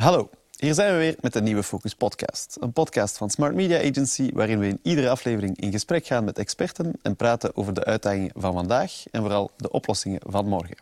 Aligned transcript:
Hallo, 0.00 0.30
hier 0.56 0.74
zijn 0.74 0.92
we 0.92 0.98
weer 0.98 1.16
met 1.20 1.34
een 1.34 1.44
nieuwe 1.44 1.62
Focus 1.62 1.94
Podcast. 1.94 2.56
Een 2.60 2.72
podcast 2.72 3.16
van 3.16 3.30
Smart 3.30 3.54
Media 3.54 3.78
Agency 3.78 4.30
waarin 4.32 4.58
we 4.58 4.66
in 4.66 4.78
iedere 4.82 5.10
aflevering 5.10 5.60
in 5.60 5.72
gesprek 5.72 6.06
gaan 6.06 6.24
met 6.24 6.38
experten 6.38 6.92
en 7.02 7.16
praten 7.16 7.56
over 7.56 7.74
de 7.74 7.84
uitdagingen 7.84 8.30
van 8.36 8.52
vandaag 8.52 8.92
en 9.10 9.20
vooral 9.20 9.50
de 9.56 9.70
oplossingen 9.70 10.20
van 10.26 10.46
morgen. 10.46 10.76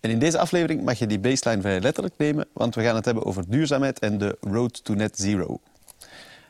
En 0.00 0.10
in 0.10 0.18
deze 0.18 0.38
aflevering 0.38 0.84
mag 0.84 0.98
je 0.98 1.06
die 1.06 1.18
baseline 1.18 1.60
vrij 1.60 1.80
letterlijk 1.80 2.14
nemen, 2.16 2.48
want 2.52 2.74
we 2.74 2.82
gaan 2.82 2.94
het 2.94 3.04
hebben 3.04 3.24
over 3.24 3.44
duurzaamheid 3.48 3.98
en 3.98 4.18
de 4.18 4.36
road 4.40 4.84
to 4.84 4.94
net 4.94 5.18
zero. 5.18 5.60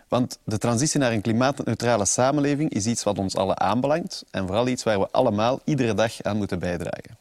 Want 0.09 0.39
de 0.45 0.59
transitie 0.59 1.00
naar 1.00 1.12
een 1.12 1.21
klimaatneutrale 1.21 2.05
samenleving 2.05 2.71
is 2.71 2.87
iets 2.87 3.02
wat 3.02 3.18
ons 3.18 3.37
allen 3.37 3.61
aanbelangt 3.61 4.25
en 4.30 4.46
vooral 4.46 4.68
iets 4.68 4.82
waar 4.82 4.98
we 4.98 5.11
allemaal 5.11 5.61
iedere 5.64 5.95
dag 5.95 6.23
aan 6.23 6.37
moeten 6.37 6.59
bijdragen. 6.59 7.18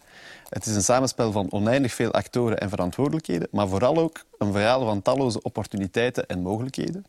Het 0.49 0.65
is 0.65 0.75
een 0.75 0.83
samenspel 0.83 1.31
van 1.31 1.51
oneindig 1.51 1.93
veel 1.93 2.11
actoren 2.11 2.59
en 2.59 2.69
verantwoordelijkheden, 2.69 3.47
maar 3.51 3.67
vooral 3.67 3.97
ook 3.97 4.23
een 4.37 4.51
verhaal 4.51 4.85
van 4.85 5.01
talloze 5.01 5.41
opportuniteiten 5.41 6.27
en 6.27 6.41
mogelijkheden. 6.41 7.05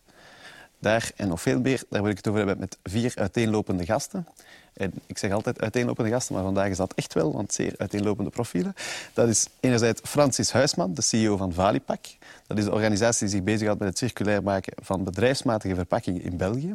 Daar 0.78 1.10
en 1.16 1.28
nog 1.28 1.40
veel 1.40 1.60
meer, 1.60 1.82
daar 1.90 2.02
wil 2.02 2.10
ik 2.10 2.16
het 2.16 2.26
over 2.26 2.38
hebben 2.38 2.58
met 2.58 2.78
vier 2.82 3.12
uiteenlopende 3.16 3.84
gasten. 3.84 4.26
En 4.72 4.92
ik 5.06 5.18
zeg 5.18 5.32
altijd 5.32 5.60
uiteenlopende 5.60 6.10
gasten, 6.10 6.34
maar 6.34 6.44
vandaag 6.44 6.68
is 6.68 6.76
dat 6.76 6.92
echt 6.94 7.14
wel, 7.14 7.32
want 7.32 7.52
zeer 7.52 7.74
uiteenlopende 7.78 8.30
profielen. 8.30 8.74
Dat 9.12 9.28
is 9.28 9.46
enerzijds 9.60 10.00
Francis 10.04 10.52
Huisman, 10.52 10.94
de 10.94 11.02
CEO 11.02 11.36
van 11.36 11.52
Valipak. 11.52 12.04
Dat 12.46 12.58
is 12.58 12.64
de 12.64 12.72
organisatie 12.72 13.26
die 13.26 13.36
zich 13.36 13.44
bezighoudt 13.44 13.80
met 13.80 13.88
het 13.88 13.98
circulair 13.98 14.42
maken 14.42 14.72
van 14.82 15.04
bedrijfsmatige 15.04 15.74
verpakkingen 15.74 16.22
in 16.22 16.36
België. 16.36 16.74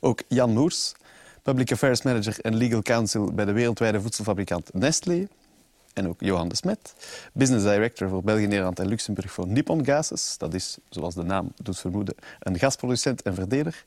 Ook 0.00 0.22
Jan 0.28 0.52
Moers, 0.52 0.92
Public 1.44 1.72
Affairs 1.72 2.02
Manager 2.02 2.40
en 2.40 2.56
Legal 2.56 2.82
Counsel 2.82 3.32
bij 3.32 3.44
de 3.44 3.52
wereldwijde 3.52 4.00
voedselfabrikant 4.00 4.74
Nestlé. 4.74 5.28
En 5.92 6.08
ook 6.08 6.20
Johan 6.20 6.48
de 6.48 6.56
Smet, 6.56 6.94
Business 7.32 7.64
Director 7.64 8.08
voor 8.08 8.22
België, 8.22 8.46
Nederland 8.46 8.78
en 8.78 8.86
Luxemburg 8.86 9.32
voor 9.32 9.46
Nippon 9.46 9.84
Gases. 9.84 10.38
Dat 10.38 10.54
is, 10.54 10.78
zoals 10.88 11.14
de 11.14 11.22
naam 11.22 11.52
doet 11.62 11.78
vermoeden, 11.78 12.14
een 12.40 12.58
gasproducent 12.58 13.22
en 13.22 13.34
verdeler. 13.34 13.84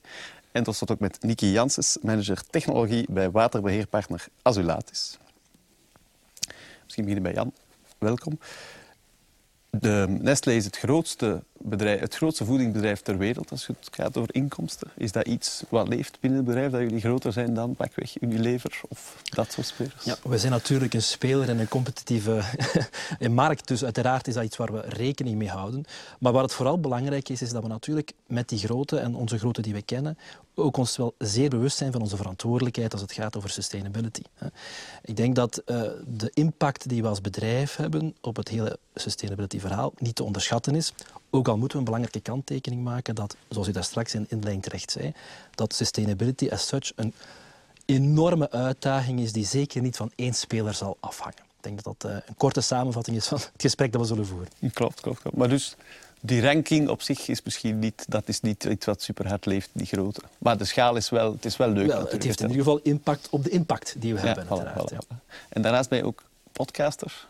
En 0.52 0.64
tot 0.64 0.76
slot 0.76 0.92
ook 0.92 1.00
met 1.00 1.18
Niki 1.22 1.52
Janssens, 1.52 1.98
manager 2.02 2.44
technologie 2.50 3.06
bij 3.10 3.32
waterbeheerpartner 3.32 4.28
Azulatis. 4.42 5.18
Misschien 6.84 7.06
beginnen 7.06 7.24
bij 7.24 7.34
Jan. 7.34 7.54
Welkom. 7.98 8.40
De 9.70 10.06
Nestlé 10.08 10.54
is 10.54 10.66
het 10.66 10.78
grootste, 10.78 11.44
bedrijf, 11.70 12.00
het 12.00 12.16
grootste 12.16 12.46
voedingsbedrijf 12.46 13.02
ter 13.02 13.18
wereld 13.18 13.52
als 13.52 13.68
het 13.68 13.90
gaat 13.92 14.18
over 14.18 14.36
inkomsten. 14.36 14.92
Is 14.98 15.12
dat 15.12 15.28
iets 15.28 15.64
wat 15.70 15.88
leeft 15.88 16.18
binnen 16.20 16.40
het 16.40 16.48
bedrijf, 16.48 16.72
dat 16.72 16.82
jullie 16.82 17.00
groter 17.00 17.34
zijn 17.34 17.54
dan 17.54 17.76
pakweg 17.76 18.22
Unilever 18.22 18.82
of 18.88 19.22
dat 19.24 19.52
soort 19.52 19.68
spelers? 19.68 20.04
Ja, 20.04 20.16
we 20.24 20.38
zijn 20.38 20.52
natuurlijk 20.52 20.94
een 20.94 21.04
speler 21.04 21.50
in 21.50 21.60
een 21.60 21.68
competitieve 21.68 22.42
markt, 23.30 23.68
dus 23.68 23.84
uiteraard 23.84 24.28
is 24.28 24.34
dat 24.34 24.44
iets 24.44 24.58
waar 24.58 24.74
we 24.74 24.82
rekening 24.88 25.38
mee 25.38 25.50
houden. 25.50 25.86
Maar 26.20 26.32
wat 26.32 26.42
het 26.42 26.54
vooral 26.54 26.80
belangrijk 26.80 27.30
is, 27.30 27.42
is 27.42 27.52
dat 27.52 27.64
we 27.64 27.70
natuurlijk 27.70 28.12
met 28.28 28.50
die 28.50 28.60
grote 28.60 29.00
en 29.00 29.16
onze 29.16 29.38
grote 29.38 29.62
die 29.62 29.74
we 29.74 29.82
kennen, 29.82 30.18
ook 30.56 30.78
ons 30.78 30.98
wel 30.98 31.16
zeer 31.18 31.50
bewust 31.50 31.78
zijn 31.78 31.92
van 31.92 32.02
onze 32.02 32.18
verantwoordelijkheid 32.18 32.92
als 32.94 33.02
het 33.02 33.12
gaat 33.12 33.38
over 33.38 33.50
sustainability. 33.50 34.22
Ik 35.02 35.16
denk 35.16 35.36
dat 35.36 35.62
uh, 35.66 35.82
de 36.08 36.32
impact 36.34 36.90
die 36.90 37.02
we 37.02 37.08
als 37.08 37.22
bedrijf 37.22 37.76
hebben 37.76 38.16
op 38.22 38.36
het 38.36 38.48
hele 38.48 38.80
sustainability-verhaal 38.96 39.94
niet 39.98 40.16
te 40.16 40.24
onderschatten 40.24 40.76
is. 40.76 40.94
Ook 41.30 41.48
al 41.48 41.58
moeten 41.58 41.72
we 41.72 41.78
een 41.78 41.92
belangrijke 41.92 42.30
kanttekening 42.30 42.84
maken 42.84 43.16
dat, 43.16 43.36
zoals 43.50 43.68
u 43.68 43.72
daar 43.72 43.84
straks 43.84 44.14
in 44.14 44.26
inleiding 44.30 44.64
terecht 44.64 44.92
zei, 44.92 45.14
dat 45.56 45.74
sustainability 45.74 46.50
as 46.50 46.68
such 46.68 46.92
een 46.96 47.14
enorme 47.86 48.52
uitdaging 48.52 49.20
is 49.20 49.32
die 49.32 49.46
zeker 49.46 49.82
niet 49.82 49.96
van 49.96 50.12
één 50.16 50.34
speler 50.34 50.74
zal 50.74 50.98
afhangen. 51.00 51.38
Ik 51.38 51.64
denk 51.64 51.84
dat 51.84 51.96
dat 52.00 52.12
uh, 52.12 52.18
een 52.28 52.36
korte 52.38 52.62
samenvatting 52.62 53.18
is 53.18 53.28
van 53.28 53.38
het 53.38 53.52
gesprek 53.58 53.92
dat 53.92 54.02
we 54.02 54.08
zullen 54.08 54.26
voeren. 54.26 54.48
Klopt, 54.74 55.02
klopt, 55.02 55.22
klopt. 55.22 55.38
Maar 55.38 55.50
dus 55.50 55.76
die 56.20 56.42
ranking 56.42 56.90
op 56.90 57.02
zich 57.02 57.28
is 57.28 57.44
misschien 57.44 57.80
niet, 57.80 58.06
dat 58.08 58.28
is 58.28 58.42
niet 58.42 58.64
iets 58.64 58.86
wat 58.86 59.02
super 59.02 59.28
hard 59.28 59.46
leeft, 59.46 59.70
die 59.72 59.86
grote. 59.86 60.22
Maar 60.38 60.58
de 60.58 60.66
schaal 60.66 60.96
is 60.96 61.10
wel, 61.10 61.32
het 61.32 61.46
is 61.46 61.58
wel 61.58 61.70
leuk. 61.70 61.88
Wel, 61.88 62.08
het 62.08 62.24
heeft 62.24 62.40
in 62.40 62.50
ieder 62.50 62.64
geval 62.64 62.80
impact 62.84 63.28
op 63.30 63.44
de 63.44 63.50
impact 63.50 63.96
die 63.98 64.14
we 64.14 64.20
hebben. 64.20 64.46
Voilà, 64.46 64.74
ja. 64.74 65.18
En 65.50 65.62
daarnaast 65.62 65.90
ben 65.90 65.98
je 65.98 66.06
ook 66.06 66.24
podcaster. 66.52 67.28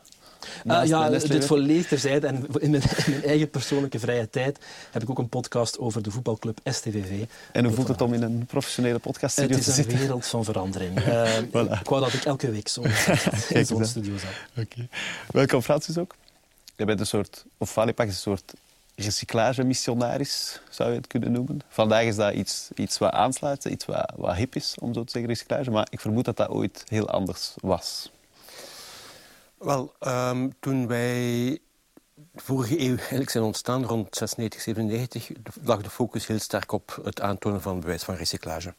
Uh, 0.66 0.86
ja, 0.86 1.10
dit 1.10 1.46
volledig 1.46 1.88
terzijde. 1.88 2.28
En 2.28 2.36
in 2.60 2.70
mijn, 2.70 2.84
in 2.84 3.12
mijn, 3.12 3.24
eigen 3.24 3.50
persoonlijke 3.50 4.00
vrije 4.00 4.30
tijd 4.30 4.60
heb 4.92 5.02
ik 5.02 5.10
ook 5.10 5.18
een 5.18 5.30
podcast 5.30 5.80
over 5.80 6.02
de 6.02 6.12
voetbalclub 6.12 6.60
STVV. 6.64 7.26
En 7.52 7.66
hoe 7.66 7.74
voelt 7.74 7.88
het 7.88 8.02
om 8.02 8.14
in 8.14 8.22
een 8.22 8.46
professionele 8.46 9.00
podcast 9.00 9.36
te 9.36 9.42
zitten? 9.42 9.60
Het 9.60 9.68
is 9.68 9.78
een 9.78 10.00
wereld 10.00 10.26
van 10.26 10.44
verandering. 10.44 11.00
Uh, 11.00 11.38
voilà. 11.54 11.80
Ik 11.80 11.90
wou 11.90 12.02
dat 12.02 12.14
ik 12.14 12.24
elke 12.24 12.52
week 12.52 12.68
zo 12.68 12.82
in 13.50 13.66
zo'n 13.66 13.86
studio 13.86 14.18
zat. 14.18 14.66
Okay. 14.66 14.90
Welkom 15.32 15.62
Francis 15.62 15.98
ook. 15.98 16.16
Je 16.76 16.86
bent 16.86 17.00
een 17.00 17.08
soort, 17.08 17.46
of 17.58 17.70
Valipak 17.70 18.08
is 18.08 18.14
een 18.14 18.20
soort 18.20 18.54
recyclage-missionaris, 18.96 20.60
zou 20.70 20.90
je 20.90 20.96
het 20.96 21.08
kunnen 21.08 21.32
noemen. 21.32 21.62
Vandaag 21.68 22.04
is 22.04 22.16
dat 22.16 22.34
iets, 22.34 22.70
iets 22.76 22.98
wat 22.98 23.12
aansluit, 23.12 23.66
iets 23.66 23.86
wat, 23.86 24.14
wat 24.16 24.36
hip 24.36 24.56
is, 24.56 24.76
om 24.80 24.94
zo 24.94 25.04
te 25.04 25.12
zeggen, 25.12 25.32
recyclage. 25.32 25.72
Maar 25.72 25.88
ik 25.90 26.00
vermoed 26.00 26.26
dat 26.26 26.38
dat 26.38 26.50
ooit 26.50 26.84
heel 26.88 27.10
anders 27.10 27.54
was. 27.62 28.12
Wel, 29.58 29.94
um, 30.08 30.54
toen 30.60 30.88
wij 30.88 31.60
vorige 32.36 32.80
eeuw 32.80 32.98
eigenlijk 32.98 33.30
zijn 33.30 33.44
ontstaan, 33.44 33.86
rond 33.86 34.16
96, 34.16 34.62
97, 34.62 35.32
lag 35.64 35.82
de 35.82 35.90
focus 35.90 36.28
heel 36.28 36.40
sterk 36.40 36.72
op 36.72 37.00
het 37.04 37.22
aantonen 37.22 37.62
van 37.62 37.80
bewijs 37.80 38.04
van 38.04 38.16
recyclage. 38.16 38.74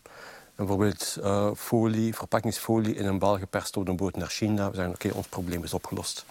bijvoorbeeld 0.55 1.16
uh, 1.21 1.50
folie, 1.56 2.15
verpakkingsfolie 2.15 2.94
in 2.94 3.06
een 3.06 3.19
bal 3.19 3.39
geperst 3.39 3.75
door 3.75 3.87
een 3.87 3.97
boot 3.97 4.16
naar 4.16 4.28
China. 4.28 4.71
We 4.71 4.77
zeggen, 4.77 4.94
oké, 4.94 5.11
ons 5.12 5.27
probleem 5.27 5.65
is 5.65 5.75
opgelost. 5.75 6.25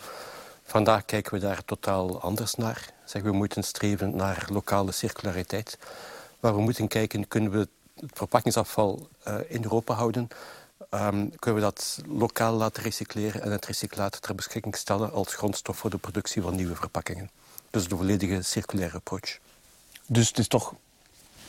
Vandaag 0.64 1.06
kijken 1.06 1.34
we 1.34 1.40
daar 1.40 1.66
totaal 1.66 2.22
anders 2.22 2.56
naar. 2.56 2.94
Zeg, 3.06 3.22
we 3.22 3.31
moeten 3.31 3.64
streven 3.64 4.16
naar 4.16 4.47
lokale 4.52 4.91
circulariteit. 4.91 5.78
Maar 6.40 6.56
we 6.56 6.62
moeten 6.62 6.88
kijken, 6.88 7.28
kunnen 7.28 7.52
we 7.52 7.58
het 7.58 8.12
verpakkingsafval 8.14 9.08
uh, 9.28 9.35
in 9.47 9.64
Europa 9.64 9.94
houden? 9.94 10.28
Um, 10.92 11.31
kunnen 11.40 11.62
we 11.62 11.66
dat 11.66 12.02
lokaal 12.08 12.53
laten 12.53 12.84
recycleren 12.84 13.42
en 13.42 13.52
het 13.52 13.66
recyclaat 13.66 14.22
ter 14.22 14.36
beschikking 14.36 14.75
stellen 14.75 15.12
als 15.12 15.36
grondstof 15.36 15.78
voor 15.78 15.90
de 15.90 15.98
productie 15.98 16.42
van 16.42 16.56
nieuwe 16.56 16.75
verpakkingen? 16.75 17.30
Dus 17.70 17.88
de 17.88 17.96
volledige 17.96 18.42
circulaire 18.42 18.96
approach. 18.96 19.38
Dus 20.06 20.28
het 20.28 20.38
is 20.38 20.47
toch 20.47 20.74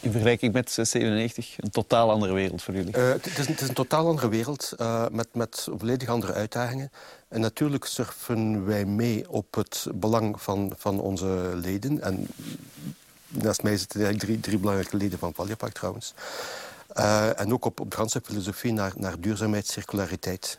in 0.01 0.11
vergelijking 0.11 0.53
met 0.53 0.71
97 0.71 1.55
een 1.59 1.71
totaal 1.71 2.11
andere 2.11 2.33
wereld 2.33 2.63
voor 2.63 2.75
jullie? 2.75 2.97
Uh, 2.97 3.09
het, 3.09 3.27
is, 3.27 3.37
het, 3.37 3.61
is, 3.61 3.69
een 3.69 3.75
totaal 3.75 4.07
andere 4.07 4.29
wereld 4.29 4.73
uh, 4.81 5.07
met, 5.11 5.29
met 5.33 5.69
volledig 5.77 6.09
andere 6.09 6.33
uitdagingen. 6.33 6.91
En 7.29 7.41
natuurlijk 7.41 7.85
surfen 7.85 8.67
wij 8.67 8.85
mee 8.85 9.31
op 9.31 9.55
het 9.55 9.87
belang 9.95 10.43
van, 10.43 10.73
van 10.77 11.01
onze 11.01 11.53
leden. 11.55 12.01
En 12.01 12.29
naast 13.29 13.63
mij 13.63 13.77
zitten 13.77 14.01
eigenlijk 14.01 14.25
drie, 14.25 14.41
drie 14.41 14.59
belangrijke 14.59 14.97
leden 14.97 15.19
van 15.19 15.35
Valjapak 15.35 15.73
trouwens. 15.73 16.15
Uh, 16.99 17.41
en 17.41 17.53
ook 17.53 17.65
op, 17.65 17.81
op 17.81 17.91
de 17.91 17.97
ganse 17.97 18.21
filosofie 18.25 18.73
naar, 18.73 18.93
naar 18.97 19.21
duurzaamheid, 19.21 19.67
circulariteit. 19.67 20.59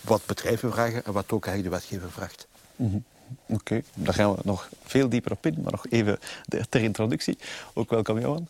wat 0.00 0.26
bedrijven 0.26 0.72
vragen 0.72 1.04
en 1.04 1.12
wat 1.12 1.32
ook 1.32 1.46
eigenlijk 1.46 1.74
de 1.74 1.80
wetgever 1.80 2.10
vraagt. 2.12 2.46
-hmm. 2.76 3.04
Oké, 3.46 3.82
daar 3.94 4.14
gaan 4.14 4.34
we 4.34 4.40
nog 4.44 4.68
veel 4.84 5.08
dieper 5.08 5.32
op 5.32 5.46
in, 5.46 5.60
maar 5.62 5.72
nog 5.72 5.86
even 5.88 6.18
ter 6.68 6.82
introductie. 6.82 7.38
Ook 7.74 7.90
welkom, 7.90 8.20
Johan. 8.20 8.48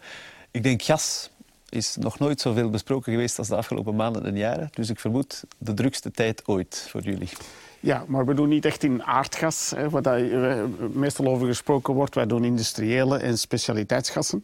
Ik 0.50 0.62
denk 0.62 0.82
gas 0.82 1.30
is 1.68 1.96
nog 1.96 2.18
nooit 2.18 2.40
zoveel 2.40 2.70
besproken 2.70 3.12
geweest 3.12 3.38
als 3.38 3.48
de 3.48 3.56
afgelopen 3.56 3.96
maanden 3.96 4.26
en 4.26 4.36
jaren. 4.36 4.68
Dus 4.72 4.90
ik 4.90 5.00
vermoed 5.00 5.44
de 5.58 5.74
drukste 5.74 6.10
tijd 6.10 6.46
ooit 6.46 6.86
voor 6.88 7.02
jullie. 7.02 7.28
Ja, 7.84 8.04
maar 8.06 8.26
we 8.26 8.34
doen 8.34 8.48
niet 8.48 8.64
echt 8.64 8.82
in 8.82 9.02
aardgas, 9.02 9.72
hè, 9.76 9.90
waar 9.90 10.02
dat, 10.02 10.18
uh, 10.18 10.62
meestal 10.92 11.26
over 11.26 11.46
gesproken 11.46 11.94
wordt. 11.94 12.14
Wij 12.14 12.26
doen 12.26 12.44
industriële 12.44 13.18
en 13.18 13.38
specialiteitsgassen. 13.38 14.42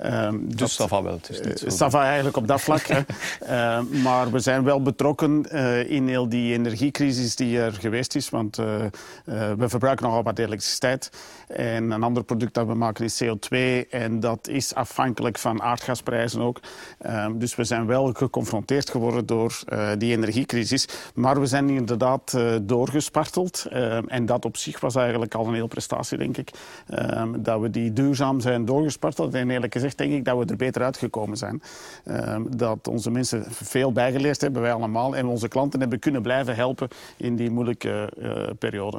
Uh, 0.00 0.28
dus 0.40 0.76
dat 0.76 0.88
va 0.88 1.02
wel. 1.02 1.12
Het 1.12 1.28
is 1.30 1.40
niet 1.40 1.58
zo 1.58 1.68
Sava 1.68 2.04
eigenlijk 2.04 2.36
op 2.36 2.46
dat 2.46 2.60
vlak. 2.60 2.88
uh, 2.88 3.80
maar 4.04 4.30
we 4.30 4.38
zijn 4.38 4.64
wel 4.64 4.82
betrokken 4.82 5.46
uh, 5.52 5.90
in 5.90 6.08
heel 6.08 6.28
die 6.28 6.52
energiecrisis 6.52 7.36
die 7.36 7.60
er 7.60 7.72
geweest 7.72 8.14
is. 8.14 8.30
Want 8.30 8.56
we 8.56 9.68
verbruiken 9.68 10.06
nogal 10.06 10.22
wat 10.22 10.38
elektriciteit. 10.38 11.10
En 11.48 11.90
een 11.90 12.02
ander 12.02 12.24
product 12.24 12.54
dat 12.54 12.66
we 12.66 12.74
maken 12.74 13.04
is 13.04 13.22
CO2. 13.24 13.58
En 13.90 14.20
dat 14.20 14.48
is 14.48 14.74
afhankelijk 14.74 15.38
van 15.38 15.62
aardgasprijzen 15.62 16.40
ook. 16.40 16.60
Ehm, 16.98 17.38
dus 17.38 17.54
we 17.54 17.64
zijn 17.64 17.86
wel 17.86 18.12
geconfronteerd 18.12 18.90
geworden 18.90 19.26
door 19.26 19.62
die 19.98 20.12
energiecrisis. 20.12 20.88
Maar 21.14 21.40
we 21.40 21.46
zijn 21.46 21.68
inderdaad 21.68 22.38
door 22.62 22.79
doorgesparteld. 22.80 23.66
Uh, 23.72 24.12
en 24.12 24.26
dat 24.26 24.44
op 24.44 24.56
zich 24.56 24.80
was 24.80 24.94
eigenlijk 24.94 25.34
al 25.34 25.46
een 25.46 25.54
hele 25.54 25.68
prestatie, 25.68 26.18
denk 26.18 26.36
ik. 26.36 26.50
Uh, 26.88 27.24
dat 27.38 27.60
we 27.60 27.70
die 27.70 27.92
duurzaam 27.92 28.40
zijn 28.40 28.64
doorgesparteld. 28.64 29.34
En 29.34 29.50
eerlijk 29.50 29.72
gezegd 29.72 29.98
denk 29.98 30.12
ik 30.12 30.24
dat 30.24 30.38
we 30.38 30.44
er 30.44 30.56
beter 30.56 30.82
uitgekomen 30.82 31.36
zijn. 31.36 31.62
Uh, 32.04 32.36
dat 32.56 32.88
onze 32.88 33.10
mensen 33.10 33.44
veel 33.48 33.92
bijgeleerd 33.92 34.40
hebben, 34.40 34.62
wij 34.62 34.72
allemaal. 34.72 35.16
En 35.16 35.26
onze 35.26 35.48
klanten 35.48 35.80
hebben 35.80 35.98
kunnen 35.98 36.22
blijven 36.22 36.54
helpen 36.54 36.88
in 37.16 37.36
die 37.36 37.50
moeilijke 37.50 38.12
eh, 38.20 38.54
periode. 38.58 38.98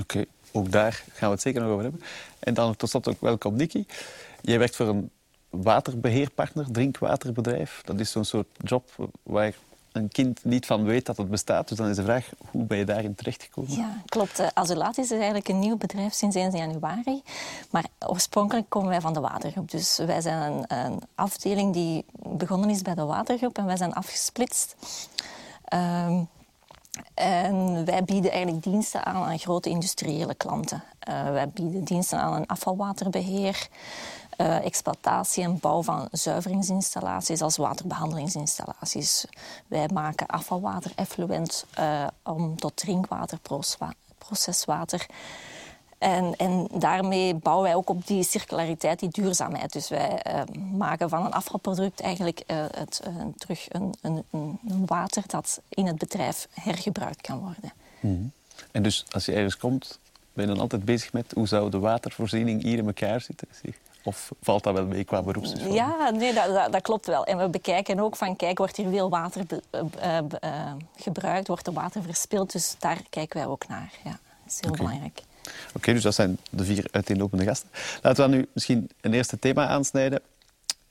Oké, 0.00 0.24
ook 0.52 0.70
daar 0.70 1.04
gaan 1.12 1.28
we 1.28 1.34
het 1.34 1.42
zeker 1.42 1.60
nog 1.60 1.70
over 1.70 1.82
hebben. 1.82 2.02
En 2.38 2.54
dan 2.54 2.76
tot 2.76 2.88
slot 2.88 3.08
ook 3.08 3.20
welkom, 3.20 3.56
Nicky. 3.56 3.84
Jij 4.40 4.58
werkt 4.58 4.76
voor 4.76 4.88
een 4.88 5.10
waterbeheerpartner, 5.50 6.66
drinkwaterbedrijf. 6.72 7.82
Dat 7.84 8.00
is 8.00 8.10
zo'n 8.10 8.24
soort 8.24 8.46
job 8.64 9.10
waar 9.22 9.54
een 9.92 10.08
kind 10.08 10.44
niet 10.44 10.66
van 10.66 10.84
weet 10.84 11.06
dat 11.06 11.16
het 11.16 11.30
bestaat. 11.30 11.68
Dus 11.68 11.78
dan 11.78 11.88
is 11.88 11.96
de 11.96 12.02
vraag, 12.02 12.30
hoe 12.50 12.64
ben 12.64 12.78
je 12.78 12.84
daarin 12.84 13.14
terechtgekomen? 13.14 13.76
Ja, 13.76 14.02
klopt. 14.06 14.40
Uh, 14.40 14.46
Azulatis 14.54 15.04
is 15.04 15.10
eigenlijk 15.18 15.48
een 15.48 15.58
nieuw 15.58 15.76
bedrijf 15.76 16.12
sinds 16.12 16.36
1 16.36 16.50
januari. 16.50 17.22
Maar 17.70 17.84
oorspronkelijk 18.06 18.68
komen 18.68 18.88
wij 18.88 19.00
van 19.00 19.12
de 19.12 19.20
Watergroep. 19.20 19.70
Dus 19.70 19.98
wij 20.06 20.20
zijn 20.20 20.52
een, 20.52 20.64
een 20.68 21.02
afdeling 21.14 21.72
die 21.72 22.04
begonnen 22.12 22.70
is 22.70 22.82
bij 22.82 22.94
de 22.94 23.04
Watergroep 23.04 23.58
en 23.58 23.66
wij 23.66 23.76
zijn 23.76 23.92
afgesplitst. 23.92 24.76
Um, 25.74 26.28
en 27.14 27.84
wij 27.84 28.04
bieden 28.04 28.30
eigenlijk 28.30 28.62
diensten 28.62 29.04
aan 29.04 29.24
aan 29.24 29.38
grote 29.38 29.68
industriële 29.68 30.34
klanten. 30.34 30.82
Uh, 31.08 31.30
wij 31.30 31.48
bieden 31.48 31.84
diensten 31.84 32.18
aan 32.18 32.32
een 32.32 32.46
afvalwaterbeheer, 32.46 33.68
uh, 34.40 34.64
exploitatie 34.64 35.44
en 35.44 35.58
bouw 35.58 35.82
van 35.82 36.08
zuiveringsinstallaties 36.12 37.42
als 37.42 37.56
waterbehandelingsinstallaties. 37.56 39.24
Wij 39.66 39.88
maken 39.92 40.26
afvalwater 40.26 40.92
effluent 40.94 41.66
uh, 41.78 42.06
om 42.22 42.56
tot 42.56 42.76
drinkwater, 42.76 43.38
proceswater. 44.18 45.06
En, 45.98 46.34
en, 46.36 46.68
daarmee 46.72 47.34
bouwen 47.34 47.64
wij 47.64 47.74
ook 47.74 47.90
op 47.90 48.06
die 48.06 48.22
circulariteit, 48.22 48.98
die 48.98 49.08
duurzaamheid. 49.08 49.72
Dus 49.72 49.88
wij 49.88 50.24
uh, 50.26 50.42
maken 50.72 51.08
van 51.08 51.24
een 51.24 51.32
afvalproduct 51.32 52.00
eigenlijk 52.00 52.42
het, 52.46 53.02
terug 53.36 53.66
een, 53.68 53.94
een, 54.00 54.24
een, 54.30 54.86
water 54.86 55.22
dat 55.26 55.60
in 55.68 55.86
het 55.86 55.98
bedrijf 55.98 56.48
hergebruikt 56.52 57.20
kan 57.20 57.38
worden. 57.38 57.72
-hmm. 58.00 58.32
En 58.72 58.82
dus 58.82 59.04
als 59.10 59.24
je 59.24 59.32
ergens 59.32 59.56
komt, 59.56 59.98
ben 60.32 60.44
je 60.44 60.50
dan 60.52 60.60
altijd 60.60 60.84
bezig 60.84 61.12
met 61.12 61.32
hoe 61.32 61.48
zou 61.48 61.70
de 61.70 61.78
watervoorziening 61.78 62.62
hier 62.62 62.78
in 62.78 62.86
elkaar 62.86 63.20
zitten? 63.20 63.48
Of 64.02 64.30
valt 64.42 64.62
dat 64.62 64.74
wel 64.74 64.86
mee 64.86 65.04
qua 65.04 65.22
beroepsvorming? 65.22 65.74
Ja, 65.74 66.10
nee, 66.10 66.34
dat, 66.34 66.54
dat, 66.54 66.72
dat, 66.72 66.82
klopt 66.82 67.06
wel. 67.06 67.24
En 67.24 67.38
we 67.38 67.48
bekijken 67.48 68.00
ook 68.00 68.16
van, 68.16 68.36
kijk, 68.36 68.58
wordt 68.58 68.76
hier 68.76 68.88
veel 68.88 69.08
water 69.08 69.44
gebruikt? 70.96 71.46
Wordt 71.46 71.66
er 71.66 71.72
water 71.72 72.02
verspild? 72.02 72.52
Dus 72.52 72.74
daar 72.78 72.98
kijken 73.10 73.38
wij 73.38 73.46
ook 73.46 73.68
naar. 73.68 73.92
Ja, 74.04 74.10
dat 74.10 74.52
is 74.52 74.58
heel 74.60 74.70
okay. 74.70 74.84
belangrijk. 74.84 75.22
Oké, 75.68 75.76
okay, 75.76 75.94
dus 75.94 76.02
dat 76.02 76.14
zijn 76.14 76.38
de 76.50 76.64
vier 76.64 76.88
uiteenlopende 76.90 77.44
gasten. 77.44 77.68
Laten 78.02 78.24
we 78.24 78.30
dan 78.30 78.40
nu 78.40 78.48
misschien 78.52 78.90
een 79.00 79.14
eerste 79.14 79.38
thema 79.38 79.66
aansnijden. 79.66 80.20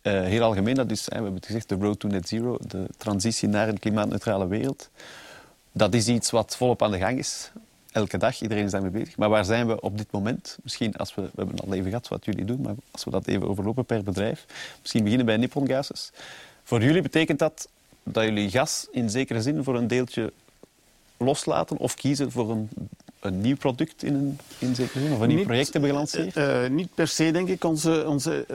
Uh, 0.02 0.22
heel 0.22 0.44
algemeen, 0.44 0.76
dat 0.76 0.92
is, 0.92 1.06
we 1.06 1.14
hebben 1.14 1.34
het 1.34 1.46
gezegd, 1.46 1.70
de 1.70 1.76
road 1.76 2.00
to 2.00 2.08
net 2.08 2.28
zero, 2.28 2.58
de 2.68 2.86
transitie 2.98 3.48
naar 3.48 3.68
een 3.68 3.80
klimaatneutrale 3.80 4.48
wereld. 4.48 4.90
Dat 5.72 5.94
is 5.94 6.08
iets 6.08 6.32
wat 6.32 6.56
volop 6.56 6.84
aan 6.84 6.92
de 6.92 6.98
gang 6.98 7.18
is. 7.18 7.52
Elke 8.00 8.18
dag, 8.18 8.42
iedereen 8.42 8.66
is 8.66 8.72
daarmee 8.72 8.92
bezig. 8.92 9.18
Maar 9.18 9.30
waar 9.30 9.46
zijn 9.46 9.68
we 9.68 9.82
op 9.82 9.98
dit 9.98 10.12
moment? 10.12 10.58
Misschien 10.64 10.96
als 10.96 11.16
we, 11.16 11.22
we 11.22 11.30
hebben 11.36 11.60
al 11.60 11.74
even 11.74 11.90
gehad 11.90 12.08
wat 12.08 12.26
jullie 12.26 12.46
doen, 12.46 12.62
maar 12.62 12.76
als 12.92 13.04
we 13.04 13.12
dat 13.12 13.28
even 13.28 13.48
overlopen 13.48 13.86
per 13.86 14.04
bedrijf. 14.04 14.46
Misschien 14.82 15.04
beginnen 15.04 15.26
bij 15.26 15.38
Nippon 15.38 15.68
Gases. 15.68 16.12
Voor 16.64 16.82
jullie 16.82 17.02
betekent 17.02 17.40
dat 17.40 17.68
dat 18.04 18.24
jullie 18.24 18.50
gas 18.50 18.88
in 18.92 19.10
zekere 19.10 19.42
zin 19.42 19.64
voor 19.64 19.76
een 19.76 19.88
deeltje 19.88 20.34
loslaten 21.18 21.78
of 21.78 21.96
kiezen 21.96 22.32
voor 22.32 22.52
een 22.52 22.70
een 23.20 23.42
nieuw 23.42 23.56
product 23.56 24.04
in, 24.04 24.14
een, 24.14 24.40
in 24.58 24.76
zekere 24.76 25.00
zin? 25.00 25.12
Of 25.12 25.20
een 25.20 25.28
nieuw 25.28 25.44
project 25.44 25.72
hebben 25.74 25.90
gelanceerd? 25.90 26.38
Uh, 26.38 26.68
niet 26.68 26.90
per 26.96 27.08
se, 27.08 27.32
denk 27.32 27.50
ik, 27.50 27.64
onze, 27.64 28.06
onze, 28.08 28.46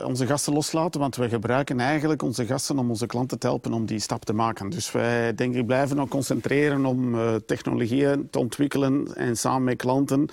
uh, 0.00 0.06
onze 0.06 0.26
gasten 0.26 0.52
loslaten. 0.52 1.00
Want 1.00 1.16
wij 1.16 1.28
gebruiken 1.28 1.80
eigenlijk 1.80 2.22
onze 2.22 2.46
gasten 2.46 2.78
om 2.78 2.88
onze 2.88 3.06
klanten 3.06 3.38
te 3.38 3.46
helpen 3.46 3.72
om 3.72 3.86
die 3.86 3.98
stap 3.98 4.24
te 4.24 4.32
maken. 4.32 4.70
Dus 4.70 4.92
wij, 4.92 5.34
denk 5.34 5.54
ik, 5.54 5.66
blijven 5.66 5.96
nog 5.96 6.08
concentreren 6.08 6.86
om 6.86 7.16
technologieën 7.46 8.28
te 8.30 8.38
ontwikkelen 8.38 9.14
en 9.14 9.36
samen 9.36 9.64
met 9.64 9.76
klanten 9.76 10.28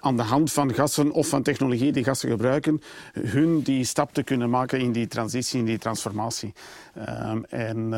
aan 0.00 0.16
de 0.16 0.22
hand 0.22 0.52
van 0.52 0.74
gassen 0.74 1.10
of 1.12 1.28
van 1.28 1.42
technologie 1.42 1.92
die 1.92 2.04
gassen 2.04 2.30
gebruiken, 2.30 2.80
hun 3.12 3.62
die 3.62 3.84
stap 3.84 4.14
te 4.14 4.22
kunnen 4.22 4.50
maken 4.50 4.80
in 4.80 4.92
die 4.92 5.06
transitie, 5.06 5.58
in 5.58 5.64
die 5.64 5.78
transformatie. 5.78 6.52
Um, 6.98 7.44
en, 7.44 7.92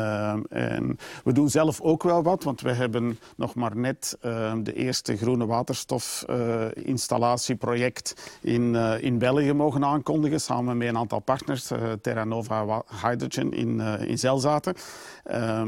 en, 0.49 0.99
we 1.25 1.33
doen 1.33 1.49
zelf 1.49 1.81
ook 1.81 2.03
wel 2.03 2.23
wat, 2.23 2.43
want 2.43 2.61
we 2.61 2.73
hebben 2.73 3.19
nog 3.37 3.55
maar 3.55 3.77
net 3.77 4.17
de 4.62 4.73
eerste 4.75 5.17
groene 5.17 5.47
waterstofinstallatieproject 5.47 8.39
uh, 8.43 8.55
in, 8.55 8.75
uh, 8.75 9.03
in 9.03 9.19
België 9.19 9.53
mogen 9.53 9.85
aankondigen, 9.85 10.41
samen 10.41 10.77
met 10.77 10.89
een 10.89 10.97
aantal 10.97 11.21
partners, 11.21 11.71
uh, 11.71 11.79
Terra 12.00 12.25
Nova 12.25 12.83
Hydrogen 13.03 13.53
in, 13.53 13.81
in 13.81 14.19
Zelzaten. 14.19 14.75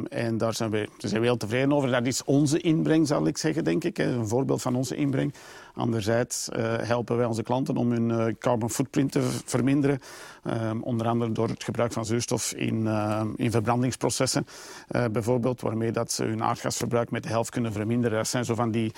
En 0.08 0.38
daar 0.38 0.54
zijn 0.54 0.70
we, 0.70 0.88
zijn 0.98 1.22
heel 1.22 1.36
tevreden 1.36 1.72
over. 1.72 1.90
Dat 1.90 2.06
is 2.06 2.24
onze 2.24 2.60
inbreng, 2.60 3.06
zal 3.06 3.26
ik 3.26 3.38
zeggen, 3.38 3.64
denk 3.64 3.84
ik. 3.84 3.96
Hè. 3.96 4.04
Een 4.04 4.28
voorbeeld 4.28 4.62
van 4.62 4.74
onze 4.74 4.96
inbreng. 4.96 5.34
Anderzijds 5.80 6.48
uh, 6.48 6.76
helpen 6.78 7.16
wij 7.16 7.26
onze 7.26 7.42
klanten 7.42 7.76
om 7.76 7.90
hun 7.90 8.08
uh, 8.08 8.34
carbon 8.38 8.70
footprint 8.70 9.12
te 9.12 9.22
verminderen. 9.44 10.00
Um, 10.44 10.82
onder 10.82 11.06
andere 11.06 11.32
door 11.32 11.48
het 11.48 11.64
gebruik 11.64 11.92
van 11.92 12.04
zuurstof 12.04 12.52
in, 12.52 12.80
uh, 12.84 13.22
in 13.36 13.50
verbrandingsprocessen. 13.50 14.46
bijvoorbeeld, 15.12 15.60
waarmee 15.60 15.92
dat 15.92 16.12
ze 16.12 16.24
hun 16.24 16.42
aardgasverbruik 16.42 17.10
met 17.10 17.22
de 17.22 17.28
helft 17.28 17.50
kunnen 17.50 17.72
verminderen. 17.72 18.16
Dat 18.16 18.28
zijn 18.28 18.44
zo 18.44 18.54
van 18.54 18.70
die 18.70 18.92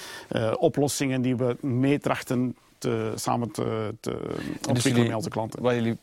oplossingen 0.59 1.23
die 1.23 1.37
we 1.37 1.57
meetrachten 1.61 2.57
te, 2.79 3.13
samen 3.15 3.51
te, 3.51 3.95
te 4.01 4.11
ontwikkelen 4.11 4.75
dus 4.75 4.83
jullie, 4.83 5.05
met 5.05 5.15
onze 5.15 5.29
klanten. 5.29 5.63
Wat 5.63 5.75
jullie 5.75 5.99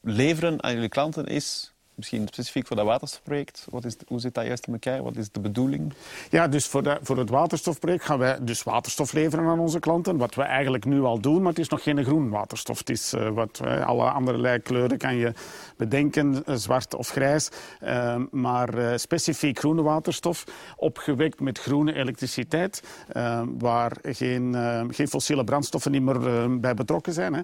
leveren 0.00 0.62
aan 0.62 0.74
jullie 0.74 0.88
klanten 0.88 1.26
is 1.26 1.74
Misschien 1.96 2.26
specifiek 2.26 2.66
voor 2.66 2.76
dat 2.76 2.86
waterstofproject. 2.86 3.66
Wat 3.70 3.84
is, 3.84 3.96
hoe 4.06 4.20
zit 4.20 4.34
dat 4.34 4.46
juist 4.46 4.66
in 4.66 4.72
elkaar? 4.72 5.02
Wat 5.02 5.16
is 5.16 5.30
de 5.30 5.40
bedoeling? 5.40 5.92
Ja, 6.30 6.48
dus 6.48 6.66
voor, 6.66 6.98
voor 7.02 7.18
het 7.18 7.30
waterstofproject 7.30 8.04
gaan 8.04 8.18
wij 8.18 8.38
dus 8.42 8.62
waterstof 8.62 9.12
leveren 9.12 9.46
aan 9.46 9.58
onze 9.58 9.78
klanten. 9.78 10.16
Wat 10.16 10.34
we 10.34 10.42
eigenlijk 10.42 10.84
nu 10.84 11.02
al 11.02 11.20
doen, 11.20 11.38
maar 11.38 11.50
het 11.50 11.58
is 11.58 11.68
nog 11.68 11.82
geen 11.82 12.04
groen 12.04 12.30
waterstof. 12.30 12.78
Het 12.78 12.90
is 12.90 13.14
uh, 13.14 13.28
wat 13.28 13.60
alle 13.60 14.10
andere 14.10 14.60
kleuren 14.60 14.98
kan 14.98 15.16
je 15.16 15.32
bedenken, 15.76 16.42
uh, 16.46 16.54
zwart 16.54 16.94
of 16.94 17.08
grijs. 17.08 17.48
Uh, 17.82 18.16
maar 18.30 18.78
uh, 18.78 18.96
specifiek 18.96 19.58
groene 19.58 19.82
waterstof, 19.82 20.44
opgewekt 20.76 21.40
met 21.40 21.58
groene 21.58 21.94
elektriciteit, 21.94 22.82
waar 23.58 23.96
geen, 24.02 24.54
geen 24.90 25.08
fossiele 25.08 25.44
brandstoffen 25.44 25.92
niet 25.92 26.02
meer 26.02 26.60
bij 26.60 26.74
betrokken 26.74 27.12
zijn. 27.12 27.34
Hè. 27.34 27.40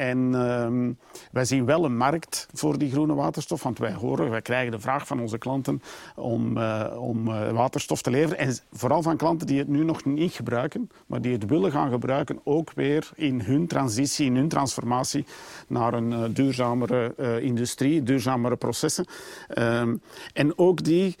En 0.00 0.34
ehm, 0.34 0.92
wij 1.32 1.44
zien 1.44 1.64
wel 1.64 1.84
een 1.84 1.96
markt 1.96 2.48
voor 2.52 2.78
die 2.78 2.90
groene 2.90 3.14
waterstof, 3.14 3.62
want 3.62 3.78
wij 3.78 3.92
horen, 3.92 4.30
wij 4.30 4.42
krijgen 4.42 4.72
de 4.72 4.80
vraag 4.80 5.06
van 5.06 5.20
onze 5.20 5.38
klanten 5.38 5.82
om, 6.16 6.56
uh, 6.56 6.86
om 6.98 7.28
uh, 7.28 7.50
waterstof 7.50 8.02
te 8.02 8.10
leveren. 8.10 8.38
En 8.38 8.56
vooral 8.72 9.02
van 9.02 9.16
klanten 9.16 9.46
die 9.46 9.58
het 9.58 9.68
nu 9.68 9.84
nog 9.84 10.04
niet 10.04 10.32
gebruiken, 10.32 10.90
maar 11.06 11.20
die 11.20 11.32
het 11.32 11.46
willen 11.46 11.70
gaan 11.70 11.90
gebruiken, 11.90 12.40
ook 12.44 12.72
weer 12.72 13.10
in 13.14 13.40
hun 13.40 13.66
transitie, 13.66 14.26
in 14.26 14.36
hun 14.36 14.48
transformatie 14.48 15.24
naar 15.68 15.94
een 15.94 16.10
uh, 16.10 16.24
duurzamere 16.30 17.14
industrie, 17.40 18.02
duurzamere 18.02 18.56
processen. 18.56 19.06
Ehm, 19.48 19.96
en 20.32 20.58
ook 20.58 20.84
die... 20.84 21.16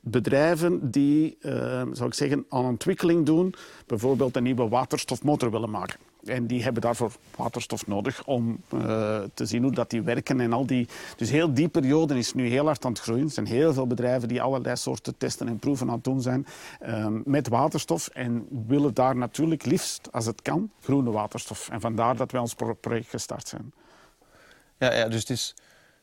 Bedrijven 0.00 0.90
die, 0.90 1.36
uh, 1.40 1.52
zou 1.92 2.08
ik 2.08 2.14
zeggen, 2.14 2.44
aan 2.48 2.64
ontwikkeling 2.64 3.26
doen, 3.26 3.54
bijvoorbeeld 3.86 4.36
een 4.36 4.42
nieuwe 4.42 4.68
waterstofmotor 4.68 5.50
willen 5.50 5.70
maken. 5.70 5.98
En 6.24 6.46
die 6.46 6.62
hebben 6.62 6.82
daarvoor 6.82 7.12
waterstof 7.36 7.86
nodig 7.86 8.26
om 8.26 8.62
uh, 8.74 9.22
te 9.34 9.46
zien 9.46 9.62
hoe 9.62 9.72
dat 9.72 9.90
die 9.90 10.02
werken. 10.02 10.40
En 10.40 10.52
al 10.52 10.66
die, 10.66 10.88
dus 11.16 11.30
heel 11.30 11.54
die 11.54 11.68
periode 11.68 12.18
is 12.18 12.34
nu 12.34 12.48
heel 12.48 12.64
hard 12.64 12.84
aan 12.84 12.92
het 12.92 13.00
groeien. 13.00 13.24
Er 13.24 13.30
zijn 13.30 13.46
heel 13.46 13.72
veel 13.72 13.86
bedrijven 13.86 14.28
die 14.28 14.42
allerlei 14.42 14.76
soorten 14.76 15.16
testen 15.16 15.48
en 15.48 15.58
proeven 15.58 15.88
aan 15.88 15.94
het 15.94 16.04
doen 16.04 16.22
zijn 16.22 16.46
uh, 16.82 17.06
met 17.24 17.48
waterstof. 17.48 18.08
En 18.08 18.46
willen 18.66 18.94
daar 18.94 19.16
natuurlijk 19.16 19.64
liefst, 19.64 20.08
als 20.12 20.26
het 20.26 20.42
kan, 20.42 20.70
groene 20.80 21.10
waterstof. 21.10 21.68
En 21.68 21.80
vandaar 21.80 22.16
dat 22.16 22.30
wij 22.30 22.40
ons 22.40 22.54
project 22.80 23.08
gestart 23.08 23.48
zijn. 23.48 23.72
Ja, 24.78 24.94
ja 24.94 25.08
dus 25.08 25.24
is, 25.24 25.54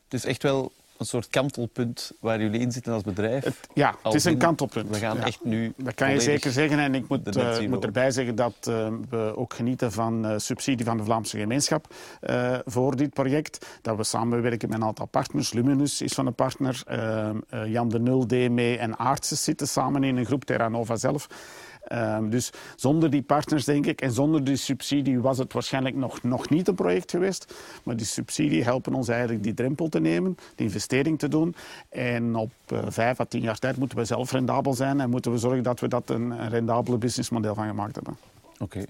het 0.04 0.14
is 0.14 0.24
echt 0.24 0.42
wel 0.42 0.72
een 1.00 1.06
soort 1.06 1.28
kantelpunt 1.28 2.12
waar 2.20 2.40
jullie 2.40 2.60
in 2.60 2.72
zitten 2.72 2.92
als 2.92 3.02
bedrijf? 3.02 3.44
Het, 3.44 3.56
ja, 3.74 3.94
het 4.02 4.14
is 4.14 4.24
een 4.24 4.38
kantelpunt. 4.38 4.88
We 4.88 4.94
gaan 4.94 5.16
ja. 5.16 5.24
echt 5.24 5.44
nu. 5.44 5.72
Dat 5.76 5.94
kan 5.94 6.12
je 6.12 6.20
zeker 6.20 6.50
zeggen. 6.50 6.78
En 6.78 6.94
ik 6.94 7.08
moet, 7.08 7.36
uh, 7.36 7.68
moet 7.68 7.84
erbij 7.84 8.10
zeggen 8.10 8.34
dat 8.34 8.54
uh, 8.68 8.88
we 9.10 9.32
ook 9.36 9.54
genieten 9.54 9.92
van 9.92 10.26
uh, 10.26 10.34
subsidie 10.36 10.84
van 10.84 10.96
de 10.96 11.04
Vlaamse 11.04 11.38
gemeenschap 11.38 11.94
voor 12.64 12.96
dit 12.96 13.12
project. 13.12 13.66
Dat 13.82 13.96
we 13.96 14.04
samenwerken 14.04 14.68
met 14.68 14.78
een 14.78 14.84
aantal 14.84 15.06
partners. 15.06 15.52
Luminus 15.52 16.02
is 16.02 16.12
van 16.12 16.26
een 16.26 16.34
partner. 16.34 16.82
Jan 17.66 17.88
de 17.88 18.00
Nul, 18.00 18.26
DME 18.26 18.76
en 18.78 18.98
Aartsen 18.98 19.36
zitten 19.36 19.68
samen 19.68 20.04
in 20.04 20.16
een 20.16 20.26
groep 20.26 20.44
Terra 20.44 20.68
Nova 20.68 20.96
zelf. 20.96 21.28
Um, 21.92 22.30
dus 22.30 22.50
zonder 22.76 23.10
die 23.10 23.22
partners, 23.22 23.64
denk 23.64 23.86
ik, 23.86 24.00
en 24.00 24.12
zonder 24.12 24.44
die 24.44 24.56
subsidie 24.56 25.20
was 25.20 25.38
het 25.38 25.52
waarschijnlijk 25.52 25.96
nog, 25.96 26.22
nog 26.22 26.48
niet 26.48 26.68
een 26.68 26.74
project 26.74 27.10
geweest. 27.10 27.54
Maar 27.82 27.96
die 27.96 28.06
subsidie 28.06 28.64
helpen 28.64 28.94
ons 28.94 29.08
eigenlijk 29.08 29.42
die 29.42 29.54
drempel 29.54 29.88
te 29.88 30.00
nemen, 30.00 30.36
die 30.54 30.66
investering 30.66 31.18
te 31.18 31.28
doen. 31.28 31.54
En 31.88 32.34
op 32.36 32.50
uh, 32.72 32.78
vijf 32.86 33.20
à 33.20 33.24
tien 33.24 33.40
jaar 33.40 33.58
tijd 33.58 33.76
moeten 33.76 33.98
we 33.98 34.04
zelf 34.04 34.32
rendabel 34.32 34.74
zijn 34.74 35.00
en 35.00 35.10
moeten 35.10 35.32
we 35.32 35.38
zorgen 35.38 35.62
dat 35.62 35.80
we 35.80 35.88
dat 35.88 36.10
een, 36.10 36.30
een 36.30 36.48
rendabele 36.48 36.96
businessmodel 36.96 37.54
van 37.54 37.66
gemaakt 37.66 37.94
hebben. 37.94 38.16
Oké. 38.58 38.62
Okay. 38.62 38.86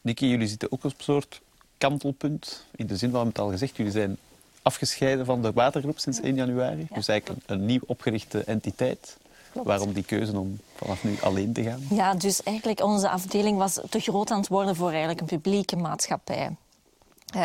Nicky, 0.00 0.26
jullie 0.26 0.48
zitten 0.48 0.72
ook 0.72 0.84
op 0.84 0.92
een 0.98 1.04
soort 1.04 1.40
kantelpunt. 1.78 2.66
In 2.76 2.86
de 2.86 2.96
zin 2.96 3.10
van, 3.10 3.18
we 3.18 3.24
hebben 3.24 3.28
het 3.28 3.38
al 3.38 3.50
gezegd, 3.50 3.76
jullie 3.76 3.92
zijn 3.92 4.16
afgescheiden 4.62 5.26
van 5.26 5.42
de 5.42 5.52
watergroep 5.52 5.98
sinds 5.98 6.20
1 6.20 6.34
januari. 6.34 6.86
Ja. 6.88 6.94
Dus 6.94 7.08
eigenlijk 7.08 7.42
een, 7.46 7.58
een 7.58 7.66
nieuw 7.66 7.80
opgerichte 7.86 8.44
entiteit. 8.44 9.16
Waarom 9.64 9.92
die 9.92 10.02
keuze 10.02 10.38
om 10.38 10.60
vanaf 10.74 11.04
nu 11.04 11.16
alleen 11.20 11.52
te 11.52 11.62
gaan? 11.62 11.80
Ja, 11.90 12.14
dus 12.14 12.42
eigenlijk 12.42 12.82
onze 12.82 13.08
afdeling 13.08 13.58
was 13.58 13.80
te 13.88 14.00
groot 14.00 14.30
aan 14.30 14.38
het 14.38 14.48
worden 14.48 14.76
voor 14.76 14.90
eigenlijk 14.90 15.20
een 15.20 15.26
publieke 15.26 15.76
maatschappij. 15.76 16.56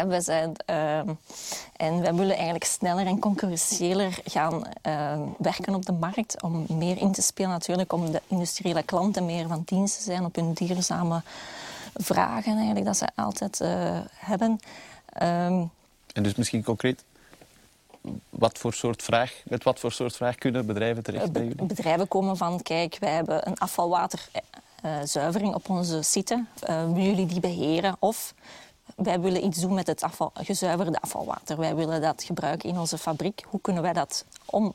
we 0.08 0.22
zijn, 0.22 0.54
ehm, 0.66 1.10
en 1.76 2.02
wij 2.02 2.14
willen 2.14 2.36
eigenlijk 2.36 2.66
sneller 2.66 3.06
en 3.06 3.20
concurrentiëler 3.20 4.20
gaan 4.26 4.64
ehm, 4.82 5.22
werken 5.38 5.76
op 5.76 5.86
de 5.86 5.92
markt. 5.92 6.42
Om 6.42 6.66
meer 6.78 6.98
in 6.98 7.12
te 7.12 7.22
spelen 7.22 7.52
natuurlijk, 7.52 7.94
om 7.94 8.12
de 8.12 8.22
industriële 8.28 8.84
klanten 8.84 9.26
meer 9.26 9.48
van 9.48 9.62
dienst 9.66 9.98
te 9.98 10.04
zijn 10.04 10.26
op 10.26 10.36
hun 10.36 10.54
duurzame 10.54 11.22
vragen 11.94 12.56
eigenlijk, 12.56 12.86
dat 12.86 12.98
ze 12.98 13.08
altijd 13.16 13.60
uh, 13.62 14.00
hebben. 14.14 14.60
Ehm, 15.06 15.64
en 16.14 16.24
dus 16.24 16.36
misschien 16.36 16.64
concreet, 16.64 17.04
wat 18.30 18.58
voor 18.58 18.74
soort 18.74 19.04
vraag, 19.04 19.42
met 19.46 19.64
wat 19.64 19.80
voor 19.80 19.92
soort 19.92 20.16
vraag 20.16 20.36
kunnen 20.36 20.66
bedrijven 20.66 21.04
terecht 21.04 21.32
bij 21.32 21.44
jullie? 21.44 21.66
Bedrijven 21.66 22.08
komen 22.08 22.38
van, 22.38 22.62
kijk, 22.62 22.98
wij 23.00 23.14
hebben 23.14 23.48
een 23.48 23.58
afvalwaterzuivering 23.58 25.54
op 25.54 25.70
onze 25.70 26.02
site. 26.02 26.46
Willen 26.68 27.04
jullie 27.04 27.26
die 27.26 27.40
beheren? 27.40 27.96
Of 28.00 28.34
wij 28.96 29.20
willen 29.20 29.46
iets 29.46 29.60
doen 29.60 29.74
met 29.74 29.88
het 29.88 30.04
afval, 30.04 30.32
gezuiverde 30.34 31.02
afvalwater. 31.02 31.58
Wij 31.58 31.76
willen 31.76 32.02
dat 32.02 32.24
gebruiken 32.24 32.70
in 32.70 32.78
onze 32.78 32.98
fabriek. 32.98 33.44
Hoe 33.48 33.62
kunnen 33.62 33.84
wij 33.84 33.94
dat 33.94 34.26
om, 34.46 34.74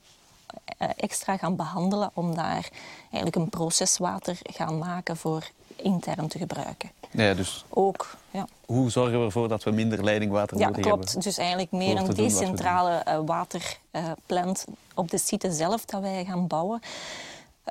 eh, 0.78 0.88
extra 0.97 1.37
gaan 1.37 1.56
behandelen 1.56 2.11
om 2.14 2.35
daar 2.35 2.70
eigenlijk 3.02 3.37
een 3.37 3.49
proceswater 3.49 4.38
gaan 4.42 4.78
maken 4.78 5.16
voor 5.16 5.50
intern 5.82 6.28
te 6.28 6.38
gebruiken? 6.38 6.90
Ja, 7.11 7.35
dus 7.35 7.64
ook. 7.68 8.16
Ja. 8.30 8.47
Hoe 8.66 8.90
zorgen 8.90 9.18
we 9.18 9.25
ervoor 9.25 9.49
dat 9.49 9.62
we 9.62 9.70
minder 9.70 10.04
leidingwater 10.04 10.58
ja, 10.58 10.66
nodig 10.66 10.82
klopt. 10.82 11.04
hebben? 11.04 11.23
Dus 11.23 11.38
eigenlijk 11.38 11.70
meer 11.70 11.97
een 11.97 12.14
decentrale 12.14 13.04
uh, 13.08 13.18
waterplant 13.26 14.64
op 14.94 15.11
de 15.11 15.18
site 15.18 15.52
zelf 15.52 15.85
dat 15.85 16.00
wij 16.00 16.25
gaan 16.25 16.47
bouwen 16.47 16.80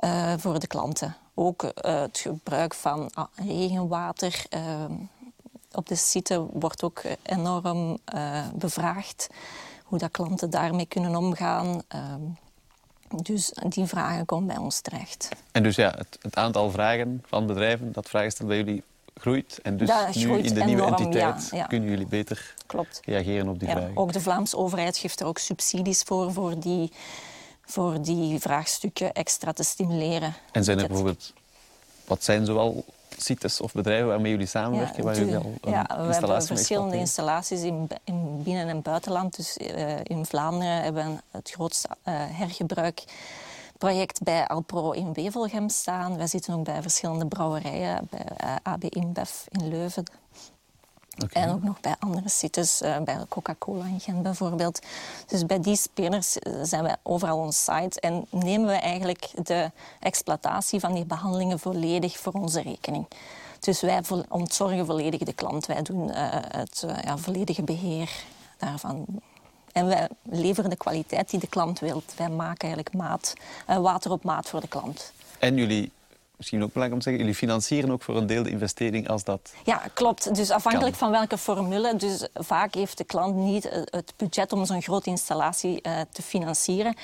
uh, 0.04 0.32
voor 0.36 0.58
de 0.58 0.66
klanten. 0.66 1.16
Ook 1.34 1.62
uh, 1.62 1.70
het 2.00 2.18
gebruik 2.18 2.74
van 2.74 3.10
ah, 3.14 3.26
regenwater 3.34 4.46
op 5.72 5.86
de 5.86 5.94
site 5.94 6.46
wordt 6.52 6.82
ook 6.82 7.02
enorm 7.22 7.98
uh, 8.14 8.46
bevraagd 8.54 9.28
hoe 9.84 9.98
dat 9.98 10.10
klanten 10.10 10.50
daarmee 10.50 10.86
kunnen 10.86 11.16
omgaan. 11.16 11.82
Ehm, 11.88 12.20
dus 13.16 13.52
die 13.68 13.84
vragen 13.84 14.24
komen 14.24 14.46
bij 14.46 14.56
ons 14.56 14.80
terecht. 14.80 15.28
En 15.52 15.62
dus 15.62 15.76
ja, 15.76 15.94
het, 15.96 16.18
het 16.22 16.36
aantal 16.36 16.70
vragen 16.70 17.22
van 17.26 17.46
bedrijven 17.46 17.92
dat 17.92 18.08
vragen 18.08 18.46
bij 18.46 18.56
jullie 18.56 18.82
groeit. 19.14 19.58
En 19.62 19.76
dus 19.76 20.14
nu 20.14 20.38
in 20.38 20.54
de 20.54 20.64
nieuwe 20.64 20.84
entiteit 20.84 21.50
kunnen 21.68 21.88
jullie 21.90 22.06
beter 22.06 22.54
Klopt. 22.66 23.00
reageren 23.04 23.48
op 23.48 23.58
die 23.58 23.68
vragen. 23.68 23.96
Ook 23.96 24.12
de 24.12 24.20
Vlaamse 24.20 24.56
overheid 24.56 24.96
geeft 24.96 25.20
er 25.20 25.26
ook 25.26 25.38
subsidies 25.38 26.02
voor, 26.02 26.32
voor 26.32 26.60
die, 26.60 26.92
voor 27.64 28.02
die 28.02 28.38
vraagstukken 28.38 29.12
extra 29.12 29.52
te 29.52 29.62
stimuleren. 29.62 30.34
En 30.52 30.64
zijn 30.64 30.78
er 30.78 30.86
bijvoorbeeld, 30.86 31.32
wat 32.04 32.24
zijn 32.24 32.46
zoal 32.46 32.84
sites 33.22 33.60
of 33.60 33.72
bedrijven 33.72 34.08
waarmee 34.08 34.30
jullie 34.30 34.46
samenwerken? 34.46 34.96
Ja, 34.96 35.02
waar 35.02 35.18
jullie 35.18 35.36
al 35.36 35.52
ja, 35.66 35.86
we 35.88 36.12
hebben 36.12 36.42
verschillende 36.42 36.96
installaties 36.96 37.62
in, 37.62 37.88
in, 38.04 38.42
binnen- 38.42 38.68
en 38.68 38.82
buitenland. 38.82 39.36
Dus 39.36 39.58
uh, 39.58 39.98
in 40.02 40.26
Vlaanderen 40.26 40.82
hebben 40.82 41.06
we 41.06 41.12
het 41.30 41.50
grootste 41.50 41.88
uh, 41.88 42.14
hergebruikproject 42.14 44.22
bij 44.22 44.46
Alpro 44.46 44.90
in 44.90 45.12
Wevelgem 45.12 45.68
staan. 45.68 46.16
Wij 46.16 46.26
zitten 46.26 46.54
ook 46.54 46.64
bij 46.64 46.82
verschillende 46.82 47.26
brouwerijen, 47.26 48.06
bij 48.10 48.24
eh, 48.36 48.54
AB 48.62 48.84
InBev 48.84 49.30
in 49.48 49.68
Leuven. 49.68 50.04
Okay. 51.24 51.42
En 51.42 51.50
ook 51.50 51.62
nog 51.62 51.80
bij 51.80 51.94
andere 51.98 52.28
sites, 52.28 52.82
uh, 52.82 52.98
bij 52.98 53.18
Coca-Cola 53.28 53.84
in 53.84 54.00
Gent 54.00 54.22
bijvoorbeeld. 54.22 54.80
Dus 55.26 55.46
bij 55.46 55.60
die 55.60 55.76
spelers 55.76 56.36
zijn 56.62 56.82
wij 56.82 56.96
overal 57.02 57.38
on 57.38 57.52
site 57.52 58.00
en 58.00 58.26
nemen 58.30 58.66
we 58.66 58.72
eigenlijk 58.72 59.30
de 59.42 59.70
exploitatie 60.00 60.80
van 60.80 60.94
die 60.94 61.04
behandelingen 61.04 61.58
volledig 61.58 62.18
voor 62.18 62.32
onze 62.32 62.62
rekening. 62.62 63.06
Dus 63.60 63.80
wij 63.80 64.02
ontzorgen 64.28 64.86
volledig 64.86 65.20
de 65.20 65.32
klant. 65.32 65.66
Wij 65.66 65.82
doen 65.82 66.08
uh, 66.08 66.14
het 66.30 66.84
ja, 67.04 67.18
volledige 67.18 67.62
beheer 67.62 68.10
daarvan. 68.58 69.06
En 69.72 69.86
wij 69.86 70.08
leveren 70.22 70.70
de 70.70 70.76
kwaliteit 70.76 71.30
die 71.30 71.40
de 71.40 71.46
klant 71.46 71.78
wil. 71.78 72.02
Wij 72.16 72.28
maken 72.28 72.68
eigenlijk 72.68 72.94
maat, 72.94 73.32
water 73.66 74.10
op 74.10 74.24
maat 74.24 74.48
voor 74.48 74.60
de 74.60 74.68
klant. 74.68 75.12
En 75.38 75.56
jullie 75.56 75.92
misschien 76.38 76.62
ook 76.62 76.72
belangrijk 76.72 76.92
om 76.92 76.98
te 76.98 77.04
zeggen, 77.04 77.22
jullie 77.22 77.38
financieren 77.38 77.90
ook 77.90 78.02
voor 78.02 78.16
een 78.16 78.26
deel 78.26 78.42
de 78.42 78.50
investering 78.50 79.08
als 79.08 79.24
dat. 79.24 79.52
Ja, 79.64 79.82
klopt. 79.94 80.34
Dus 80.34 80.50
afhankelijk 80.50 80.96
van 80.96 81.10
welke 81.10 81.38
formule. 81.38 81.96
Dus 81.96 82.26
vaak 82.34 82.74
heeft 82.74 82.98
de 82.98 83.04
klant 83.04 83.36
niet 83.36 83.68
het 83.84 84.12
budget 84.16 84.52
om 84.52 84.64
zo'n 84.64 84.82
grote 84.82 85.10
installatie 85.10 85.80
uh, 85.82 86.00
te 86.12 86.22
financieren. 86.22 86.94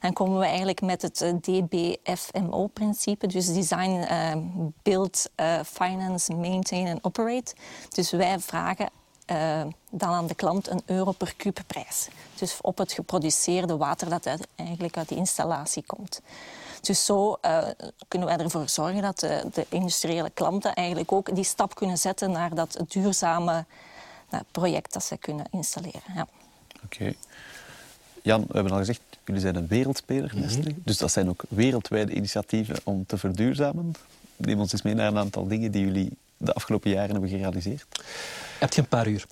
Dan 0.00 0.12
komen 0.12 0.38
we 0.38 0.44
eigenlijk 0.44 0.80
met 0.80 1.02
het 1.02 1.20
eh, 1.20 1.32
DBFMO-principe. 1.40 3.26
Dus 3.26 3.52
Design, 3.52 4.06
uh, 4.10 4.32
Build, 4.82 5.30
uh, 5.36 5.60
Finance, 5.64 6.34
Maintain 6.34 6.86
en 6.86 6.98
Operate. 7.02 7.54
Dus 7.88 8.10
wij 8.10 8.38
vragen 8.38 8.90
uh, 9.30 9.60
dan 9.90 10.08
aan 10.08 10.26
de 10.26 10.34
klant 10.34 10.68
een 10.68 10.82
euro 10.86 11.12
per 11.12 11.34
kub 11.36 11.60
prijs. 11.66 12.08
Dus 12.34 12.58
op 12.60 12.78
het 12.78 12.92
geproduceerde 12.92 13.76
water 13.76 14.08
dat 14.08 14.26
eigenlijk 14.56 14.96
uit 14.96 15.08
die 15.08 15.18
installatie 15.18 15.84
komt. 15.86 16.20
Dus 16.80 17.04
zo 17.04 17.38
uh, 17.44 17.68
kunnen 18.08 18.28
wij 18.28 18.36
ervoor 18.36 18.68
zorgen 18.68 19.02
dat 19.02 19.18
de, 19.18 19.42
de, 19.54 19.66
industriële 19.68 20.30
klanten 20.34 20.74
eigenlijk 20.74 21.12
ook 21.12 21.34
die 21.34 21.44
stap 21.44 21.74
kunnen 21.74 21.98
zetten 21.98 22.30
naar 22.30 22.54
dat 22.54 22.84
duurzame 22.88 23.64
uh, 24.34 24.40
project 24.50 24.92
dat 24.92 25.04
ze 25.04 25.16
kunnen 25.16 25.46
installeren. 25.50 26.02
Ja. 26.14 26.26
Oké. 26.84 27.12
Jan, 28.22 28.40
we 28.40 28.52
hebben 28.52 28.72
al 28.72 28.78
gezegd, 28.78 29.00
jullie 29.24 29.40
zijn 29.40 29.56
een 29.56 29.66
wereldspeler, 29.66 30.32
mm 30.34 30.42
-hmm. 30.42 30.82
Dus 30.84 30.98
dat 30.98 31.12
zijn 31.12 31.28
ook 31.28 31.42
wereldwijde 31.48 32.12
initiatieven 32.12 32.76
om 32.84 33.06
te 33.06 33.18
verduurzamen. 33.18 33.94
Neem 34.36 34.60
ons 34.60 34.72
eens 34.72 34.82
mee 34.82 34.94
naar 34.94 35.06
een 35.06 35.18
aantal 35.18 35.46
dingen 35.46 35.70
die 35.70 35.84
jullie 35.84 36.16
de 36.36 36.52
afgelopen 36.52 36.90
jaren 36.90 37.10
hebben 37.10 37.30
gerealiseerd. 37.30 38.02
Heb 38.58 38.72
je 38.72 38.80
een 38.80 38.88
paar 38.88 39.08
uur? 39.08 39.24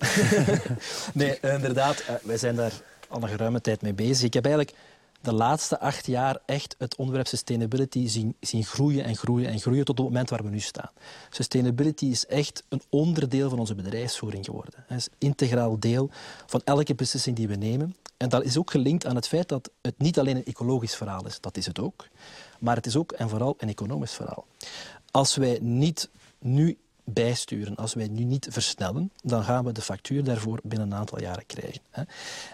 nee, 1.13 1.39
inderdaad. 1.39 2.03
Wij 2.23 2.37
zijn 2.37 2.55
daar 2.55 2.73
al 3.07 3.21
een 3.23 3.29
geruime 3.29 3.61
tijd 3.61 3.81
mee 3.81 3.93
bezig. 3.93 4.25
Ik 4.25 4.33
heb 4.33 4.45
eigenlijk 4.45 4.77
de 5.21 5.33
laatste 5.33 5.79
acht 5.79 6.05
jaar 6.05 6.37
echt 6.45 6.75
het 6.77 6.95
onderwerp 6.95 7.27
sustainability 7.27 8.07
zien, 8.07 8.35
zien 8.39 8.65
groeien 8.65 9.03
en 9.03 9.15
groeien 9.15 9.49
en 9.49 9.59
groeien 9.59 9.85
tot 9.85 9.97
het 9.97 10.05
moment 10.05 10.29
waar 10.29 10.43
we 10.43 10.49
nu 10.49 10.59
staan. 10.59 10.89
Sustainability 11.29 12.05
is 12.05 12.25
echt 12.25 12.63
een 12.69 12.81
onderdeel 12.89 13.49
van 13.49 13.59
onze 13.59 13.75
bedrijfsvoering 13.75 14.45
geworden. 14.45 14.83
Het 14.87 14.97
is 14.97 15.07
integraal 15.17 15.79
deel 15.79 16.09
van 16.45 16.61
elke 16.63 16.95
beslissing 16.95 17.35
die 17.35 17.47
we 17.47 17.55
nemen. 17.55 17.95
En 18.17 18.29
dat 18.29 18.43
is 18.43 18.57
ook 18.57 18.71
gelinkt 18.71 19.05
aan 19.05 19.15
het 19.15 19.27
feit 19.27 19.47
dat 19.47 19.69
het 19.81 19.97
niet 19.97 20.19
alleen 20.19 20.35
een 20.35 20.45
ecologisch 20.45 20.95
verhaal 20.95 21.25
is, 21.25 21.39
dat 21.41 21.57
is 21.57 21.65
het 21.65 21.79
ook, 21.79 22.07
maar 22.59 22.75
het 22.75 22.85
is 22.85 22.95
ook 22.95 23.11
en 23.11 23.29
vooral 23.29 23.55
een 23.57 23.69
economisch 23.69 24.13
verhaal. 24.13 24.45
Als 25.11 25.35
wij 25.35 25.59
niet 25.61 26.09
nu 26.39 26.77
bijsturen, 27.13 27.75
als 27.75 27.93
wij 27.93 28.07
nu 28.07 28.23
niet 28.23 28.47
versnellen, 28.49 29.11
dan 29.23 29.43
gaan 29.43 29.65
we 29.65 29.71
de 29.71 29.81
factuur 29.81 30.23
daarvoor 30.23 30.59
binnen 30.63 30.91
een 30.91 30.97
aantal 30.97 31.21
jaren 31.21 31.45
krijgen. 31.45 31.81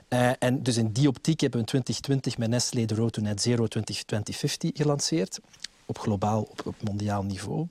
Uh, 0.09 0.31
en 0.39 0.63
dus 0.63 0.77
in 0.77 0.91
die 0.91 1.07
optiek 1.07 1.39
hebben 1.39 1.59
we 1.59 1.65
in 1.65 1.71
2020 1.71 2.37
met 2.37 2.49
Nestlé 2.49 2.85
de 2.85 2.95
Road 2.95 3.13
to 3.13 3.21
Net 3.21 3.41
Zero 3.41 3.67
2050 3.67 4.71
gelanceerd, 4.73 5.39
op 5.85 5.97
globaal, 5.97 6.47
op, 6.63 6.75
mondiaal 6.81 7.23
niveau. 7.23 7.67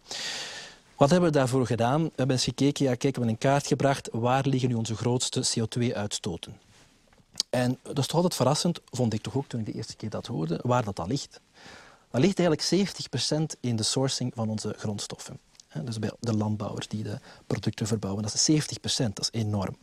Wat 0.96 1.10
hebben 1.10 1.30
we 1.30 1.36
daarvoor 1.36 1.66
gedaan? 1.66 2.02
We 2.02 2.12
hebben 2.16 2.36
eens 2.36 2.44
gekeken, 2.44 2.84
ja, 2.84 2.90
we 2.90 2.98
hebben 3.00 3.28
een 3.28 3.38
kaart 3.38 3.66
gebracht, 3.66 4.08
waar 4.12 4.46
liggen 4.46 4.68
nu 4.68 4.74
onze 4.74 4.96
grootste 4.96 5.44
CO2-uitstoten? 5.44 6.56
En 7.50 7.78
dat 7.82 7.98
is 7.98 8.06
toch 8.06 8.16
altijd 8.16 8.34
verrassend, 8.34 8.80
vond 8.90 9.12
ik 9.12 9.22
toch 9.22 9.36
ook 9.36 9.46
toen 9.46 9.60
ik 9.60 9.66
de 9.66 9.72
eerste 9.72 9.96
keer 9.96 10.10
dat 10.10 10.26
hoorde, 10.26 10.60
waar 10.62 10.84
dat 10.84 11.00
al 11.00 11.06
ligt. 11.06 11.40
Dat 12.10 12.20
ligt 12.20 12.38
eigenlijk 12.38 12.90
70% 13.56 13.60
in 13.60 13.76
de 13.76 13.82
sourcing 13.82 14.32
van 14.34 14.48
onze 14.50 14.74
grondstoffen. 14.78 15.38
Dus 15.83 15.99
bij 15.99 16.11
de 16.21 16.37
landbouwers 16.37 16.88
die 16.88 17.02
de 17.02 17.19
producten 17.47 17.87
verbouwen. 17.87 18.23
Dat 18.23 18.35
is 18.35 18.45
70 18.45 18.81
procent, 18.81 19.16
dat 19.16 19.31
is 19.33 19.40
enorm. 19.40 19.76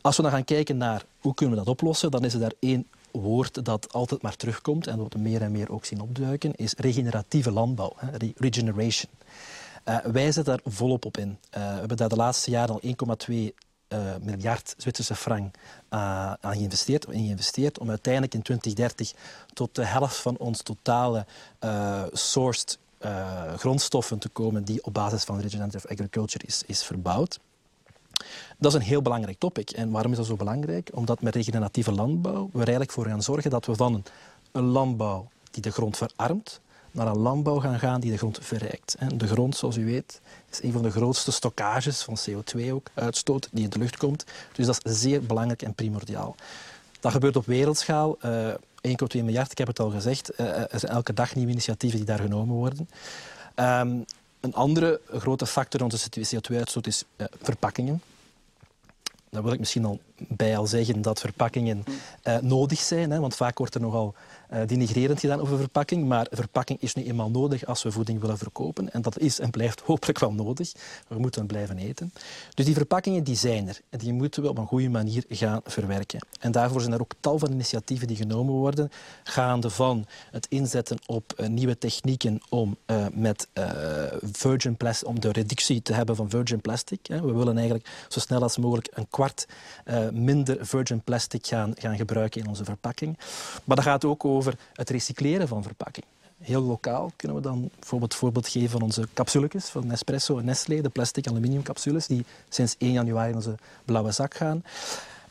Als 0.00 0.16
we 0.16 0.22
dan 0.22 0.30
gaan 0.30 0.44
kijken 0.44 0.76
naar 0.76 1.04
hoe 1.20 1.34
kunnen 1.34 1.58
we 1.58 1.64
dat 1.64 1.72
oplossen, 1.72 2.10
dan 2.10 2.24
is 2.24 2.34
er 2.34 2.40
daar 2.40 2.52
één 2.58 2.86
woord 3.10 3.64
dat 3.64 3.92
altijd 3.92 4.22
maar 4.22 4.36
terugkomt 4.36 4.86
en 4.86 4.98
wat 4.98 5.12
we 5.12 5.18
meer 5.18 5.42
en 5.42 5.52
meer 5.52 5.72
ook 5.72 5.84
zien 5.84 6.00
opduiken, 6.00 6.54
is 6.54 6.74
regeneratieve 6.76 7.50
landbouw, 7.50 7.96
regeneration. 8.36 9.10
Uh, 9.84 9.96
wij 9.98 10.32
zetten 10.32 10.44
daar 10.44 10.72
volop 10.72 11.04
op 11.04 11.16
in. 11.16 11.28
Uh, 11.28 11.72
we 11.72 11.78
hebben 11.78 11.96
daar 11.96 12.08
de 12.08 12.16
laatste 12.16 12.50
jaren 12.50 12.74
al 12.74 13.16
1,2 13.28 13.34
uh, 13.88 14.14
miljard 14.20 14.74
Zwitserse 14.76 15.14
frank 15.14 15.54
aan 15.88 16.36
geïnvesteerd, 16.40 17.04
geïnvesteerd 17.04 17.78
om 17.78 17.88
uiteindelijk 17.88 18.34
in 18.34 18.42
2030 18.42 19.12
tot 19.52 19.74
de 19.74 19.84
helft 19.84 20.16
van 20.16 20.36
ons 20.36 20.62
totale 20.62 21.26
sourced 22.12 22.78
uh, 23.04 23.54
grondstoffen 23.54 24.18
te 24.18 24.28
komen 24.28 24.64
die 24.64 24.84
op 24.84 24.94
basis 24.94 25.24
van 25.24 25.40
regenerative 25.40 25.88
agriculture 25.88 26.46
is, 26.46 26.62
is 26.66 26.82
verbouwd. 26.82 27.38
Dat 28.58 28.72
is 28.72 28.78
een 28.78 28.86
heel 28.86 29.02
belangrijk 29.02 29.38
topic. 29.38 29.70
En 29.70 29.90
waarom 29.90 30.10
is 30.10 30.16
dat 30.16 30.26
zo 30.26 30.36
belangrijk? 30.36 30.90
Omdat 30.94 31.22
met 31.22 31.34
regeneratieve 31.34 31.92
landbouw 31.92 32.44
we 32.44 32.52
er 32.52 32.58
eigenlijk 32.58 32.92
voor 32.92 33.06
gaan 33.06 33.22
zorgen 33.22 33.50
dat 33.50 33.66
we 33.66 33.74
van 33.74 34.02
een, 34.52 34.64
landbouw 34.64 35.28
die 35.50 35.62
de 35.62 35.70
grond 35.70 35.96
verarmt, 35.96 36.60
naar 36.90 37.06
een 37.06 37.18
landbouw 37.18 37.60
gaan 37.60 37.78
gaan 37.78 38.00
die 38.00 38.10
de 38.10 38.16
grond 38.16 38.38
verrijkt. 38.42 38.96
De 39.14 39.26
grond, 39.26 39.56
zoals 39.56 39.76
u 39.76 39.84
weet, 39.84 40.20
is 40.50 40.62
een 40.62 40.72
van 40.72 40.82
de 40.82 40.90
grootste 40.90 41.32
stockages 41.32 42.02
van 42.02 42.18
CO2 42.30 42.70
ook, 42.72 42.90
uitstoot, 42.94 43.48
die 43.52 43.64
in 43.64 43.70
de 43.70 43.78
lucht 43.78 43.96
komt. 43.96 44.24
Dus 44.52 44.66
dat 44.66 44.84
is 44.84 45.00
zeer 45.00 45.22
belangrijk 45.22 45.62
en 45.62 45.74
primordiaal. 45.74 46.36
Dat 47.00 47.12
gebeurt 47.12 47.36
op 47.36 47.46
wereldschaal. 47.46 48.18
Uh, 48.82 48.92
1,2 48.92 49.24
miljard, 49.24 49.50
ik 49.50 49.58
heb 49.58 49.66
het 49.66 49.80
al 49.80 49.90
gezegd. 49.90 50.40
Uh, 50.40 50.46
er 50.46 50.78
zijn 50.78 50.92
elke 50.92 51.14
dag 51.14 51.34
nieuwe 51.34 51.50
initiatieven 51.50 51.98
die 51.98 52.06
daar 52.06 52.18
genomen 52.18 52.54
worden. 52.54 52.88
Um, 53.56 54.04
een 54.40 54.54
andere 54.54 55.00
grote 55.12 55.46
factor 55.46 55.80
in 55.80 55.86
onze 55.86 56.10
CO2-uitstoot 56.36 56.86
is 56.86 57.04
uh, 57.16 57.26
verpakkingen. 57.42 58.02
daar 59.30 59.42
wil 59.42 59.52
ik 59.52 59.58
misschien 59.58 59.84
al 59.84 60.00
bij 60.28 60.56
al 60.56 60.66
zeggen 60.66 61.02
dat 61.02 61.20
verpakkingen 61.20 61.84
uh, 62.24 62.38
nodig 62.38 62.80
zijn. 62.80 63.10
Hè, 63.10 63.20
want 63.20 63.34
vaak 63.34 63.58
wordt 63.58 63.74
er 63.74 63.80
nogal 63.80 64.14
uh, 64.52 64.60
denigrerend 64.66 65.20
gedaan 65.20 65.40
over 65.40 65.58
verpakking. 65.58 66.08
Maar 66.08 66.26
verpakking 66.30 66.80
is 66.80 66.94
nu 66.94 67.04
eenmaal 67.04 67.30
nodig 67.30 67.66
als 67.66 67.82
we 67.82 67.92
voeding 67.92 68.20
willen 68.20 68.38
verkopen. 68.38 68.92
En 68.92 69.02
dat 69.02 69.18
is 69.18 69.40
en 69.40 69.50
blijft 69.50 69.80
hopelijk 69.80 70.18
wel 70.18 70.32
nodig. 70.32 70.72
We 71.08 71.18
moeten 71.18 71.46
blijven 71.46 71.78
eten. 71.78 72.12
Dus 72.54 72.64
die 72.64 72.74
verpakkingen 72.74 73.24
die 73.24 73.36
zijn 73.36 73.68
er. 73.68 73.80
En 73.88 73.98
die 73.98 74.12
moeten 74.12 74.42
we 74.42 74.48
op 74.48 74.58
een 74.58 74.66
goede 74.66 74.88
manier 74.88 75.24
gaan 75.28 75.60
verwerken. 75.64 76.26
En 76.40 76.52
daarvoor 76.52 76.80
zijn 76.80 76.92
er 76.92 77.00
ook 77.00 77.14
tal 77.20 77.38
van 77.38 77.52
initiatieven 77.52 78.06
die 78.06 78.16
genomen 78.16 78.54
worden. 78.54 78.90
Gaande 79.24 79.70
van 79.70 80.06
het 80.30 80.46
inzetten 80.48 80.98
op 81.06 81.34
uh, 81.36 81.46
nieuwe 81.46 81.78
technieken 81.78 82.40
om 82.48 82.76
uh, 82.86 83.06
met 83.12 83.48
virgin 84.32 84.76
plastic, 84.76 85.08
om 85.08 85.20
de 85.20 85.32
reductie 85.32 85.82
te 85.82 85.92
hebben 85.92 86.16
van 86.16 86.30
virgin 86.30 86.60
plastic. 86.60 87.06
Hè. 87.06 87.20
We 87.20 87.32
willen 87.32 87.56
eigenlijk 87.56 87.88
zo 88.08 88.20
snel 88.20 88.42
als 88.42 88.56
mogelijk 88.56 88.88
een 88.92 89.06
kwart 89.10 89.46
minder 90.12 90.66
virgin 90.66 91.00
plastic 91.00 91.46
gaan, 91.46 91.72
gaan 91.78 91.96
gebruiken 91.96 92.40
in 92.40 92.48
onze 92.48 92.64
verpakking. 92.64 93.18
Maar 93.64 93.76
dat 93.76 93.84
gaat 93.84 94.04
ook 94.04 94.24
over 94.24 94.54
het 94.72 94.90
recycleren 94.90 95.48
van 95.48 95.62
verpakking. 95.62 96.06
Heel 96.38 96.62
lokaal 96.62 97.12
kunnen 97.16 97.36
we 97.36 97.42
dan 97.42 97.70
bijvoorbeeld 97.78 98.12
het 98.12 98.20
voorbeeld 98.20 98.48
geven 98.48 98.70
van 98.70 98.82
onze 98.82 99.08
capsuletjes 99.14 99.68
van 99.68 99.86
Nespresso 99.86 100.38
en 100.38 100.44
Nestlé, 100.44 100.80
de 100.80 100.88
plastic 100.88 101.26
aluminium 101.26 101.62
capsules, 101.62 102.06
die 102.06 102.24
sinds 102.48 102.74
1 102.78 102.92
januari 102.92 103.30
in 103.30 103.36
onze 103.36 103.54
blauwe 103.84 104.10
zak 104.10 104.34
gaan. 104.34 104.62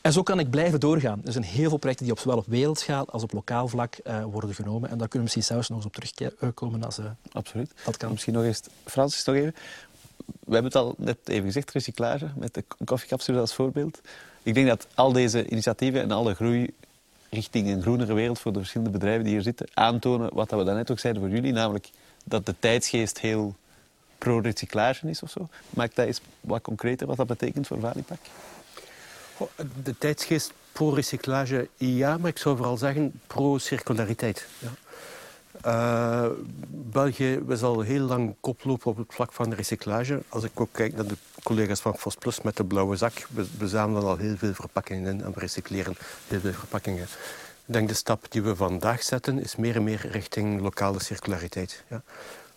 En 0.00 0.12
zo 0.12 0.22
kan 0.22 0.38
ik 0.38 0.50
blijven 0.50 0.80
doorgaan. 0.80 1.20
Er 1.24 1.32
zijn 1.32 1.44
heel 1.44 1.68
veel 1.68 1.78
projecten 1.78 2.04
die 2.04 2.14
op, 2.14 2.20
zowel 2.20 2.36
op 2.36 2.46
wereldschaal 2.46 3.08
als 3.08 3.22
op 3.22 3.32
lokaal 3.32 3.68
vlak 3.68 3.96
uh, 4.04 4.24
worden 4.24 4.54
genomen. 4.54 4.90
En 4.90 4.98
daar 4.98 5.08
kunnen 5.08 5.28
we 5.28 5.34
misschien 5.34 5.42
zelfs 5.42 5.68
nog 5.68 5.76
eens 5.76 5.86
op 5.86 6.36
terugkomen 6.38 6.84
als 6.84 6.98
uh, 6.98 7.04
Absoluut. 7.32 7.72
dat 7.84 7.96
kan. 7.96 8.10
Misschien 8.10 8.34
nog 8.34 8.44
eens, 8.44 8.60
Francis, 8.84 9.24
nog 9.24 9.36
even. 9.36 9.54
We 10.24 10.52
hebben 10.52 10.72
het 10.72 10.74
al 10.74 10.94
net 10.98 11.18
even 11.24 11.44
gezegd, 11.44 11.70
recyclage, 11.70 12.30
met 12.36 12.54
de 12.54 12.64
koffiecapsule 12.84 13.40
als 13.40 13.54
voorbeeld. 13.54 14.00
Ik 14.42 14.54
denk 14.54 14.66
dat 14.66 14.86
al 14.94 15.12
deze 15.12 15.48
initiatieven 15.48 16.00
en 16.00 16.10
alle 16.10 16.34
groei 16.34 16.70
richting 17.30 17.68
een 17.68 17.82
groenere 17.82 18.14
wereld 18.14 18.38
voor 18.38 18.52
de 18.52 18.58
verschillende 18.58 18.92
bedrijven 18.92 19.24
die 19.24 19.32
hier 19.32 19.42
zitten, 19.42 19.66
aantonen 19.74 20.34
wat 20.34 20.50
we 20.50 20.64
daarnet 20.64 20.90
ook 20.90 20.98
zeiden 20.98 21.22
voor 21.22 21.30
jullie, 21.30 21.52
namelijk 21.52 21.90
dat 22.24 22.46
de 22.46 22.54
tijdsgeest 22.58 23.20
heel 23.20 23.54
pro-recyclage 24.18 25.08
is 25.08 25.22
of 25.22 25.30
zo. 25.30 25.48
Maak 25.70 25.94
dat 25.94 26.06
eens 26.06 26.20
wat 26.40 26.62
concreter 26.62 27.06
wat 27.06 27.16
dat 27.16 27.26
betekent 27.26 27.66
voor 27.66 27.80
Valipak. 27.80 28.18
De 29.82 29.98
tijdsgeest 29.98 30.52
pro-recyclage, 30.72 31.68
ja, 31.76 32.18
maar 32.18 32.30
ik 32.30 32.38
zou 32.38 32.56
vooral 32.56 32.76
zeggen 32.76 33.20
pro-circulariteit. 33.26 34.46
Ja. 34.58 34.68
Uh, 35.66 36.26
België 36.70 37.40
was 37.44 37.62
al 37.62 37.80
heel 37.80 38.04
lang 38.04 38.34
koplopen 38.40 38.90
op 38.90 38.96
het 38.96 39.14
vlak 39.14 39.32
van 39.32 39.52
recyclage. 39.52 40.22
Als 40.28 40.44
ik 40.44 40.60
ook 40.60 40.68
kijk 40.72 40.94
naar 40.94 41.06
de 41.06 41.16
collega's 41.42 41.80
van 41.80 41.96
Plus 42.18 42.40
met 42.40 42.56
de 42.56 42.64
blauwe 42.64 42.96
zak, 42.96 43.26
we 43.30 43.46
bezamelen 43.58 44.08
al 44.08 44.16
heel 44.16 44.36
veel 44.36 44.54
verpakkingen 44.54 45.12
in 45.12 45.24
en 45.24 45.32
we 45.32 45.40
recycleren 45.40 45.94
heel 46.26 46.40
veel 46.40 46.52
verpakkingen. 46.52 47.02
Ik 47.66 47.76
denk 47.76 47.88
de 47.88 47.94
stap 47.94 48.26
die 48.32 48.42
we 48.42 48.56
vandaag 48.56 49.02
zetten 49.02 49.42
is 49.42 49.56
meer 49.56 49.76
en 49.76 49.84
meer 49.84 50.06
richting 50.10 50.60
lokale 50.60 51.02
circulariteit. 51.02 51.84
Ja. 51.88 52.02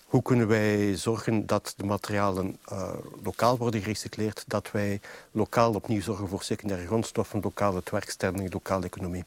Hoe 0.06 0.22
kunnen 0.22 0.48
wij 0.48 0.96
zorgen 0.96 1.46
dat 1.46 1.74
de 1.78 1.86
materialen 1.86 2.58
uh, 2.72 2.94
lokaal 3.24 3.58
worden 3.58 3.82
gerecycleerd, 3.82 4.44
dat 4.48 4.72
wij 4.72 5.00
lokaal 5.32 5.74
opnieuw 5.74 6.02
zorgen 6.02 6.28
voor 6.28 6.44
secundaire 6.44 6.88
grondstoffen, 6.88 7.40
lokale 7.42 7.82
werkstelling, 7.92 8.54
lokale 8.54 8.86
economie. 8.86 9.24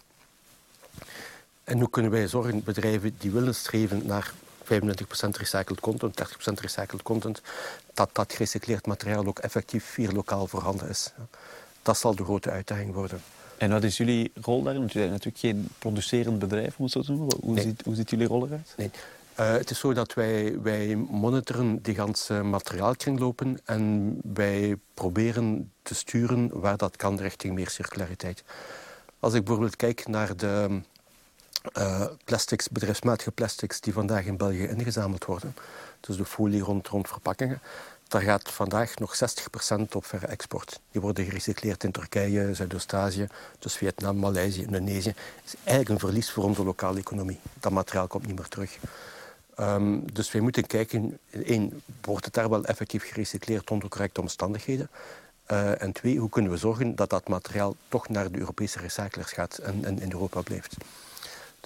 En 1.67 1.79
hoe 1.79 1.91
kunnen 1.91 2.11
wij 2.11 2.29
zorgen, 2.29 2.65
bedrijven 2.65 3.15
die 3.19 3.31
willen 3.31 3.55
streven 3.55 4.07
naar 4.07 4.33
25% 4.65 4.69
recycled 5.31 5.81
content, 5.81 6.23
30% 6.51 6.53
recycled 6.61 7.03
content, 7.03 7.43
dat 7.95 8.11
dat 8.13 8.33
gerecycleerd 8.33 8.87
materiaal 8.87 9.27
ook 9.27 9.39
effectief 9.39 9.95
hier 9.95 10.13
lokaal 10.13 10.47
voorhanden 10.47 10.89
is. 10.89 11.13
Dat 11.83 11.99
zal 11.99 12.15
de 12.15 12.25
grote 12.25 12.51
uitdaging 12.51 12.93
worden. 12.95 13.21
En 13.57 13.71
wat 13.71 13.85
is 13.85 13.97
jullie 13.97 14.33
rol 14.41 14.63
daarin? 14.63 14.81
Want 14.81 14.93
jullie 14.93 15.09
zijn 15.09 15.21
natuurlijk 15.23 15.39
geen 15.39 15.69
producerend 15.79 16.39
bedrijf, 16.39 16.79
moet 16.79 16.91
zo 16.91 17.03
noemen. 17.07 17.37
Hoe, 17.41 17.61
ziet, 17.61 17.83
hoe 17.85 17.95
ziet 17.95 18.11
jullie 18.11 18.27
rol 18.27 18.47
eruit? 18.47 18.75
Nee. 18.77 18.91
Uh, 19.41 19.53
het 19.53 19.71
is 19.71 19.79
zo 19.79 19.93
dat 19.93 20.15
wij, 20.15 20.61
wij 20.61 20.97
monitoren 20.97 21.83
die 21.83 21.95
ganse 21.95 22.43
materiaalkringlopen 22.43 23.59
en 23.65 24.15
wij 24.35 24.77
proberen 24.95 25.73
te 25.83 25.95
sturen 25.95 26.61
waar 26.61 26.77
dat 26.77 26.97
kan 26.97 27.17
richting 27.17 27.55
meer 27.55 27.71
circulariteit. 27.71 28.43
Als 29.19 29.35
ik 29.35 29.45
bijvoorbeeld 29.45 29.77
kijk 29.77 30.07
naar 30.07 30.37
de 30.37 30.81
uh, 31.79 32.05
plastics, 32.25 32.69
bedrijfsmatige 32.69 33.31
plastics 33.31 33.81
die 33.81 33.93
vandaag 33.93 34.25
in 34.25 34.37
België 34.37 34.67
ingezameld 34.67 35.25
worden. 35.25 35.55
Dus 36.01 36.17
de 36.17 36.25
folie 36.25 36.63
rond, 36.63 36.89
verpakkingen. 36.89 37.61
Daar 38.09 38.23
gaat 38.23 38.51
vandaag 38.51 38.99
nog 38.99 39.17
60% 39.17 39.83
op 39.93 40.05
verre 40.05 40.27
export. 40.27 40.81
Die 40.91 41.01
worden 41.01 41.25
gerecycleerd 41.25 41.85
in 41.85 41.91
Turkije, 41.91 42.55
Zuidoost-Azië, 42.55 43.27
dus 43.59 43.77
Vietnam, 43.77 44.19
Maleisië, 44.19 44.63
Indonesië. 44.63 45.15
Dat 45.15 45.45
is 45.45 45.55
eigenlijk 45.55 45.89
een 45.89 46.09
verlies 46.09 46.31
voor 46.31 46.45
onze 46.45 46.65
lokale 46.65 46.99
economie. 46.99 47.39
Dat 47.61 47.73
materiaal 47.73 48.07
komt 48.07 48.27
niet 48.27 48.37
meer 48.37 48.49
terug. 48.49 48.79
Um, 49.61 50.13
dus 50.13 50.33
wij 50.33 50.41
moeten 50.41 50.67
kijken, 50.67 51.19
één, 51.31 51.83
wordt 52.01 52.25
het 52.25 52.35
daar 52.35 52.51
wel 52.51 52.65
effectief 52.65 53.09
gerecycleerd 53.09 53.71
onder 53.71 53.89
correcte 53.89 54.21
omstandigheden? 54.21 54.89
Uh, 55.51 55.83
en 55.83 55.93
twee, 55.93 56.19
hoe 56.19 56.29
kunnen 56.29 56.51
we 56.51 56.57
zorgen 56.57 56.95
dat 56.95 57.11
dat 57.11 57.29
materiaal 57.29 57.77
toch 57.89 58.09
naar 58.09 58.31
de 58.31 58.39
Europese 58.39 58.79
recyclers 58.79 59.33
gaat 59.33 59.59
en 59.59 60.01
in 60.01 60.13
Europa 60.13 60.41
blijft? 60.41 60.77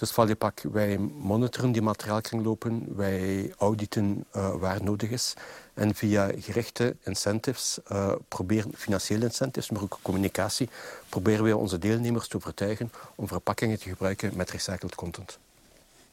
Dus 0.01 0.11
Valjepak, 0.11 0.61
wij 0.71 0.97
monitoren 0.97 1.71
die 1.71 1.81
materiaalkringlopen, 1.81 2.95
wij 2.95 3.53
auditen 3.57 4.25
uh, 4.35 4.55
waar 4.55 4.83
nodig 4.83 5.09
is. 5.09 5.33
En 5.73 5.95
via 5.95 6.31
gerichte 6.39 6.95
incentives, 7.03 7.79
uh, 7.91 8.11
proberen, 8.27 8.71
financiële 8.75 9.25
incentives, 9.25 9.69
maar 9.69 9.81
ook 9.81 9.99
communicatie, 10.01 10.69
proberen 11.09 11.43
wij 11.43 11.53
onze 11.53 11.77
deelnemers 11.77 12.27
te 12.27 12.35
overtuigen 12.35 12.91
om 13.15 13.27
verpakkingen 13.27 13.79
te 13.79 13.89
gebruiken 13.89 14.31
met 14.35 14.51
recycled 14.51 14.95
content. 14.95 15.37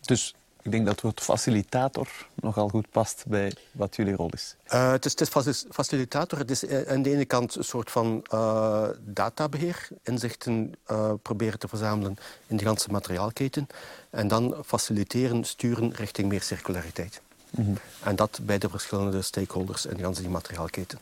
Dus 0.01 0.35
ik 0.68 0.74
denk 0.74 0.87
dat 0.87 0.94
het 0.94 1.04
woord 1.04 1.20
facilitator 1.20 2.09
nogal 2.35 2.68
goed 2.68 2.90
past 2.90 3.24
bij 3.26 3.52
wat 3.72 3.96
jullie 3.96 4.14
rol 4.14 4.31
is. 4.33 4.57
Uh, 4.72 4.90
het, 4.90 5.04
is 5.04 5.18
het 5.18 5.46
is 5.46 5.64
facilitator. 5.70 6.38
Het 6.38 6.50
is 6.50 6.66
eh, 6.66 6.92
aan 6.92 7.02
de 7.02 7.11
ene 7.11 7.24
kant 7.24 7.54
een 7.54 7.64
soort 7.64 7.90
van 7.90 8.24
uh, 8.33 8.88
databeheer. 9.00 9.88
Inzichten 10.02 10.74
uh, 10.90 11.12
proberen 11.22 11.59
te 11.59 11.68
verzamelen 11.68 12.16
in 12.46 12.57
de 12.57 12.64
ganse 12.64 12.90
materiaalketen. 12.90 13.66
En 14.11 14.28
dan 14.28 14.57
faciliteren, 14.64 15.44
sturen 15.44 15.92
richting 15.94 16.28
meer 16.28 16.42
circulariteit. 16.42 17.20
Mm 17.50 17.64
-hmm. 17.64 17.78
En 18.02 18.16
dat 18.16 18.40
bij 18.42 18.59
de 18.59 18.68
verschillende 18.68 19.22
stakeholders 19.22 19.87
in 19.87 19.96
de 19.96 20.02
ganse 20.02 20.20
die 20.20 20.31
materiaalketen. 20.31 20.98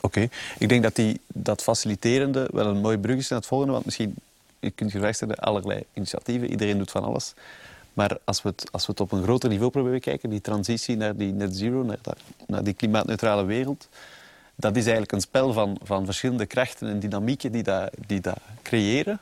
Oké, 0.00 0.18
okay. 0.20 0.30
ik 0.58 0.68
denk 0.68 0.82
dat 0.82 0.94
die, 0.94 1.20
dat 1.26 1.62
faciliterende 1.62 2.48
wel 2.52 2.66
een 2.66 2.80
mooie 2.80 2.98
brug 2.98 3.16
is 3.16 3.28
naar 3.28 3.38
het 3.38 3.48
volgende. 3.48 3.72
Want 3.72 3.84
misschien, 3.84 4.14
je 4.58 4.70
kunt 4.70 4.92
je 4.92 5.12
stellen, 5.12 5.36
allerlei 5.36 5.84
initiatieven. 5.92 6.50
Iedereen 6.50 6.78
doet 6.78 6.90
van 6.90 7.04
alles. 7.04 7.34
Maar 7.94 8.18
als 8.24 8.42
we, 8.42 8.48
het, 8.48 8.72
als 8.72 8.86
we 8.86 8.92
het 8.92 9.00
op 9.00 9.12
een 9.12 9.22
groter 9.22 9.48
niveau 9.48 9.70
proberen 9.70 10.00
kijken, 10.00 10.30
die 10.30 10.40
transitie 10.40 10.96
naar 10.96 11.16
die 11.16 11.32
net 11.32 11.56
zero, 11.56 11.82
naar, 11.82 11.98
naar 12.46 12.64
die 12.64 12.74
klimaatneutrale 12.74 13.44
wereld, 13.44 13.88
dat 14.54 14.76
is 14.76 14.82
eigenlijk 14.82 15.12
een 15.12 15.20
spel 15.20 15.52
van, 15.52 15.78
van 15.82 16.04
verschillende 16.04 16.46
krachten 16.46 16.88
en 16.88 17.00
dynamieken 17.00 17.52
die 17.52 17.62
dat, 17.62 17.90
die 18.06 18.20
dat 18.20 18.38
creëren. 18.62 19.20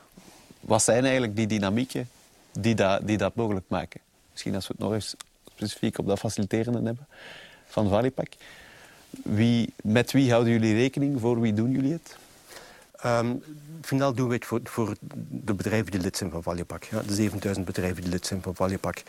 Wat 0.61 0.83
zijn 0.83 1.03
eigenlijk 1.03 1.37
die 1.37 1.47
dynamieken 1.47 2.09
die 2.53 2.75
dat, 2.75 3.07
die 3.07 3.17
dat 3.17 3.35
mogelijk 3.35 3.67
maken? 3.69 4.01
Misschien 4.31 4.55
als 4.55 4.67
we 4.67 4.75
het 4.77 4.83
nog 4.83 4.93
eens 4.93 5.15
specifiek 5.55 5.99
op 5.99 6.07
dat 6.07 6.19
faciliterende 6.19 6.83
hebben 6.83 7.07
van 7.67 7.89
Valipak. 7.89 8.33
Wie, 9.23 9.73
met 9.83 10.13
wie 10.13 10.31
houden 10.31 10.53
jullie 10.53 10.75
rekening? 10.75 11.21
Voor 11.21 11.41
wie 11.41 11.53
doen 11.53 11.71
jullie 11.71 11.93
het? 11.93 12.17
Um, 13.07 13.43
finaal 13.83 14.15
doen 14.15 14.29
we 14.29 14.35
het 14.35 14.45
voor, 14.45 14.61
voor, 14.65 14.95
de 15.29 15.55
bedrijven 15.55 15.91
die 15.91 16.01
lid 16.01 16.17
zijn 16.17 16.31
van 16.31 16.43
Valjepak. 16.43 16.85
Ja, 16.85 17.03
de 17.03 17.15
7000 17.15 17.67
bedrijven 17.67 18.03
die 18.03 18.11
lid 18.11 18.27
zijn 18.27 18.43
van 18.43 18.55
Valjepak. 18.55 19.03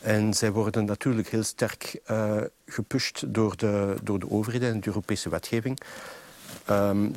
En 0.00 0.34
zij 0.34 0.52
worden 0.52 0.84
natuurlijk 0.84 1.28
heel 1.28 1.42
sterk 1.42 2.00
uh, 2.10 2.36
gepusht 2.66 3.34
door 3.34 3.56
de, 3.56 3.94
door 4.02 4.18
de 4.18 4.30
overheden 4.30 4.70
en 4.70 4.80
de 4.80 4.86
Europese 4.86 5.28
wetgeving. 5.28 5.80
Um, 6.70 7.14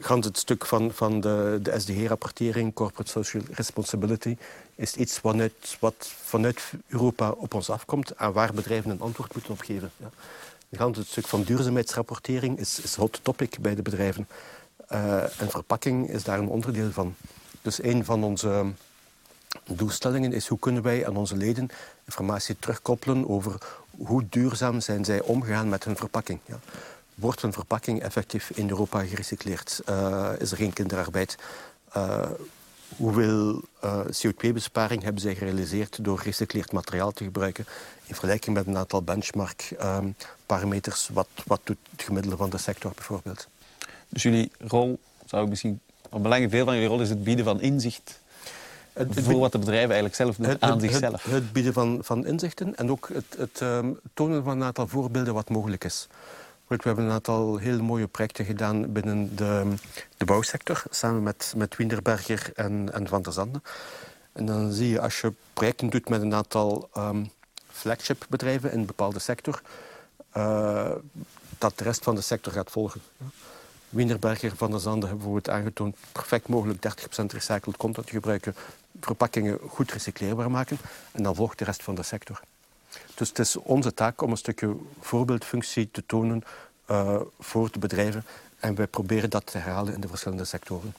gans 0.00 0.26
het 0.26 0.38
stuk 0.38 0.66
van, 0.66 0.92
van 0.92 1.20
de, 1.20 1.58
de 1.62 1.80
SDG-rapportering, 1.80 2.72
Corporate 2.72 3.10
Social 3.10 3.42
Responsibility, 3.52 4.36
is 4.74 4.94
iets 4.94 5.20
wat 5.80 6.12
vanuit 6.22 6.72
Europa 6.88 7.30
op 7.30 7.54
ons 7.54 7.70
afkomt 7.70 8.10
en 8.10 8.32
waar 8.32 8.54
bedrijven 8.54 8.90
een 8.90 9.00
antwoord 9.00 9.34
moeten 9.34 9.52
op 9.52 9.60
geven. 9.60 9.90
Gans 10.72 10.98
het 10.98 11.06
stuk 11.06 11.26
van 11.26 11.42
duurzaamheidsrapportering 11.42 12.58
is, 12.58 12.80
is 12.80 12.94
hot 12.94 13.20
topic 13.22 13.58
bij 13.60 13.74
de 13.74 13.82
bedrijven. 13.82 14.28
Uh, 14.92 15.40
en 15.40 15.50
verpakking 15.50 16.08
is 16.08 16.24
daar 16.24 16.38
een 16.38 16.48
onderdeel 16.48 16.90
van. 16.90 17.14
Dus 17.62 17.82
een 17.82 18.04
van 18.04 18.24
onze 18.24 18.72
doelstellingen 19.66 20.32
is 20.32 20.46
hoe 20.46 20.58
kunnen 20.58 20.82
wij 20.82 21.06
aan 21.06 21.16
onze 21.16 21.36
leden 21.36 21.68
informatie 22.04 22.56
terugkoppelen 22.58 23.28
over 23.28 23.58
hoe 24.04 24.24
duurzaam 24.28 24.80
zijn 24.80 25.04
zij 25.04 25.20
omgegaan 25.20 25.68
met 25.68 25.84
hun 25.84 25.96
verpakking. 25.96 26.38
Ja. 26.44 26.58
Wordt 27.14 27.42
een 27.42 27.52
verpakking 27.52 28.02
effectief 28.02 28.50
in 28.50 28.68
Europa 28.68 29.04
gerecycleerd? 29.04 29.80
Uh, 29.88 30.30
is 30.38 30.50
er 30.50 30.56
geen 30.56 30.72
kinderarbeid? 30.72 31.36
Uh, 31.96 32.30
hoeveel 32.96 33.62
uh, 33.84 34.00
CO2-besparing 34.04 35.02
hebben 35.02 35.22
zij 35.22 35.34
gerealiseerd 35.34 36.04
door 36.04 36.18
gerecycleerd 36.18 36.72
materiaal 36.72 37.12
te 37.12 37.24
gebruiken 37.24 37.66
in 38.06 38.14
vergelijking 38.14 38.56
met 38.56 38.66
een 38.66 38.76
aantal 38.76 39.02
benchmark-parameters? 39.02 41.08
wat, 41.12 41.28
wat 41.46 41.60
doet 41.64 41.78
het 41.90 42.02
gemiddelde 42.02 42.36
van 42.36 42.50
de 42.50 42.58
sector 42.58 42.92
bijvoorbeeld? 42.94 43.48
Dus 44.10 44.22
jullie 44.22 44.50
rol 44.58 44.98
zou 45.24 45.48
misschien... 45.48 45.80
Een 46.10 46.22
belangrijk 46.22 46.52
deel 46.52 46.64
van 46.64 46.74
jullie 46.74 46.88
rol 46.88 47.00
is 47.00 47.08
het 47.08 47.24
bieden 47.24 47.44
van 47.44 47.60
inzicht 47.60 48.20
Het- 48.92 49.14
het 49.14 49.24
voor 49.24 49.38
wat 49.38 49.52
de 49.52 49.58
bedrijven 49.58 49.86
eigenlijk 49.86 50.14
zelf 50.14 50.36
doen 50.36 50.46
Het, 50.46 50.60
aan 50.60 50.80
zichzelf. 50.80 51.22
Het, 51.22 51.32
het 51.32 51.52
bieden 51.52 51.72
van, 51.72 51.98
van 52.02 52.26
inzichten 52.26 52.76
en 52.76 52.90
ook 52.90 53.08
het, 53.12 53.24
het 53.36 53.60
ehm, 53.60 53.90
tonen 54.14 54.44
van 54.44 54.56
een 54.56 54.62
aantal 54.66 54.86
voorbeelden 54.88 55.34
wat 55.34 55.48
mogelijk 55.48 55.84
is. 55.84 56.06
We 56.66 56.76
hebben 56.82 57.04
een 57.04 57.10
aantal 57.10 57.56
heel 57.56 57.82
mooie 57.82 58.06
projecten 58.06 58.44
gedaan 58.44 58.92
binnen 58.92 59.36
de, 59.36 59.72
de 60.16 60.24
bouwsector, 60.24 60.82
samen 60.90 61.22
met, 61.22 61.52
met 61.56 61.76
Winderberger 61.76 62.50
en, 62.54 62.92
en 62.92 63.08
Van 63.08 63.22
der 63.22 63.32
Zanden. 63.32 63.62
En 64.32 64.46
dan 64.46 64.72
zie 64.72 64.88
je 64.88 65.00
als 65.00 65.20
je 65.20 65.32
projecten 65.52 65.90
doet 65.90 66.08
met 66.08 66.22
een 66.22 66.34
aantal 66.34 66.88
ehm 66.94 67.24
flagship 67.68 68.26
bedrijven 68.28 68.72
in 68.72 68.78
een 68.78 68.86
bepaalde 68.86 69.18
sector, 69.18 69.62
eh, 70.32 70.90
dat 71.58 71.78
de 71.78 71.84
rest 71.84 72.04
van 72.04 72.14
de 72.14 72.20
sector 72.20 72.52
gaat 72.52 72.70
volgen. 72.70 73.00
Wienerberger 73.90 74.56
van 74.56 74.70
der 74.70 74.80
Zanden 74.80 75.08
hebben 75.08 75.18
bijvoorbeeld 75.26 75.56
aangetoond 75.56 75.96
perfect 76.12 76.48
mogelijk 76.48 76.78
30% 77.20 77.24
recycled 77.26 77.76
content 77.76 78.06
te 78.06 78.12
gebruiken, 78.12 78.54
verpakkingen 79.00 79.58
goed 79.68 79.92
recycleerbaar 79.92 80.50
maken 80.50 80.78
en 81.12 81.22
dan 81.22 81.34
volgt 81.34 81.58
de 81.58 81.64
rest 81.64 81.82
van 81.82 81.94
de 81.94 82.02
sector. 82.02 82.40
Dus 83.14 83.28
het 83.28 83.38
is 83.38 83.56
onze 83.56 83.94
taak 83.94 84.20
om 84.22 84.30
een 84.30 84.36
stukje 84.36 84.76
voorbeeldfunctie 85.00 85.88
te 85.90 86.06
tonen 86.06 86.42
eh, 86.86 87.20
voor 87.38 87.72
de 87.72 87.78
bedrijven 87.78 88.24
en 88.58 88.74
wij 88.74 88.86
proberen 88.86 89.30
dat 89.30 89.46
te 89.46 89.58
herhalen 89.58 89.94
in 89.94 90.00
de 90.00 90.08
verschillende 90.08 90.44
sectoren. 90.44 90.94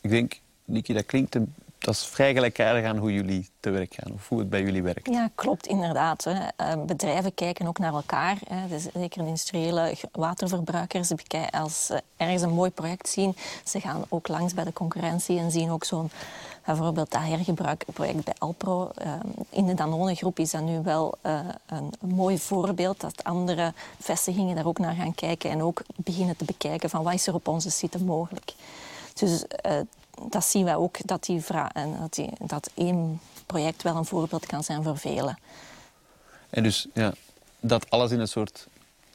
Ik 0.00 0.10
denk, 0.10 0.40
Niki, 0.64 0.92
dat 0.92 1.06
klinkt... 1.06 1.34
een- 1.34 1.54
Dat 1.78 1.94
is 1.94 2.04
vrij 2.06 2.32
gelijkaardig 2.34 2.84
aan 2.84 2.96
hoe 2.96 3.12
jullie 3.12 3.50
te 3.60 3.70
werk 3.70 3.94
gaan. 3.94 4.12
Of 4.14 4.28
hoe 4.28 4.38
het 4.38 4.50
bij 4.50 4.62
jullie 4.62 4.82
werkt. 4.82 5.08
Ja, 5.10 5.30
klopt 5.34 5.66
inderdaad. 5.66 6.24
Hè. 6.24 6.32
Eh, 6.56 6.82
bedrijven 6.86 7.34
kijken 7.34 7.66
ook 7.66 7.78
naar 7.78 7.92
elkaar. 7.92 8.38
Hè. 8.48 8.68
Dus 8.68 8.86
zeker 8.94 9.26
industriële 9.26 9.94
waterverbruikers. 10.12 11.08
bekij- 11.08 11.50
Als 11.50 11.86
ze 11.86 12.02
ergens 12.16 12.42
een 12.42 12.50
mooi 12.54 12.70
project 12.70 13.08
zien, 13.08 13.36
ze 13.64 13.80
gaan 13.80 14.04
ook 14.08 14.28
langs 14.28 14.54
bij 14.54 14.64
de 14.64 14.72
concurrentie 14.72 15.38
en 15.38 15.50
zien 15.50 15.70
ook 15.70 15.84
zo'n 15.84 16.10
bijvoorbeeld 16.64 17.10
dat 17.10 17.20
hergebruikproject 17.22 18.24
bij 18.24 18.34
Alpro. 18.38 18.90
Eh, 18.94 19.12
in 19.50 19.66
de 19.66 19.74
Danone-groep 19.74 20.38
is 20.38 20.50
dat 20.50 20.62
nu 20.62 20.82
wel 20.82 21.14
eh, 21.22 21.40
een 21.66 21.90
mooi 22.00 22.38
voorbeeld 22.38 23.00
dat 23.00 23.24
andere 23.24 23.72
vestigingen 24.00 24.54
daar 24.56 24.66
ook 24.66 24.78
naar 24.78 24.94
gaan 24.94 25.14
kijken 25.14 25.50
en 25.50 25.62
ook 25.62 25.82
beginnen 25.96 26.36
te 26.36 26.44
bekijken 26.44 26.90
van 26.90 27.02
wat 27.02 27.14
is 27.14 27.26
er 27.26 27.34
op 27.34 27.48
onze 27.48 27.70
site 27.70 28.04
mogelijk. 28.04 28.52
Dus 29.14 29.46
eh, 29.46 29.72
dat 30.28 30.44
zien 30.44 30.64
wij 30.64 30.76
ook, 30.76 30.96
dat, 31.04 31.24
die 31.24 31.44
en 31.72 31.96
dat, 32.00 32.14
die, 32.14 32.30
dat 32.38 32.70
één 32.74 33.20
project 33.46 33.82
wel 33.82 33.96
een 33.96 34.04
voorbeeld 34.04 34.46
kan 34.46 34.64
zijn 34.64 34.82
voor 34.82 34.98
velen. 34.98 35.38
En 36.50 36.62
dus 36.62 36.86
ja, 36.94 37.12
dat 37.60 37.90
alles 37.90 38.10
in 38.10 38.20
een 38.20 38.28
soort... 38.28 38.66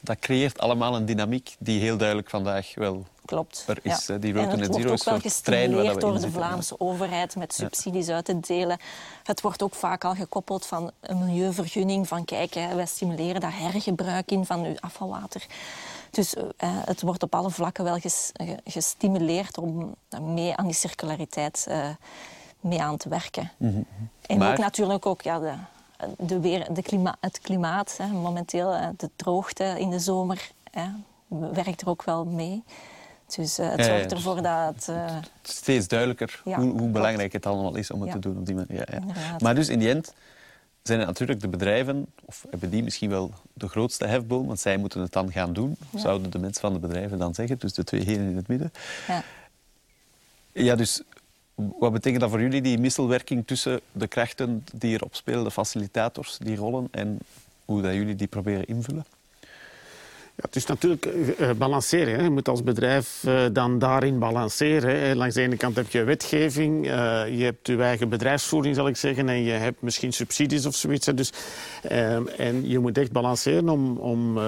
Dat 0.01 0.19
creëert 0.19 0.59
allemaal 0.59 0.95
een 0.95 1.05
dynamiek 1.05 1.55
die 1.59 1.79
heel 1.79 1.97
duidelijk 1.97 2.29
vandaag 2.29 2.75
wel 2.75 3.05
Klopt. 3.25 3.63
er 3.67 3.79
is. 3.81 4.05
Die 4.19 4.33
Road 4.33 4.43
to 4.43 4.49
het 4.49 4.59
Net 4.59 4.67
wordt 4.67 4.81
Zero 4.81 4.89
ook 4.89 4.97
is 4.97 5.03
wel 5.03 5.19
gestimuleerd 5.19 6.01
door 6.01 6.19
de. 6.19 6.31
Vlaamse 6.31 6.79
overheid 6.79 7.35
met 7.35 7.53
subsidies 7.53 8.09
uit 8.09 8.25
te 8.25 8.39
delen. 8.39 8.77
Het 9.23 9.41
wordt 9.41 9.63
ook 9.63 9.75
vaak 9.75 10.03
al 10.03 10.15
gekoppeld 10.15 10.65
van 10.65 10.91
een 11.01 11.25
milieuvergunning. 11.25 12.07
Van 12.07 12.25
kijk, 12.25 12.53
hè, 12.53 12.75
wij 12.75 12.85
stimuleren 12.85 13.41
daar 13.41 13.57
hergebruik 13.59 14.31
in 14.31 14.45
van 14.45 14.65
uw 14.65 14.75
afvalwater. 14.79 15.45
Dus 16.13 16.35
eh, 16.35 16.43
het 16.85 17.01
wordt 17.01 17.23
op 17.23 17.35
alle 17.35 17.49
vlakken 17.49 17.83
wel 17.83 17.99
ges- 17.99 18.29
ge- 18.33 18.59
gestimuleerd 18.65 19.57
om 19.57 19.95
mee 20.21 20.55
aan 20.55 20.65
die 20.65 20.73
circulariteit 20.75 21.65
eh, 21.69 21.89
mee 22.59 22.81
aan 22.81 22.97
te 22.97 23.09
werken. 23.09 23.51
En 23.59 23.85
Mhm, 24.27 24.37
Maar- 24.37 24.51
ook 24.51 24.57
natuurlijk 24.57 25.05
ook 25.05 25.21
ja, 25.21 25.39
de, 25.39 25.53
de 26.17 26.39
weer, 26.39 26.73
de 26.73 26.81
klima, 26.81 27.15
het 27.19 27.39
klimaat. 27.39 27.97
Hè, 27.97 28.07
momenteel 28.07 28.73
eh, 28.73 28.87
de 28.97 29.09
droogte 29.15 29.63
in 29.77 29.89
de 29.89 29.99
zomer 29.99 30.51
hè, 30.71 30.85
werkt 31.51 31.81
er 31.81 31.89
ook 31.89 32.03
wel 32.03 32.25
mee. 32.25 32.63
Dus 33.35 33.57
het 33.57 33.85
zorgt 33.85 34.09
dus- 34.09 34.11
ervoor 34.17 34.41
dat... 34.41 34.87
eh, 34.89 35.15
steeds 35.41 35.87
duidelijker 35.87 36.41
Ja, 36.45 36.59
hoe, 36.59 36.79
hoe 36.79 36.89
belangrijk 36.89 37.33
het 37.33 37.45
allemaal 37.45 37.75
is 37.75 37.91
om 37.91 37.99
het 37.99 38.07
Ja. 38.07 38.13
te 38.13 38.19
doen 38.19 38.37
op 38.37 38.45
die 38.45 38.55
manier. 38.55 38.93
Ja. 38.93 39.35
Maar 39.39 39.55
dus 39.55 39.69
in 39.69 39.79
die 39.79 39.89
end 39.89 40.13
zijn 40.83 40.99
het 40.99 41.07
natuurlijk 41.07 41.41
de 41.41 41.47
bedrijven, 41.47 42.05
of 42.25 42.45
hebben 42.49 42.69
die 42.69 42.83
misschien 42.83 43.09
wel 43.09 43.31
de 43.53 43.67
grootste 43.67 44.05
hefboom, 44.05 44.47
want 44.47 44.59
zij 44.59 44.77
moeten 44.77 45.01
het 45.01 45.11
dan 45.11 45.31
gaan 45.31 45.53
doen, 45.53 45.75
Ja. 45.89 45.99
zouden 45.99 46.29
de 46.31 46.39
mensen 46.39 46.61
van 46.61 46.73
de 46.73 46.79
bedrijven 46.79 47.17
dan 47.17 47.33
zeggen, 47.33 47.59
dus 47.59 47.73
de 47.73 47.83
twee 47.83 48.03
heren 48.03 48.29
in 48.29 48.35
het 48.35 48.47
midden. 48.47 48.71
ja. 49.07 49.23
Ja, 50.51 50.75
dus 50.75 51.01
wat 51.79 51.91
betekent 51.93 52.21
dat 52.21 52.29
voor 52.29 52.41
jullie, 52.41 52.61
die 52.61 52.77
wisselwerking 52.79 53.47
tussen 53.47 53.81
de 53.91 54.07
krachten 54.07 54.65
die 54.73 54.93
erop 54.93 55.15
spelen, 55.15 55.43
de 55.43 55.51
facilitators, 55.51 56.37
die 56.37 56.55
rollen, 56.55 56.87
en 56.91 57.19
hoe 57.65 57.81
dat 57.81 57.93
jullie 57.93 58.15
die 58.15 58.27
proberen 58.27 58.65
invullen? 58.65 59.05
Ja, 60.35 60.43
het 60.45 60.55
is 60.55 60.65
natuurlijk 60.65 61.05
eh, 61.05 61.49
eh, 61.49 61.57
balanceren. 61.57 62.15
Hè. 62.15 62.23
Je 62.23 62.29
moet 62.29 62.47
als 62.47 62.63
bedrijf 62.63 63.23
eh, 63.23 63.43
dan 63.51 63.79
daarin 63.79 64.19
balanceren. 64.19 65.15
Langs 65.15 65.35
de 65.35 65.41
ene 65.41 65.57
kant 65.57 65.75
heb 65.75 65.89
je 65.89 66.03
wetgeving, 66.03 66.85
je 66.85 67.43
hebt 67.43 67.67
je 67.67 67.77
eigen 67.77 68.09
bedrijfsvoering, 68.09 68.75
zal 68.75 68.87
ik 68.87 68.95
zeggen, 68.95 69.29
en 69.29 69.43
je 69.43 69.51
hebt 69.51 69.81
misschien 69.81 70.13
subsidies 70.13 70.65
of 70.65 70.75
zoiets. 70.75 71.05
Dus, 71.05 71.33
en 72.37 72.69
je 72.69 72.79
moet 72.79 72.97
echt 72.97 73.11
balanceren 73.11 73.69
om, 73.69 73.97
om, 73.97 74.39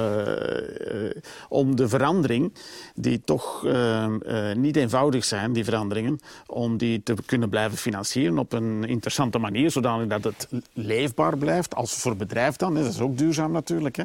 om 1.49 1.75
de 1.75 1.89
verandering, 1.89 2.53
die 2.95 3.21
toch 3.25 3.67
niet 4.55 4.75
eenvoudig 4.75 5.25
zijn, 5.25 5.53
die 5.53 5.63
veranderingen, 5.63 6.19
om 6.47 6.77
die 6.77 7.03
te 7.03 7.15
kunnen 7.25 7.49
blijven 7.49 7.77
financieren 7.77 8.37
op 8.37 8.53
een 8.53 8.83
interessante 8.83 9.37
manier, 9.37 9.71
zodanig 9.71 10.07
dat 10.07 10.23
het 10.23 10.47
leefbaar 10.73 11.37
blijft, 11.37 11.75
als 11.75 11.93
voor 11.93 12.15
bedrijf 12.15 12.55
dan. 12.55 12.73
Dat 12.73 12.85
is 12.85 12.99
ook 12.99 13.17
duurzaam 13.17 13.51
natuurlijk. 13.51 13.95
Hè. 13.95 14.03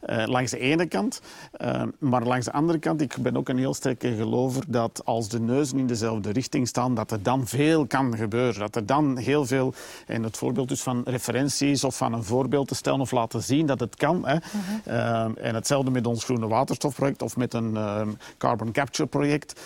Eh, 0.00 0.26
langs 0.26 0.50
de 0.50 0.58
ene 0.58 0.86
kant. 0.86 1.20
Uh, 1.64 1.82
maar 1.98 2.22
langs 2.22 2.44
de 2.44 2.52
andere 2.52 2.78
kant, 2.78 3.00
ik 3.00 3.16
ben 3.20 3.36
ook 3.36 3.48
een 3.48 3.58
heel 3.58 3.74
sterke 3.74 4.14
gelover 4.14 4.64
dat 4.66 5.02
als 5.04 5.28
de 5.28 5.40
neuzen 5.40 5.78
in 5.78 5.86
dezelfde 5.86 6.30
richting 6.30 6.68
staan, 6.68 6.94
dat 6.94 7.10
er 7.10 7.22
dan 7.22 7.46
veel 7.46 7.86
kan 7.86 8.16
gebeuren. 8.16 8.60
Dat 8.60 8.76
er 8.76 8.86
dan 8.86 9.16
heel 9.16 9.46
veel, 9.46 9.74
en 10.06 10.22
het 10.22 10.36
voorbeeld 10.36 10.68
dus 10.68 10.82
van 10.82 11.02
referenties 11.04 11.84
of 11.84 11.96
van 11.96 12.12
een 12.12 12.24
voorbeeld 12.24 12.68
te 12.68 12.74
stellen 12.74 13.00
of 13.00 13.10
laten 13.10 13.42
zien 13.42 13.66
dat 13.66 13.80
het 13.80 13.96
kan. 13.96 14.26
Hè. 14.26 14.36
Uh, 14.88 15.44
en 15.46 15.54
hetzelfde 15.54 15.90
met 15.90 16.06
ons 16.06 16.24
groene 16.24 16.48
waterstofproject 16.48 17.22
of 17.22 17.36
met 17.36 17.54
een 17.54 17.78
carbon 18.38 18.72
capture 18.72 19.08
project. 19.08 19.60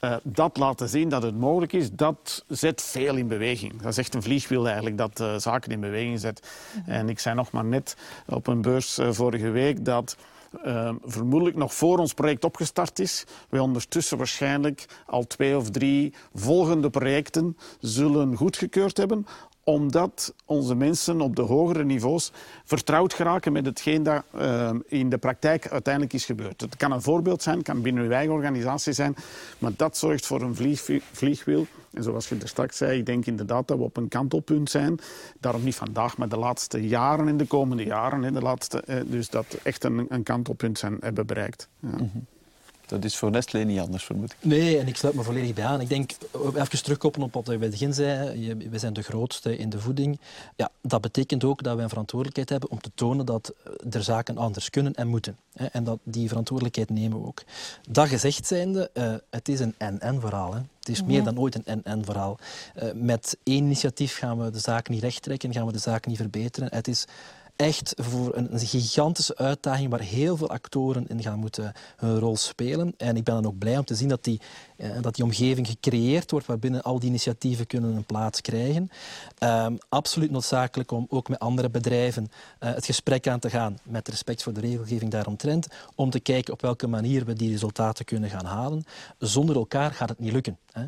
Uh, 0.00 0.16
dat 0.22 0.56
laten 0.56 0.88
zien 0.88 1.08
dat 1.08 1.22
het 1.22 1.38
mogelijk 1.38 1.72
is, 1.72 1.90
dat 1.92 2.44
zet 2.48 2.82
veel 2.82 3.16
in 3.16 3.28
beweging. 3.28 3.82
Dat 3.82 3.90
is 3.90 3.98
echt 3.98 4.14
een 4.14 4.22
vliegwiel 4.22 4.66
eigenlijk, 4.66 4.98
dat 4.98 5.20
uh, 5.20 5.36
zaken 5.36 5.70
in 5.70 5.80
beweging 5.80 6.20
zet. 6.20 6.48
En 6.86 7.08
ik 7.08 7.18
zei 7.18 7.34
nog 7.34 7.50
maar 7.50 7.64
net 7.64 7.96
op 8.26 8.46
een 8.46 8.62
beurs 8.62 8.98
uh, 8.98 9.08
vorige 9.10 9.50
week 9.50 9.84
dat 9.84 10.16
uh, 10.64 10.92
vermoedelijk 11.04 11.56
nog 11.56 11.74
voor 11.74 11.98
ons 11.98 12.14
project 12.14 12.44
opgestart 12.44 12.98
is, 12.98 13.24
we 13.48 13.62
ondertussen 13.62 14.18
waarschijnlijk 14.18 14.86
al 15.06 15.26
twee 15.26 15.56
of 15.56 15.70
drie 15.70 16.14
volgende 16.34 16.90
projecten 16.90 17.56
zullen 17.80 18.36
goedgekeurd 18.36 18.96
hebben 18.96 19.26
omdat 19.64 20.34
onze 20.44 20.74
mensen 20.74 21.20
op 21.20 21.36
de 21.36 21.42
hogere 21.42 21.84
niveaus 21.84 22.32
vertrouwd 22.64 23.14
geraken 23.14 23.52
met 23.52 23.66
hetgeen 23.66 24.02
dat 24.02 24.22
uh, 24.34 24.70
in 24.86 25.08
de 25.08 25.18
praktijk 25.18 25.68
uiteindelijk 25.68 26.14
is 26.14 26.24
gebeurd. 26.24 26.60
Het 26.60 26.76
kan 26.76 26.92
een 26.92 27.02
voorbeeld 27.02 27.42
zijn, 27.42 27.56
het 27.56 27.66
kan 27.66 27.82
binnen 27.82 28.04
uw 28.04 28.10
eigen 28.10 28.34
organisatie 28.34 28.92
zijn, 28.92 29.14
maar 29.58 29.72
dat 29.76 29.96
zorgt 29.96 30.26
voor 30.26 30.42
een 30.42 30.54
vlieg, 30.54 30.88
vliegwiel. 31.12 31.66
En 31.92 32.02
zoals 32.02 32.28
je 32.28 32.36
er 32.40 32.48
straks 32.48 32.76
zei, 32.76 32.98
ik 32.98 33.06
denk 33.06 33.26
inderdaad 33.26 33.68
dat 33.68 33.78
we 33.78 33.84
op 33.84 33.96
een 33.96 34.08
kantelpunt 34.08 34.70
zijn. 34.70 34.98
Daarom 35.40 35.64
niet 35.64 35.74
vandaag, 35.74 36.16
maar 36.16 36.28
de 36.28 36.38
laatste 36.38 36.88
jaren 36.88 37.28
en 37.28 37.36
de 37.36 37.46
komende 37.46 37.84
jaren. 37.84 38.32
De 38.32 38.40
laatste, 38.40 38.82
uh, 38.88 39.00
dus 39.06 39.28
dat 39.28 39.58
echt 39.62 39.84
een, 39.84 40.06
een 40.08 40.22
kantelpunt 40.22 40.78
zijn, 40.78 40.96
hebben 41.00 41.26
bereikt. 41.26 41.68
Ja. 41.78 41.88
-hmm. 41.88 42.26
Dat 42.90 43.04
is 43.04 43.16
voor 43.16 43.30
Nestlé 43.30 43.62
niet 43.62 43.80
anders, 43.80 44.04
vermoed 44.04 44.32
ik. 44.32 44.36
Nee, 44.40 44.78
en 44.78 44.86
ik 44.86 44.96
sluit 44.96 45.14
me 45.14 45.22
volledig 45.22 45.54
bij 45.54 45.64
aan. 45.64 45.80
Ik 45.80 45.88
denk, 45.88 46.10
even 46.54 46.82
terugkoppelen 46.82 47.26
op 47.26 47.34
wat 47.34 47.46
je 47.46 47.58
bij 47.58 47.68
het 47.68 47.70
begin 47.70 47.94
zei, 47.94 48.54
we 48.70 48.78
zijn 48.78 48.92
de 48.92 49.02
grootste 49.02 49.56
in 49.56 49.70
de 49.70 49.80
voeding. 49.80 50.20
Ja, 50.56 50.70
dat 50.80 51.00
betekent 51.00 51.44
ook 51.44 51.62
dat 51.62 51.74
wij 51.74 51.82
een 51.82 51.88
verantwoordelijkheid 51.88 52.48
hebben 52.48 52.70
om 52.70 52.80
te 52.80 52.90
tonen 52.94 53.26
dat 53.26 53.54
er 53.90 54.02
zaken 54.02 54.36
anders 54.36 54.70
kunnen 54.70 54.94
en 54.94 55.08
moeten. 55.08 55.36
En 55.52 55.84
dat 55.84 55.98
die 56.02 56.28
verantwoordelijkheid 56.28 56.90
nemen 56.90 57.20
we 57.20 57.26
ook. 57.26 57.42
Dat 57.88 58.08
gezegd 58.08 58.46
zijnde, 58.46 58.90
uh, 58.94 59.14
het 59.30 59.48
is 59.48 59.60
een 59.60 59.74
en-en-verhaal. 59.78 60.54
Het 60.54 60.88
is 60.88 61.02
meer 61.02 61.24
dan 61.24 61.38
ooit 61.38 61.54
een 61.54 61.64
en-en-verhaal. 61.64 62.38
Uh, 62.82 62.90
met 62.94 63.36
één 63.42 63.64
initiatief 63.64 64.16
gaan 64.16 64.38
we 64.44 64.50
de 64.50 64.58
zaak 64.58 64.88
niet 64.88 65.02
rechttrekken, 65.02 65.52
gaan 65.52 65.66
we 65.66 65.72
de 65.72 65.78
zaak 65.78 66.06
niet 66.06 66.16
verbeteren. 66.16 66.68
Het 66.74 66.88
is 66.88 67.04
echt 67.60 67.92
voor 67.96 68.36
een, 68.36 68.58
gigantische 68.58 69.36
uitdaging 69.36 69.90
waar 69.90 70.00
heel 70.00 70.36
veel 70.36 70.50
actoren 70.50 71.08
in 71.08 71.22
gaan 71.22 71.38
moeten 71.38 71.72
hun 71.96 72.18
rol 72.18 72.36
spelen. 72.36 72.94
En 72.96 73.16
ik 73.16 73.24
ben 73.24 73.34
dan 73.34 73.46
ook 73.46 73.58
blij 73.58 73.78
om 73.78 73.84
te 73.84 73.94
zien 73.94 74.08
dat 74.08 74.24
die, 74.24 74.40
eh, 74.76 74.90
dat 75.00 75.14
die 75.14 75.24
omgeving 75.24 75.66
gecreëerd 75.66 76.30
wordt 76.30 76.46
waarbinnen 76.46 76.82
al 76.82 76.98
die 76.98 77.08
initiatieven 77.08 77.66
kunnen 77.66 77.96
een 77.96 78.04
plaats 78.04 78.40
krijgen. 78.40 78.90
Um, 79.42 79.78
absoluut 79.88 80.30
noodzakelijk 80.30 80.90
om 80.90 81.06
ook 81.08 81.28
met 81.28 81.38
andere 81.38 81.70
bedrijven 81.70 82.22
uh, 82.60 82.74
het 82.74 82.84
gesprek 82.84 83.28
aan 83.28 83.38
te 83.38 83.50
gaan 83.50 83.78
met 83.82 84.08
respect 84.08 84.42
voor 84.42 84.52
de 84.52 84.60
regelgeving 84.60 85.10
daaromtrent, 85.10 85.66
om 85.94 86.10
te 86.10 86.20
kijken 86.20 86.52
op 86.52 86.62
welke 86.62 86.86
manier 86.86 87.24
we 87.24 87.32
die 87.32 87.50
resultaten 87.50 88.04
kunnen 88.04 88.30
gaan 88.30 88.44
halen. 88.44 88.84
Zonder 89.18 89.56
elkaar 89.56 89.92
gaat 89.92 90.08
het 90.08 90.18
niet 90.18 90.32
lukken. 90.32 90.58
Hè. 90.72 90.86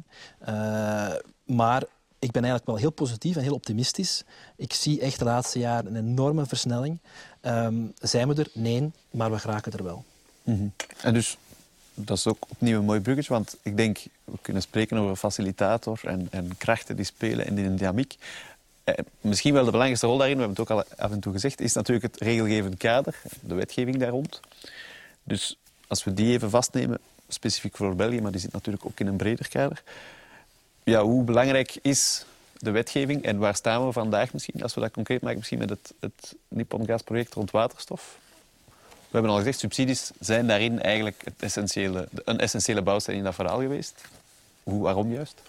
Maar 1.45 1.85
ik 2.23 2.31
ben 2.31 2.43
eigenlijk 2.43 2.67
wel 2.67 2.77
heel 2.77 2.91
positief 2.91 3.37
en 3.37 3.43
heel 3.43 3.55
optimistisch. 3.55 4.25
Ik 4.57 4.73
zie 4.73 5.01
echt 5.01 5.19
de 5.19 5.25
laatste 5.25 5.59
jaren 5.59 5.95
een 5.95 6.09
enorme 6.09 6.47
versnelling. 6.47 6.99
Um, 7.43 7.93
zijn 8.01 8.29
we 8.29 8.35
er? 8.35 8.49
Nee, 8.53 8.91
maar 9.11 9.31
we 9.31 9.39
geraken 9.39 9.73
er 9.73 9.85
wel. 9.85 10.05
-hmm. 10.43 10.73
En 11.01 11.15
dus 11.15 11.37
dat 11.95 12.17
is 12.17 12.27
ook 12.27 12.45
opnieuw 12.49 12.79
een 12.79 12.85
mooi 12.85 13.01
bruggetje, 13.01 13.33
want 13.33 13.57
ik 13.63 13.77
denk, 13.77 13.99
we 14.25 14.39
kunnen 14.43 14.63
spreken 14.63 14.97
over 14.97 15.17
facilitator 15.17 16.01
en, 16.05 16.29
en 16.31 16.57
krachten 16.57 16.97
die 16.97 17.05
spelen 17.05 17.47
in 17.47 17.55
de 17.55 17.75
dynamiek. 17.75 18.17
Eh, 18.85 18.95
misschien 19.21 19.53
wel 19.53 19.65
de 19.65 19.71
belangrijkste 19.71 20.07
rol 20.07 20.19
daarin, 20.19 20.37
we 20.37 20.43
hebben 20.43 20.65
het 20.65 20.71
ook 20.71 20.79
al 20.79 21.05
af 21.05 21.11
en 21.11 21.21
toe 21.21 21.33
gezegd, 21.33 21.61
is 21.61 21.73
natuurlijk 21.73 22.13
het 22.13 22.23
regelgevend 22.23 22.77
kader, 22.77 23.23
de 23.41 23.55
wetgeving 23.55 23.97
daar 23.97 24.11
rond. 24.11 24.41
Dus 25.25 25.59
als 25.87 26.05
we 26.05 26.15
die 26.15 26.33
even 26.33 26.51
vastnemen, 26.51 26.99
specifiek 27.29 27.77
voor 27.77 27.97
België, 27.97 28.21
maar 28.21 28.33
die 28.33 28.41
zit 28.41 28.53
natuurlijk 28.53 28.87
ook 28.87 29.01
in 29.01 29.07
een 29.07 29.17
breder 29.17 29.49
kader. 29.49 29.83
Ja, 30.85 31.03
hoe 31.03 31.25
belangrijk 31.25 31.79
is 31.83 32.25
de 32.59 32.71
wetgeving 32.71 33.25
en 33.25 33.39
waar 33.39 33.55
staan 33.55 33.87
we 33.87 33.93
vandaag 33.93 34.33
misschien, 34.33 34.63
als 34.63 34.75
we 34.75 34.81
dat 34.81 34.91
concreet 34.91 35.21
maken, 35.21 35.39
misschien 35.39 35.59
met 35.59 35.71
het, 35.71 35.95
het 36.01 36.35
Nippon 36.49 36.87
Gas-project 36.87 37.35
rond 37.35 37.51
waterstof? 37.51 38.17
We 39.13 39.19
hebben 39.19 39.31
al 39.31 39.37
gezegd, 39.37 39.59
subsidies 39.59 40.11
zijn 40.21 40.47
daarin 40.47 40.83
eigenlijk 40.83 41.21
het 41.25 41.35
essentiële, 41.39 42.09
een 42.25 42.39
essentiële 42.39 42.83
bouwsteen 42.83 43.17
in 43.17 43.25
dat 43.25 43.35
verhaal 43.35 43.61
geweest. 43.61 44.05
Hoe, 44.63 44.83
waarom 44.83 45.13
juist? 45.13 45.43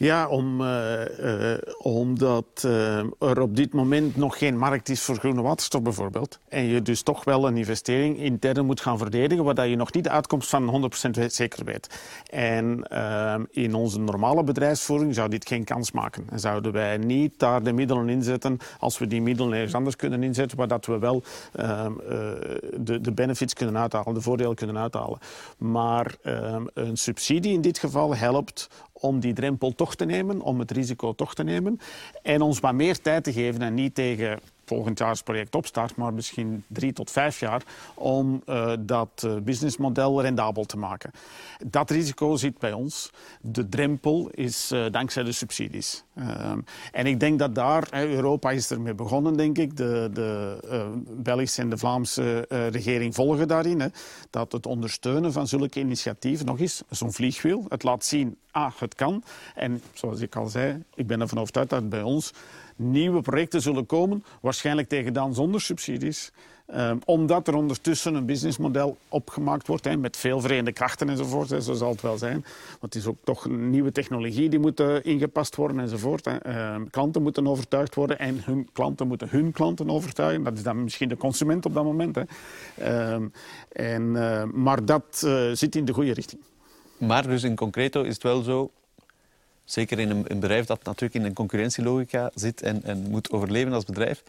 Ja, 0.00 0.28
om, 0.28 0.60
uh, 0.60 1.00
uh, 1.20 1.54
omdat 1.78 2.62
uh, 2.66 2.98
er 3.18 3.40
op 3.40 3.56
dit 3.56 3.72
moment 3.72 4.16
nog 4.16 4.38
geen 4.38 4.58
markt 4.58 4.88
is 4.88 5.02
voor 5.02 5.16
groene 5.16 5.42
waterstof 5.42 5.82
bijvoorbeeld. 5.82 6.38
En 6.48 6.64
je 6.64 6.82
dus 6.82 7.02
toch 7.02 7.24
wel 7.24 7.46
een 7.46 7.56
investering 7.56 8.18
intern 8.18 8.66
moet 8.66 8.80
gaan 8.80 8.98
verdedigen, 8.98 9.44
waar 9.44 9.66
je 9.66 9.76
nog 9.76 9.92
niet 9.92 10.04
de 10.04 10.10
uitkomst 10.10 10.48
van 10.48 10.90
100% 11.16 11.26
zeker 11.26 11.64
weet. 11.64 12.00
En 12.30 12.82
in 13.50 13.74
onze 13.74 14.00
normale 14.00 14.44
bedrijfsvoering 14.44 15.14
zou 15.14 15.28
dit 15.28 15.48
geen 15.48 15.64
kans 15.64 15.92
maken. 15.92 16.24
En 16.30 16.40
zouden 16.40 16.72
wij 16.72 16.96
niet 16.96 17.38
daar 17.38 17.62
de 17.62 17.72
middelen 17.72 18.08
inzetten, 18.08 18.58
als 18.78 18.98
we 18.98 19.06
die 19.06 19.22
middelen 19.22 19.52
ergens 19.52 19.74
anders 19.74 19.96
kunnen 19.96 20.22
inzetten, 20.22 20.56
waar 20.58 20.68
dat 20.68 20.86
we 20.86 20.98
wel 20.98 21.22
de, 22.80 23.00
de 23.00 23.12
benefits 23.12 23.54
kunnen 23.54 23.78
uithalen, 23.78 24.14
de 24.14 24.20
voordelen 24.20 24.54
kunnen 24.54 24.78
uithalen. 24.78 25.18
Maar 25.58 26.14
een 26.74 26.96
subsidie 26.96 27.52
in 27.52 27.60
dit 27.60 27.78
geval 27.78 28.16
helpt 28.16 28.68
om 29.00 29.20
die 29.20 29.32
drempel 29.32 29.74
toch 29.74 29.94
te 29.94 30.04
nemen, 30.04 30.40
om 30.40 30.58
het 30.58 30.70
risico 30.70 31.14
toch 31.14 31.34
te 31.34 31.42
nemen. 31.42 31.80
En 32.22 32.40
ons 32.42 32.60
wat 32.60 32.74
meer 32.74 33.00
tijd 33.00 33.24
te 33.24 33.32
geven 33.32 33.62
en 33.62 33.74
niet 33.74 33.94
tegen 33.94 34.40
volgend 34.70 34.98
jaar 34.98 35.10
het 35.10 35.24
project 35.24 35.54
opstart, 35.54 35.96
maar 35.96 36.14
misschien 36.14 36.64
drie 36.66 36.92
tot 36.92 37.10
vijf 37.10 37.40
jaar 37.40 37.62
om 37.94 38.42
uh, 38.46 38.72
dat 38.80 39.22
uh, 39.26 39.36
businessmodel 39.42 40.22
rendabel 40.22 40.64
te 40.64 40.76
maken. 40.76 41.10
Dat 41.66 41.90
risico 41.90 42.36
zit 42.36 42.58
bij 42.58 42.72
ons. 42.72 43.10
De 43.40 43.68
drempel 43.68 44.28
is 44.30 44.72
uh, 44.72 44.84
dankzij 44.90 45.22
de 45.22 45.32
subsidies. 45.32 46.04
en 46.92 47.06
ik 47.06 47.20
denk 47.20 47.38
dat 47.38 47.54
daar, 47.54 47.88
Europa 47.92 48.50
is 48.50 48.70
ermee 48.70 48.94
begonnen, 48.94 49.36
denk 49.36 49.58
ik. 49.58 49.76
De, 49.76 50.10
de 50.12 50.58
Belgische 51.08 51.62
en 51.62 51.70
de 51.70 51.78
Vlaamse 51.78 52.46
regering 52.48 53.14
volgen 53.14 53.48
daarin. 53.48 53.80
Hè, 53.80 53.88
dat 54.30 54.52
het 54.52 54.66
ondersteunen 54.66 55.32
van 55.32 55.46
zulke 55.46 55.80
initiatieven 55.80 56.46
nog 56.46 56.60
eens 56.60 56.82
zo'n 56.90 57.12
vliegwiel. 57.12 57.64
Het 57.68 57.82
laat 57.82 58.04
zien, 58.04 58.36
ah, 58.50 58.72
het 58.78 58.94
kan. 58.94 59.22
En 59.54 59.82
zoals 59.92 60.20
ik 60.20 60.36
al 60.36 60.48
zei, 60.48 60.82
ik 60.94 61.06
ben 61.06 61.20
ervan 61.20 61.38
overtuigd 61.38 61.70
dat 61.70 61.88
bij 61.88 62.02
ons 62.02 62.32
nieuwe 62.80 63.20
projecten 63.20 63.62
zullen 63.62 63.86
komen, 63.86 64.24
waarschijnlijk 64.40 64.88
tegen 64.88 65.12
dan 65.12 65.34
zonder 65.34 65.60
subsidies. 65.60 66.32
Um, 66.76 66.98
omdat 67.04 67.48
er 67.48 67.54
ondertussen 67.54 68.14
een 68.14 68.26
businessmodel 68.26 68.96
opgemaakt 69.08 69.66
wordt 69.66 69.84
hè, 69.84 69.96
met 69.96 70.16
veel 70.16 70.40
verenigde 70.40 70.72
krachten 70.72 71.08
enzovoort. 71.08 71.48
Zo 71.48 71.72
zal 71.74 71.90
het 71.90 72.00
wel 72.00 72.18
zijn. 72.18 72.44
Want 72.80 72.80
het 72.80 72.94
is 72.94 73.06
ook 73.06 73.16
toch 73.24 73.44
een 73.44 73.70
nieuwe 73.70 73.92
technologie 73.92 74.48
die 74.48 74.58
moet 74.58 74.80
uh, 74.80 74.94
ingepast 75.02 75.56
worden 75.56 75.80
enzovoort. 75.80 76.26
Uh, 76.26 76.76
klanten 76.90 77.22
moeten 77.22 77.46
overtuigd 77.46 77.94
worden 77.94 78.18
en 78.18 78.40
hun 78.44 78.68
klanten 78.72 79.08
moeten 79.08 79.28
hun 79.30 79.52
klanten 79.52 79.90
overtuigen. 79.90 80.44
Dat 80.44 80.56
is 80.56 80.62
dan 80.62 80.82
misschien 80.82 81.08
de 81.08 81.16
consument 81.16 81.66
op 81.66 81.74
dat 81.74 81.84
moment. 81.84 82.18
Uh, 82.78 83.12
en, 83.72 84.02
uh, 84.02 84.44
maar 84.44 84.84
dat 84.84 85.22
uh, 85.24 85.50
zit 85.52 85.76
in 85.76 85.84
de 85.84 85.92
goede 85.92 86.12
richting. 86.12 86.40
Maar 86.96 87.26
dus 87.26 87.42
in 87.42 87.56
concreto 87.56 88.02
is 88.02 88.14
het 88.14 88.22
wel 88.22 88.42
zo 88.42 88.70
zeker 89.70 89.98
in 89.98 90.10
een, 90.10 90.24
een, 90.28 90.40
bedrijf 90.40 90.66
dat 90.66 90.84
natuurlijk 90.84 91.14
in 91.14 91.24
een 91.24 91.34
concurrentielogica 91.34 92.30
zit 92.34 92.62
en, 92.62 92.82
en 92.84 93.10
moet 93.10 93.30
overleven 93.30 93.72
als 93.72 93.84
bedrijf, 93.84 94.22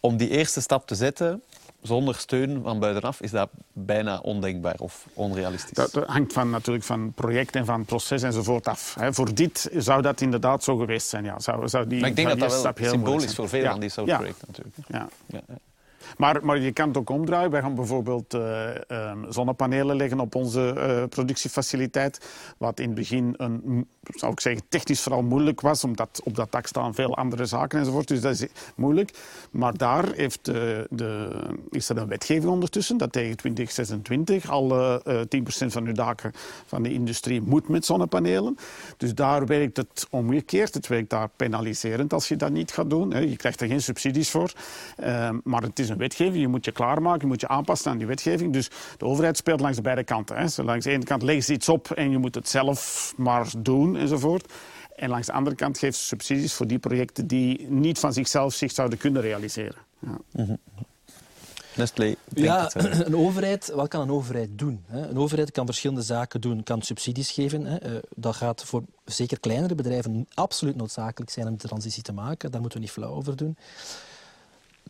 om 0.00 0.16
die 0.16 0.28
eerste 0.28 0.60
stap 0.60 0.86
te 0.86 0.94
zetten 0.94 1.42
zonder 1.82 2.14
steun 2.14 2.62
van 2.62 2.78
buitenaf 2.78 3.20
is 3.20 3.30
dat 3.30 3.48
bijna 3.72 4.18
ondenkbaar 4.18 4.74
of 4.78 5.06
onrealistisch. 5.14 5.76
Dat, 5.76 5.92
hangt 6.06 6.32
van, 6.32 6.50
natuurlijk 6.50 6.84
van 6.84 7.12
project 7.14 7.54
en 7.54 7.64
van 7.64 7.84
proces 7.84 8.22
enzovoort 8.22 8.66
af. 8.66 8.96
He, 8.98 9.12
voor 9.12 9.34
dit 9.34 9.70
zou 9.76 10.02
dat 10.02 10.20
inderdaad 10.20 10.64
zo 10.64 10.76
geweest 10.76 11.08
zijn. 11.08 11.24
Ja. 11.24 11.40
Zou, 11.40 11.68
zou 11.68 11.86
die, 11.86 12.00
maar 12.00 12.08
ik 12.08 12.16
denk 12.16 12.28
dat 12.28 12.38
dat 12.38 12.62
wel 12.62 12.90
symbolisch 12.90 13.34
voor 13.34 13.48
veel 13.48 13.62
ja. 13.62 13.70
van 13.70 13.80
die 13.80 13.88
soort 13.88 14.06
projecten 14.06 14.46
natuurlijk. 14.46 14.76
Ja. 14.88 15.08
ja. 15.26 15.40
Maar, 16.16 16.44
maar 16.44 16.58
je 16.58 16.72
kan 16.72 16.88
het 16.88 16.96
ook 16.96 17.10
omdraaien. 17.10 17.50
Wij 17.50 17.60
gaan 17.60 17.74
bijvoorbeeld 17.74 18.34
uh, 18.34 18.68
um, 18.88 19.32
zonnepanelen 19.32 19.96
leggen 19.96 20.20
op 20.20 20.34
onze 20.34 20.74
uh, 20.76 21.04
productiefaciliteit. 21.08 22.26
Wat 22.58 22.80
in 22.80 22.86
het 22.86 22.94
begin 22.94 23.34
een, 23.36 23.86
zou 24.14 24.32
ik 24.32 24.40
zeggen, 24.40 24.62
technisch 24.68 25.00
vooral 25.00 25.22
moeilijk 25.22 25.60
was. 25.60 25.84
Omdat 25.84 26.20
op 26.24 26.34
dat 26.34 26.52
dak 26.52 26.66
staan 26.66 26.94
veel 26.94 27.16
andere 27.16 27.44
zaken 27.44 27.78
enzovoort. 27.78 28.08
Dus 28.08 28.20
dat 28.20 28.32
is 28.32 28.46
moeilijk. 28.74 29.10
Maar 29.50 29.76
daar 29.76 30.12
heeft, 30.12 30.48
uh, 30.48 30.54
de, 30.90 31.28
is 31.70 31.88
er 31.88 31.96
een 31.96 32.08
wetgeving 32.08 32.52
ondertussen. 32.52 32.96
Dat 32.96 33.12
tegen 33.12 33.36
2026 33.36 34.50
al 34.50 35.00
10% 35.02 35.02
van 35.66 35.86
uw 35.86 35.92
daken 35.92 36.32
van 36.66 36.82
de 36.82 36.92
industrie 36.92 37.40
moet 37.42 37.68
met 37.68 37.84
zonnepanelen. 37.84 38.56
Dus 38.96 39.14
daar 39.14 39.46
werkt 39.46 39.76
het 39.76 40.06
omgekeerd. 40.10 40.74
Het 40.74 40.86
werkt 40.86 41.10
daar 41.10 41.28
penaliserend 41.36 42.12
als 42.12 42.28
je 42.28 42.36
dat 42.36 42.50
niet 42.50 42.72
gaat 42.72 42.90
doen. 42.90 43.28
Je 43.28 43.36
krijgt 43.36 43.60
er 43.60 43.68
geen 43.68 43.82
subsidies 43.82 44.30
voor. 44.30 44.52
Ehm, 44.96 45.38
maar 45.44 45.62
het 45.62 45.78
is 45.78 45.88
een 45.88 45.97
wetgeving. 45.98 46.40
Je 46.40 46.48
moet 46.48 46.64
je 46.64 46.72
klaarmaken, 46.72 47.20
je 47.20 47.26
moet 47.26 47.40
je 47.40 47.48
aanpassen 47.48 47.90
aan 47.90 47.98
die 47.98 48.06
wetgeving. 48.06 48.52
Dus 48.52 48.70
de 48.96 49.04
overheid 49.04 49.36
speelt 49.36 49.60
langs 49.60 49.76
de 49.76 49.82
beide 49.82 50.04
kanten. 50.04 50.36
Hè. 50.36 50.62
Langs 50.62 50.84
de 50.84 50.90
ene 50.90 51.04
kant 51.04 51.22
leggen 51.22 51.44
ze 51.44 51.52
iets 51.52 51.68
op 51.68 51.90
en 51.90 52.10
je 52.10 52.18
moet 52.18 52.34
het 52.34 52.48
zelf 52.48 53.12
maar 53.16 53.52
doen 53.58 53.96
enzovoort. 53.96 54.52
En 54.96 55.08
langs 55.08 55.26
de 55.26 55.32
andere 55.32 55.56
kant 55.56 55.78
geeft 55.78 55.98
ze 55.98 56.04
subsidies 56.04 56.52
voor 56.52 56.66
die 56.66 56.78
projecten 56.78 57.26
die 57.26 57.66
niet 57.70 57.98
van 57.98 58.12
zichzelf 58.12 58.54
zich 58.54 58.72
zouden 58.72 58.98
kunnen 58.98 59.22
realiseren. 59.22 59.76
Ja. 59.98 60.18
Mm 60.32 60.44
-hmm. 60.46 60.58
Nestlé. 61.74 62.14
Ja, 62.34 62.70
een 62.74 63.16
overheid, 63.16 63.72
wat 63.74 63.88
kan 63.88 64.00
een 64.00 64.10
overheid 64.10 64.58
doen? 64.58 64.84
Een 64.90 65.18
overheid 65.18 65.50
kan 65.50 65.66
verschillende 65.66 66.02
zaken 66.02 66.40
doen, 66.40 66.62
kan 66.62 66.82
subsidies 66.82 67.30
geven. 67.30 67.80
Dat 68.16 68.36
gaat 68.36 68.64
voor 68.64 68.82
zeker 69.04 69.40
kleinere 69.40 69.74
bedrijven 69.74 70.26
absoluut 70.34 70.76
noodzakelijk 70.76 71.30
zijn 71.30 71.46
om 71.46 71.56
de 71.56 71.68
transitie 71.68 72.02
te 72.02 72.12
maken. 72.12 72.50
Daar 72.50 72.60
moeten 72.60 72.78
we 72.78 72.84
niet 72.84 72.94
flauw 72.94 73.12
over 73.12 73.36
doen 73.36 73.56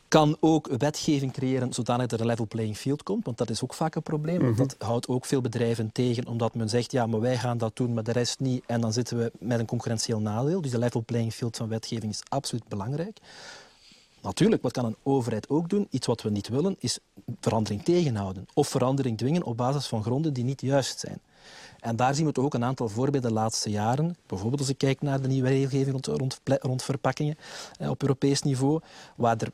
kan 0.08 0.36
ook 0.40 0.68
wetgeving 0.78 1.32
creëren 1.32 1.72
zodanig 1.72 2.06
dat 2.06 2.12
er 2.12 2.20
een 2.20 2.30
level 2.30 2.46
playing 2.46 2.76
field 2.76 3.02
komt. 3.02 3.24
Want 3.24 3.38
dat 3.38 3.50
is 3.50 3.62
ook 3.62 3.74
vaak 3.74 3.94
een 3.94 4.02
probleem. 4.02 4.56
Want 4.56 4.56
dat 4.56 4.88
houdt 4.88 5.08
ook 5.08 5.24
veel 5.24 5.40
bedrijven 5.40 5.92
tegen, 5.92 6.26
omdat 6.26 6.54
men 6.54 6.68
zegt, 6.68 6.92
ja, 6.92 7.06
maar 7.06 7.20
wij 7.20 7.38
gaan 7.38 7.58
dat 7.58 7.76
doen, 7.76 7.94
maar 7.94 8.02
de 8.02 8.12
rest 8.12 8.40
niet. 8.40 8.64
En 8.66 8.80
dan 8.80 8.92
zitten 8.92 9.18
we 9.18 9.32
met 9.38 9.58
een 9.58 9.66
concurrentieel 9.66 10.20
nadeel. 10.20 10.60
Dus 10.60 10.70
de 10.70 10.78
level 10.78 11.02
playing 11.04 11.32
field 11.32 11.56
van 11.56 11.68
wetgeving 11.68 12.12
is 12.12 12.22
absoluut 12.28 12.68
belangrijk. 12.68 13.18
Natuurlijk, 14.22 14.62
wat 14.62 14.72
kan 14.72 14.84
een 14.84 14.96
overheid 15.02 15.48
ook 15.48 15.68
doen? 15.68 15.86
Iets 15.90 16.06
wat 16.06 16.22
we 16.22 16.30
niet 16.30 16.48
willen, 16.48 16.76
is 16.78 16.98
verandering 17.40 17.82
tegenhouden. 17.82 18.46
Of 18.54 18.68
verandering 18.68 19.18
dwingen 19.18 19.42
op 19.42 19.56
basis 19.56 19.86
van 19.86 20.02
gronden 20.02 20.32
die 20.32 20.44
niet 20.44 20.60
juist 20.60 20.98
zijn. 20.98 21.20
En 21.80 21.96
daar 21.96 22.14
zien 22.14 22.26
we 22.26 22.32
toch 22.32 22.44
ook 22.44 22.54
een 22.54 22.64
aantal 22.64 22.88
voorbeelden 22.88 23.30
de 23.30 23.36
laatste 23.36 23.70
jaren. 23.70 24.16
Bijvoorbeeld 24.26 24.60
als 24.60 24.68
ik 24.70 24.78
kijk 24.78 25.02
naar 25.02 25.20
de 25.20 25.28
nieuwe 25.28 25.48
regelgeving 25.48 25.90
rond, 25.90 26.06
rond, 26.06 26.40
rond 26.44 26.82
verpakkingen 26.82 27.38
eh, 27.78 27.90
op 27.90 28.02
Europees 28.02 28.42
niveau, 28.42 28.80
waar 29.16 29.36
er 29.36 29.50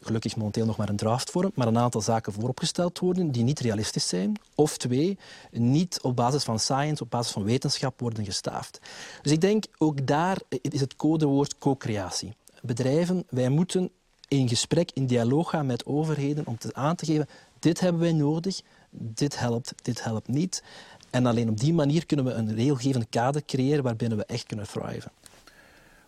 gelukkig 0.00 0.36
momenteel 0.36 0.66
nog 0.66 0.76
maar 0.76 0.88
een 0.88 0.96
draftvorm, 0.96 1.50
maar 1.54 1.66
een 1.66 1.78
aantal 1.78 2.00
zaken 2.00 2.32
vooropgesteld 2.32 2.98
worden 2.98 3.30
die 3.30 3.42
niet 3.42 3.60
realistisch 3.60 4.08
zijn. 4.08 4.40
Of 4.54 4.76
twee, 4.76 5.18
niet 5.50 5.98
op 6.02 6.16
basis 6.16 6.44
van 6.44 6.58
science, 6.58 7.02
op 7.02 7.10
basis 7.10 7.32
van 7.32 7.44
wetenschap 7.44 8.00
worden 8.00 8.24
gestaafd. 8.24 8.80
Dus 9.22 9.32
ik 9.32 9.40
denk, 9.40 9.64
ook 9.78 10.06
daar 10.06 10.38
is 10.48 10.80
het 10.80 10.96
codewoord 10.96 11.58
co-creatie. 11.58 12.34
Bedrijven, 12.62 13.24
wij 13.28 13.48
moeten 13.48 13.90
in 14.28 14.48
gesprek, 14.48 14.90
in 14.94 15.06
dialoog 15.06 15.50
gaan 15.50 15.66
met 15.66 15.86
overheden 15.86 16.46
om 16.46 16.58
te 16.58 16.74
aan 16.74 16.96
te 16.96 17.04
geven, 17.04 17.28
dit 17.58 17.80
hebben 17.80 18.00
wij 18.00 18.12
nodig, 18.12 18.60
dit 18.90 19.38
helpt, 19.38 19.72
dit 19.82 20.04
helpt 20.04 20.28
niet. 20.28 20.62
En 21.10 21.26
alleen 21.26 21.48
op 21.48 21.60
die 21.60 21.74
manier 21.74 22.06
kunnen 22.06 22.24
we 22.24 22.32
een 22.32 22.54
regelgevend 22.54 23.06
kader 23.08 23.44
creëren 23.44 23.82
waarbinnen 23.82 24.18
we 24.18 24.24
echt 24.24 24.46
kunnen 24.46 24.66
thriven. 24.68 25.12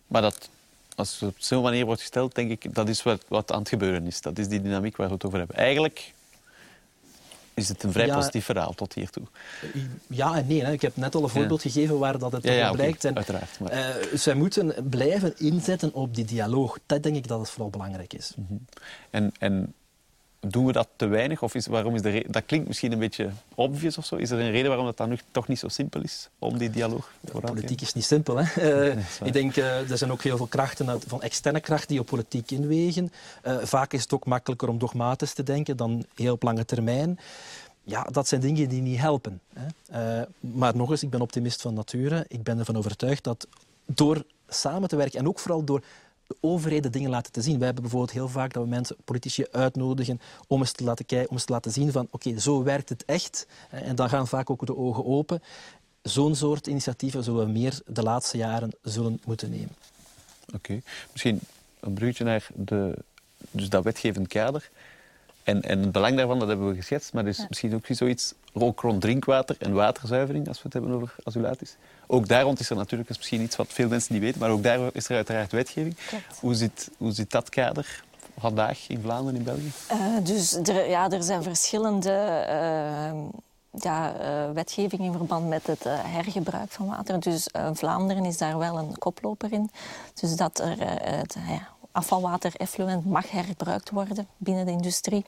Maar 0.07 0.21
dat 0.21 0.49
als 0.95 1.19
het 1.19 1.29
op 1.29 1.35
zo'n 1.37 1.63
manier 1.63 1.85
wordt 1.85 2.01
gesteld, 2.01 2.35
denk 2.35 2.51
ik 2.51 2.75
dat 2.75 2.89
is 2.89 3.03
wat, 3.03 3.23
wat 3.27 3.51
aan 3.51 3.59
het 3.59 3.69
gebeuren 3.69 4.07
is. 4.07 4.21
Dat 4.21 4.37
is 4.37 4.47
die 4.47 4.61
dynamiek 4.61 4.97
waar 4.97 5.07
we 5.07 5.13
het 5.13 5.25
over 5.25 5.37
hebben. 5.37 5.55
Eigenlijk 5.55 6.13
is 7.53 7.69
het 7.69 7.83
een 7.83 7.91
vrij 7.91 8.05
ja, 8.05 8.15
positief 8.15 8.45
verhaal 8.45 8.73
tot 8.73 8.93
hiertoe. 8.93 9.23
Ja 10.07 10.35
en 10.35 10.47
nee. 10.47 10.63
Hè. 10.63 10.71
Ik 10.71 10.81
heb 10.81 10.95
net 10.95 11.15
al 11.15 11.23
een 11.23 11.29
voorbeeld 11.29 11.63
ja. 11.63 11.69
gegeven 11.69 11.99
waar 11.99 12.19
dat 12.19 12.31
het 12.31 12.43
ja, 12.43 12.51
ja 12.51 12.71
blijkt. 12.71 13.05
En, 13.05 13.15
uiteraard. 13.15 13.59
Maar... 13.59 13.73
Uh, 13.73 13.87
zij 14.13 14.33
moeten 14.33 14.89
blijven 14.89 15.39
inzetten 15.39 15.93
op 15.93 16.15
die 16.15 16.25
dialoog. 16.25 16.79
Dat 16.85 17.03
denk 17.03 17.15
ik 17.15 17.27
dat 17.27 17.39
het 17.39 17.49
vooral 17.49 17.69
belangrijk 17.69 18.13
is. 18.13 18.33
Mm 18.35 18.45
-hmm. 18.47 18.65
en, 19.09 19.31
en 19.39 19.73
doen 20.47 20.65
we 20.65 20.71
dat 20.71 20.87
te 20.95 21.05
weinig? 21.05 21.41
Of 21.41 21.55
is, 21.55 21.67
waarom 21.67 21.95
is 21.95 22.01
de 22.01 22.25
dat 22.27 22.45
klinkt 22.45 22.67
misschien 22.67 22.91
een 22.91 22.99
beetje 22.99 23.29
obvious 23.55 23.97
of 23.97 24.05
zo. 24.05 24.15
Is 24.15 24.29
er 24.29 24.39
een 24.39 24.51
reden 24.51 24.67
waarom 24.67 24.85
dat 24.85 24.97
dan 24.97 25.09
nu 25.09 25.17
toch 25.31 25.47
niet 25.47 25.59
zo 25.59 25.67
simpel 25.67 26.01
is 26.01 26.29
om 26.39 26.57
die 26.57 26.69
dialoog 26.69 27.11
te 27.25 27.31
ja, 27.33 27.39
Politiek 27.39 27.81
is 27.81 27.93
niet 27.93 28.05
simpel. 28.05 28.37
Hè? 28.37 28.43
Uh, 28.43 28.95
nee, 28.95 29.03
ik 29.23 29.33
denk, 29.33 29.55
uh, 29.55 29.91
er 29.91 29.97
zijn 29.97 30.11
ook 30.11 30.21
heel 30.21 30.37
veel 30.37 30.47
krachten 30.47 30.89
uit, 30.89 31.03
van 31.07 31.21
externe 31.21 31.59
krachten 31.59 31.87
die 31.87 31.99
op 31.99 32.05
politiek 32.05 32.51
inwegen. 32.51 33.11
Uh, 33.47 33.57
vaak 33.61 33.93
is 33.93 34.01
het 34.01 34.13
ook 34.13 34.25
makkelijker 34.25 34.67
om 34.67 34.77
dogmatisch 34.77 35.33
te 35.33 35.43
denken 35.43 35.77
dan 35.77 36.05
heel 36.15 36.33
op 36.33 36.43
lange 36.43 36.65
termijn. 36.65 37.19
ja, 37.83 38.03
dat 38.11 38.27
zijn 38.27 38.41
dingen 38.41 38.69
die 38.69 38.81
niet 38.81 38.99
helpen. 38.99 39.41
Hè. 39.53 40.23
Maar 40.39 40.75
nog 40.75 40.89
eens, 40.89 41.03
ik 41.03 41.09
ben 41.09 41.21
optimist 41.21 41.61
van 41.61 41.73
nature. 41.73 42.25
Ik 42.27 42.43
ben 42.43 42.59
ervan 42.59 42.77
overtuigd 42.77 43.23
dat 43.23 43.47
door 43.85 44.23
samen 44.47 44.89
te 44.89 44.95
werken 44.95 45.19
en 45.19 45.27
ook 45.27 45.39
vooral 45.39 45.63
door 45.63 45.83
de 46.33 46.47
overheden 46.47 46.91
dingen 46.91 47.09
laten 47.09 47.31
te 47.31 47.41
zien. 47.41 47.55
Wij 47.55 47.65
hebben 47.65 47.83
bijvoorbeeld 47.83 48.13
heel 48.13 48.27
vaak 48.27 48.53
dat 48.53 48.63
we 48.63 48.69
mensen, 48.69 48.95
politici 49.05 49.45
uitnodigen 49.51 50.21
om 50.47 50.59
eens 50.59 50.71
te 50.71 50.83
laten 50.83 51.05
kijken, 51.05 51.29
om 51.29 51.35
eens 51.35 51.45
te 51.45 51.51
laten 51.51 51.71
zien 51.71 51.91
van 51.91 52.07
oké, 52.11 52.39
zo 52.39 52.63
werkt 52.63 52.89
het 52.89 53.05
echt. 53.05 53.47
En 53.69 53.95
dan 53.95 54.09
gaan 54.09 54.27
vaak 54.27 54.49
ook 54.49 54.65
de 54.65 54.77
ogen 54.77 55.05
open. 55.05 55.41
Zo'n 56.01 56.35
soort 56.35 56.67
initiatieven 56.67 57.23
zullen 57.23 57.45
we 57.45 57.51
meer 57.51 57.81
de 57.85 58.03
laatste 58.03 58.37
jaren 58.37 58.69
zullen 58.81 59.21
moeten 59.25 59.49
nemen. 59.49 59.75
Oké, 60.55 60.81
misschien 61.11 61.39
een 61.79 61.93
bruggetje 61.93 62.23
naar 62.23 62.47
de, 62.55 62.95
dus 63.51 63.69
dat 63.69 63.83
wetgevend 63.83 64.27
kader. 64.27 64.69
En, 65.43 65.61
en 65.61 65.79
het 65.79 65.91
belang 65.91 66.17
daarvan, 66.17 66.39
dat 66.39 66.47
hebben 66.47 66.67
we 66.67 66.75
geschetst, 66.75 67.13
maar 67.13 67.23
dus 67.23 67.45
misschien 67.47 67.75
ook 67.75 67.85
zoiets 67.89 68.33
ook 68.53 68.79
rond 68.79 69.01
drinkwater 69.01 69.55
en 69.59 69.73
waterzuivering, 69.73 70.47
als 70.47 70.57
we 70.57 70.63
het 70.63 70.73
hebben 70.73 70.91
over 70.91 71.15
azulatis. 71.23 71.75
Ook 72.07 72.27
daar 72.27 72.43
rond 72.43 72.59
is 72.59 72.69
er 72.69 72.75
natuurlijk 72.75 73.09
is 73.09 73.17
misschien 73.17 73.41
iets 73.41 73.55
wat 73.55 73.67
veel 73.69 73.87
mensen 73.87 74.13
niet 74.13 74.21
weten, 74.21 74.39
maar 74.39 74.49
ook 74.49 74.63
daar 74.63 74.79
is 74.93 75.09
er 75.09 75.15
uiteraard 75.15 75.51
wetgeving. 75.51 75.97
Hoe 76.39 76.55
zit, 76.55 76.89
hoe 76.97 77.11
zit 77.11 77.31
dat 77.31 77.49
kader 77.49 78.03
vandaag 78.37 78.89
in 78.89 79.01
Vlaanderen, 79.01 79.35
in 79.35 79.43
België? 79.43 79.71
Uh, 79.91 80.25
dus 80.25 80.53
er, 80.53 80.89
ja, 80.89 81.09
er 81.09 81.23
zijn 81.23 81.43
verschillende 81.43 82.45
uh, 82.49 83.19
ja, 83.81 84.13
uh, 84.13 84.51
wetgevingen 84.53 85.05
in 85.05 85.17
verband 85.17 85.47
met 85.47 85.67
het 85.67 85.83
hergebruik 85.87 86.71
van 86.71 86.87
water. 86.87 87.19
Dus 87.19 87.47
Vlaanderen 87.73 88.25
is 88.25 88.37
daar 88.37 88.57
wel 88.57 88.77
een 88.77 88.97
koploper 88.97 89.51
in. 89.51 89.69
Dus 90.13 90.35
dat 90.35 90.59
er 90.59 90.75
het 91.09 91.37
afvalwater 91.91 92.53
effluent 92.55 93.05
mag 93.05 93.31
hergebruikt 93.31 93.89
worden 93.89 94.27
binnen 94.37 94.65
de 94.65 94.71
industrie. 94.71 95.25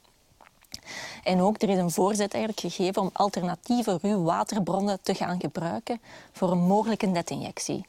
En 1.24 1.42
ook 1.42 1.62
er 1.62 1.70
is 1.70 1.78
een 1.78 1.92
voorzet 1.92 2.34
eigenlijk 2.34 2.74
gegeven 2.74 3.02
om 3.02 3.10
alternatieve 3.14 4.00
ruwwaterbronnen 4.02 5.00
te 5.02 5.16
gaan 5.16 5.40
gebruiken 5.40 6.02
voor 6.32 6.52
een 6.52 6.68
mogelijke 6.68 7.06
netinjectie. 7.06 7.86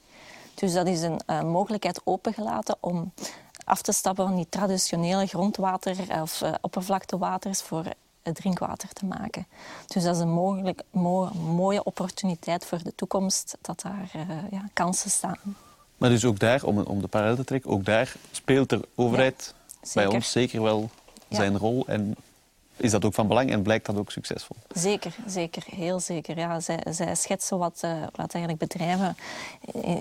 Dus 0.54 0.72
dat 0.72 0.86
is 0.86 1.02
een 1.02 1.20
uh, 1.26 1.42
mogelijkheid 1.42 2.00
opengelaten 2.04 2.76
om 2.80 3.12
af 3.64 3.82
te 3.82 3.92
stappen 3.92 4.26
van 4.26 4.36
die 4.36 4.48
traditionele 4.48 5.26
grondwater- 5.26 6.22
of 6.22 6.42
uh, 6.42 6.54
oppervlaktewaters 6.60 7.62
voor 7.62 7.84
drinkwater 8.22 8.88
te 8.92 9.04
maken. 9.04 9.46
Dus 9.86 10.02
dat 10.02 10.14
is 10.14 10.20
een 10.20 10.32
mogelijk, 10.32 10.82
mo 10.90 11.30
mooie 11.34 11.84
opportuniteit 11.84 12.66
voor 12.66 12.82
de 12.82 12.94
toekomst 12.94 13.56
dat 13.60 13.80
daar 13.80 14.10
uh, 14.16 14.22
ja, 14.50 14.68
kansen 14.72 15.10
staan. 15.10 15.38
Maar 15.96 16.10
dus 16.10 16.24
ook 16.24 16.38
daar, 16.38 16.64
om, 16.64 16.78
om 16.78 17.00
de 17.00 17.06
parallel 17.06 17.36
te 17.36 17.44
trekken, 17.44 17.70
ook 17.70 17.84
daar 17.84 18.14
speelt 18.30 18.68
de 18.68 18.88
overheid 18.94 19.54
ja, 19.82 19.88
bij 19.94 20.06
ons 20.06 20.30
zeker 20.30 20.62
wel 20.62 20.90
zijn 21.28 21.52
ja. 21.52 21.58
rol 21.58 21.86
en 21.86 22.16
is 22.76 22.90
dat 22.90 23.04
ook 23.04 23.14
van 23.14 23.26
belang 23.26 23.50
en 23.50 23.62
blijkt 23.62 23.86
dat 23.86 23.96
ook 23.96 24.10
succesvol? 24.10 24.56
Zeker, 24.74 25.16
zeker, 25.26 25.62
heel 25.66 26.00
zeker. 26.00 26.38
Ja, 26.38 26.60
zij, 26.60 26.80
zij 26.90 27.14
schetsen 27.14 27.58
wat, 27.58 27.80
uh, 27.84 28.02
wat 28.14 28.34
eigenlijk 28.34 28.58
bedrijven, 28.58 29.16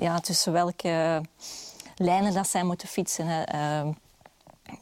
ja, 0.01 0.19
tussen 0.19 0.51
welke 0.51 1.21
lijnen 1.95 2.33
dat 2.33 2.47
zij 2.47 2.63
moeten 2.63 2.87
fietsen. 2.87 3.55
Uh, 3.55 3.87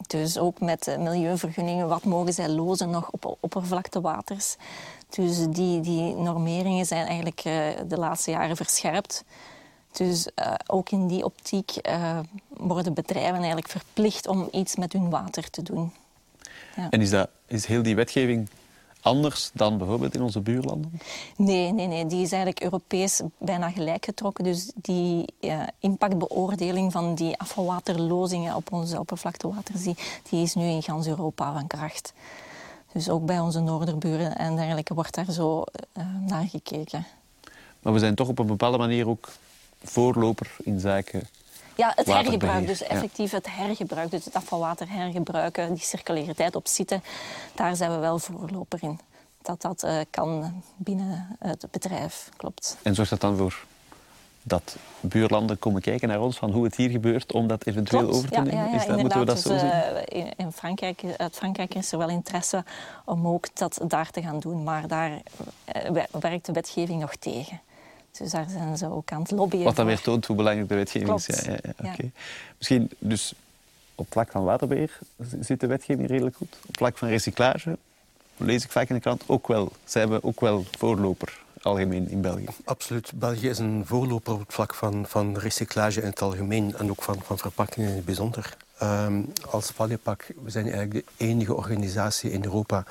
dus 0.07 0.37
ook 0.37 0.59
met 0.59 0.95
milieuvergunningen, 0.99 1.87
wat 1.87 2.03
mogen 2.03 2.33
zij 2.33 2.49
lozen 2.49 2.89
nog 2.89 3.09
op 3.11 3.37
oppervlaktewaters. 3.39 4.55
Dus 5.09 5.47
die, 5.49 5.81
die 5.81 6.15
normeringen 6.15 6.85
zijn 6.85 7.05
eigenlijk 7.05 7.41
de 7.87 7.97
laatste 7.97 8.31
jaren 8.31 8.55
verscherpt. 8.55 9.23
Dus 9.91 10.27
ook 10.67 10.89
in 10.89 11.07
die 11.07 11.23
optiek 11.23 11.71
worden 12.47 12.93
bedrijven 12.93 13.37
eigenlijk 13.37 13.69
verplicht 13.69 14.27
om 14.27 14.47
iets 14.51 14.75
met 14.75 14.93
hun 14.93 15.09
water 15.09 15.49
te 15.49 15.61
doen. 15.61 15.91
Ja. 16.75 16.89
En 16.89 17.01
is, 17.01 17.09
dat, 17.09 17.29
is 17.47 17.65
heel 17.65 17.83
die 17.83 17.95
wetgeving 17.95 18.49
anders 19.03 19.51
dan 19.53 19.77
bijvoorbeeld 19.77 20.15
in 20.15 20.21
onze 20.21 20.39
buurlanden? 20.39 20.91
Nee, 21.37 21.71
nee, 21.71 21.87
nee. 21.87 22.05
die 22.05 22.21
is 22.21 22.31
eigenlijk 22.31 22.63
Europees 22.63 23.21
bijna 23.37 23.69
gelijk 23.69 24.05
getrokken. 24.05 24.43
Dus 24.43 24.71
die 24.75 25.25
uh, 25.39 25.63
impactbeoordeling 25.79 26.91
van 26.91 27.15
die 27.15 27.37
afvalwaterlozingen 27.37 28.55
op 28.55 28.71
onze 28.71 28.99
oppervlaktewaters, 28.99 29.83
die, 29.83 29.95
die 30.29 30.43
is 30.43 30.53
nu 30.53 30.65
in 30.65 30.83
gans 30.83 31.07
Europa 31.07 31.53
van 31.53 31.67
kracht. 31.67 32.13
Dus 32.93 33.09
ook 33.09 33.25
bij 33.25 33.39
onze 33.39 33.59
noorderburen 33.59 34.35
en 34.35 34.55
dergelijke 34.55 34.93
wordt 34.93 35.15
daar 35.15 35.31
zo 35.31 35.63
uh, 35.97 36.05
naar 36.27 36.47
gekeken. 36.47 37.05
Maar 37.81 37.93
we 37.93 37.99
zijn 37.99 38.15
toch 38.15 38.27
op 38.27 38.39
een 38.39 38.47
bepaalde 38.47 38.77
manier 38.77 39.07
ook 39.07 39.29
voorloper 39.83 40.55
in 40.63 40.79
zaken 40.79 41.27
ja, 41.75 41.91
het 41.95 42.07
hergebruik, 42.07 42.67
dus 42.67 42.83
effectief 42.83 43.31
het 43.31 43.55
hergebruik. 43.55 44.11
Dus 44.11 44.25
het 44.25 44.33
afvalwater 44.33 44.89
hergebruiken, 44.89 45.73
die 45.73 45.83
circulariteit 45.83 46.55
op 46.55 46.67
zitten, 46.67 47.03
daar 47.55 47.75
zijn 47.75 47.91
we 47.91 47.97
wel 47.97 48.19
voorloper 48.19 48.83
in. 48.83 48.99
Dat 49.41 49.61
dat 49.61 49.83
uh, 49.83 49.99
kan 50.09 50.63
binnen 50.75 51.35
het 51.39 51.67
bedrijf, 51.71 52.29
klopt. 52.37 52.77
En 52.81 52.95
zorgt 52.95 53.11
dat 53.11 53.21
dan 53.21 53.37
voor 53.37 53.65
dat 54.43 54.77
buurlanden 54.99 55.59
komen 55.59 55.81
kijken 55.81 56.07
naar 56.07 56.21
ons 56.21 56.37
van 56.37 56.51
hoe 56.51 56.63
het 56.63 56.75
hier 56.75 56.89
gebeurt 56.89 57.31
om 57.31 57.47
dat 57.47 57.65
eventueel 57.65 58.01
Klopt. 58.01 58.15
over 58.15 58.29
te 58.29 58.41
nemen? 58.41 58.63
Ja, 58.63 58.65
ja, 58.65 58.75
is 58.75 58.85
dat, 58.85 58.99
moeten 58.99 59.19
we 59.19 59.25
dat 59.25 59.35
dus, 59.35 59.45
zo 59.45 59.57
zien? 59.57 59.71
Uh, 60.17 60.31
in 60.35 60.51
Frankrijk, 60.51 61.03
uit 61.17 61.35
Frankrijk 61.35 61.75
is 61.75 61.91
er 61.91 61.97
wel 61.97 62.09
interesse 62.09 62.63
om 63.05 63.27
ook 63.27 63.55
dat 63.55 63.79
daar 63.87 64.09
te 64.09 64.21
gaan 64.21 64.39
doen, 64.39 64.63
maar 64.63 64.87
daar 64.87 65.11
uh, 65.11 66.03
werkt 66.19 66.45
de 66.45 66.51
wetgeving 66.51 67.01
nog 67.01 67.15
tegen. 67.15 67.61
Dus 68.17 68.31
daar 68.31 68.49
zijn 68.49 68.77
ze 68.77 68.91
ook 68.91 69.11
aan 69.11 69.21
het 69.21 69.31
lobbyen. 69.31 69.63
Wat 69.63 69.75
dan 69.75 69.85
voor. 69.85 69.93
weer 69.93 70.03
toont 70.03 70.25
hoe 70.25 70.35
belangrijk 70.35 70.69
de 70.69 70.75
wetgeving 70.75 71.13
is. 71.13 71.25
Ja, 71.25 71.51
ja, 71.51 71.57
ja, 71.63 71.91
okay. 71.91 72.11
Misschien 72.57 72.89
dus 72.99 73.33
op 73.95 74.07
vlak 74.09 74.31
van 74.31 74.43
waterbeheer 74.43 74.99
zit 75.39 75.59
de 75.59 75.67
wetgeving 75.67 76.07
redelijk 76.07 76.35
goed. 76.35 76.57
Op 76.67 76.77
vlak 76.77 76.97
van 76.97 77.07
recyclage 77.07 77.77
lees 78.37 78.63
ik 78.63 78.71
vaak 78.71 78.89
in 78.89 78.95
de 78.95 79.01
krant 79.01 79.23
ook 79.25 79.47
wel. 79.47 79.71
Zij 79.83 80.01
hebben 80.01 80.23
ook 80.23 80.39
wel 80.39 80.65
voorloper 80.77 81.41
algemeen 81.61 82.09
in 82.09 82.21
België. 82.21 82.45
Absoluut. 82.65 83.11
België 83.15 83.49
is 83.49 83.59
een 83.59 83.83
voorloper 83.85 84.33
op 84.33 84.39
het 84.39 84.53
vlak 84.53 84.73
van, 84.73 85.05
van 85.07 85.37
recyclage 85.37 86.01
in 86.01 86.07
het 86.07 86.21
algemeen 86.21 86.75
en 86.75 86.89
ook 86.89 87.03
van, 87.03 87.21
van 87.23 87.37
verpakkingen 87.37 87.89
in 87.89 87.95
het 87.95 88.05
bijzonder. 88.05 88.57
Um, 88.83 89.31
als 89.49 89.71
Valiepak, 89.75 90.25
we 90.43 90.49
zijn 90.49 90.65
eigenlijk 90.65 90.93
de 90.93 91.25
enige 91.25 91.53
organisatie 91.53 92.31
in 92.31 92.43
Europa 92.43 92.83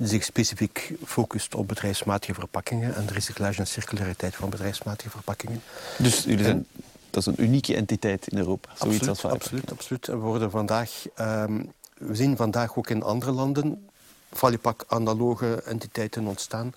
zich 0.00 0.24
specifiek 0.24 0.92
focust 1.04 1.54
op 1.54 1.68
bedrijfsmatige 1.68 2.34
verpakkingen 2.34 2.94
en 2.94 3.06
de 3.06 3.12
recyclage 3.12 3.58
en 3.58 3.66
circulariteit 3.66 4.34
van 4.34 4.50
bedrijfsmatige 4.50 5.10
verpakkingen. 5.10 5.62
Dus 5.98 6.24
jullie 6.24 6.44
zijn, 6.44 6.66
dat 7.10 7.26
is 7.26 7.26
een 7.26 7.42
unieke 7.42 7.74
entiteit 7.76 8.26
in 8.26 8.38
Europa, 8.38 8.68
zoiets 8.74 9.08
absoluut, 9.08 9.24
als. 9.24 9.42
Absoluut, 9.42 9.70
absoluut. 9.70 10.08
En 10.08 10.20
we, 10.20 10.26
worden 10.26 10.50
vandaag, 10.50 10.90
um, 11.20 11.72
we 11.94 12.14
zien 12.14 12.36
vandaag 12.36 12.76
ook 12.76 12.90
in 12.90 13.02
andere 13.02 13.30
landen 13.30 13.88
Valiepak 14.32 14.84
analoge 14.88 15.62
entiteiten 15.62 16.26
ontstaan. 16.26 16.74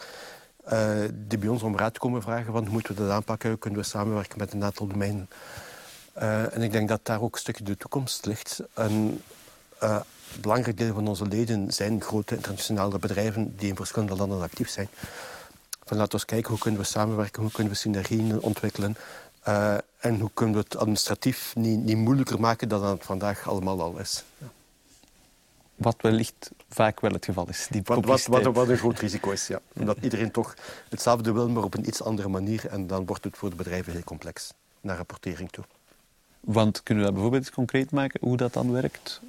Uh, 0.72 0.90
die 1.14 1.38
bij 1.38 1.50
ons 1.50 1.62
om 1.62 1.78
raad 1.78 1.98
komen 1.98 2.22
vragen 2.22 2.52
van 2.54 2.64
hoe 2.64 2.72
moeten 2.72 2.96
we 2.96 3.02
dat 3.02 3.12
aanpakken, 3.12 3.60
kunnen 3.60 3.80
we 3.80 3.86
samenwerken 3.86 4.38
met 4.38 4.54
een 4.54 4.64
aantal 4.64 4.88
domeinen. 4.88 5.30
Uh, 6.18 6.56
en 6.56 6.62
ik 6.62 6.72
denk 6.72 6.90
dat 6.90 7.00
daar 7.04 7.22
ook 7.22 7.34
een 7.34 7.40
stukje 7.40 7.64
de 7.64 7.78
toekomst 7.78 8.26
ligt. 8.26 8.60
En, 8.74 9.22
uh, 9.84 10.00
een 10.34 10.42
belangrijk 10.42 10.78
deel 10.78 10.94
van 10.94 11.08
onze 11.08 11.28
leden 11.28 11.72
zijn 11.72 12.02
grote 12.02 12.36
internationale 12.36 13.00
bedrijven 13.00 13.56
die 13.58 13.70
in 13.70 13.76
verschillende 13.76 14.16
landen 14.16 14.42
actief 14.42 14.70
zijn. 14.70 14.88
Van 15.86 15.98
laten 15.98 16.20
we 16.20 16.26
kijken 16.26 16.50
hoe 16.50 16.60
kunnen 16.60 16.80
we 16.80 16.86
samenwerken, 16.86 17.42
hoe 17.42 17.52
kunnen 17.52 17.74
we 17.74 17.80
synergieën 17.80 18.42
ontwikkelen. 18.42 18.96
Uh, 19.48 19.78
en 20.00 20.20
hoe 20.20 20.32
kunnen 20.34 20.56
we 20.56 20.62
het 20.62 20.78
administratief 20.78 21.56
niet, 21.56 21.84
niet 21.84 21.98
moeilijker 21.98 22.40
maken 22.40 22.70
dan 22.70 22.84
het 22.86 23.06
vandaag 23.06 23.48
allemaal 23.48 23.82
al 23.82 24.00
is. 24.00 24.24
Ja. 24.38 24.48
Wat 25.76 25.96
wellicht 26.02 26.52
vaak 26.70 27.00
wel 27.00 27.12
het 27.12 27.26
geval 27.26 27.50
is. 27.50 27.68
Die 27.70 27.82
wat, 27.84 28.06
wat, 28.06 28.26
wat, 28.26 28.44
wat, 28.44 28.68
een 28.68 28.78
groot 28.78 29.00
risico 29.00 29.32
is, 29.32 29.48
ja. 29.48 29.60
Omdat 29.74 29.98
iedereen 30.02 30.32
toch 30.32 30.54
hetzelfde 30.90 31.32
wil, 31.32 31.50
maar 31.50 31.64
op 31.64 31.74
een 31.74 31.88
iets 31.88 32.02
andere 32.02 32.28
manier. 32.28 32.68
En 32.68 32.88
dan 32.88 33.06
wordt 33.06 33.24
het 33.24 33.38
voor 33.38 33.50
de 33.50 33.56
bedrijven 33.56 33.94
heel 33.94 34.04
complex, 34.04 34.54
naar 34.82 34.98
rapportering 34.98 35.52
toe. 35.52 35.64
Want 36.40 36.84
kunnen 36.84 37.04
we 37.04 37.10
dat 37.10 37.20
bijvoorbeeld 37.20 37.52
concreet 37.52 37.92
maken, 37.92 38.20
hoe 38.24 38.38
dat 38.38 38.54
dan 38.54 38.72
werkt? 38.72 39.22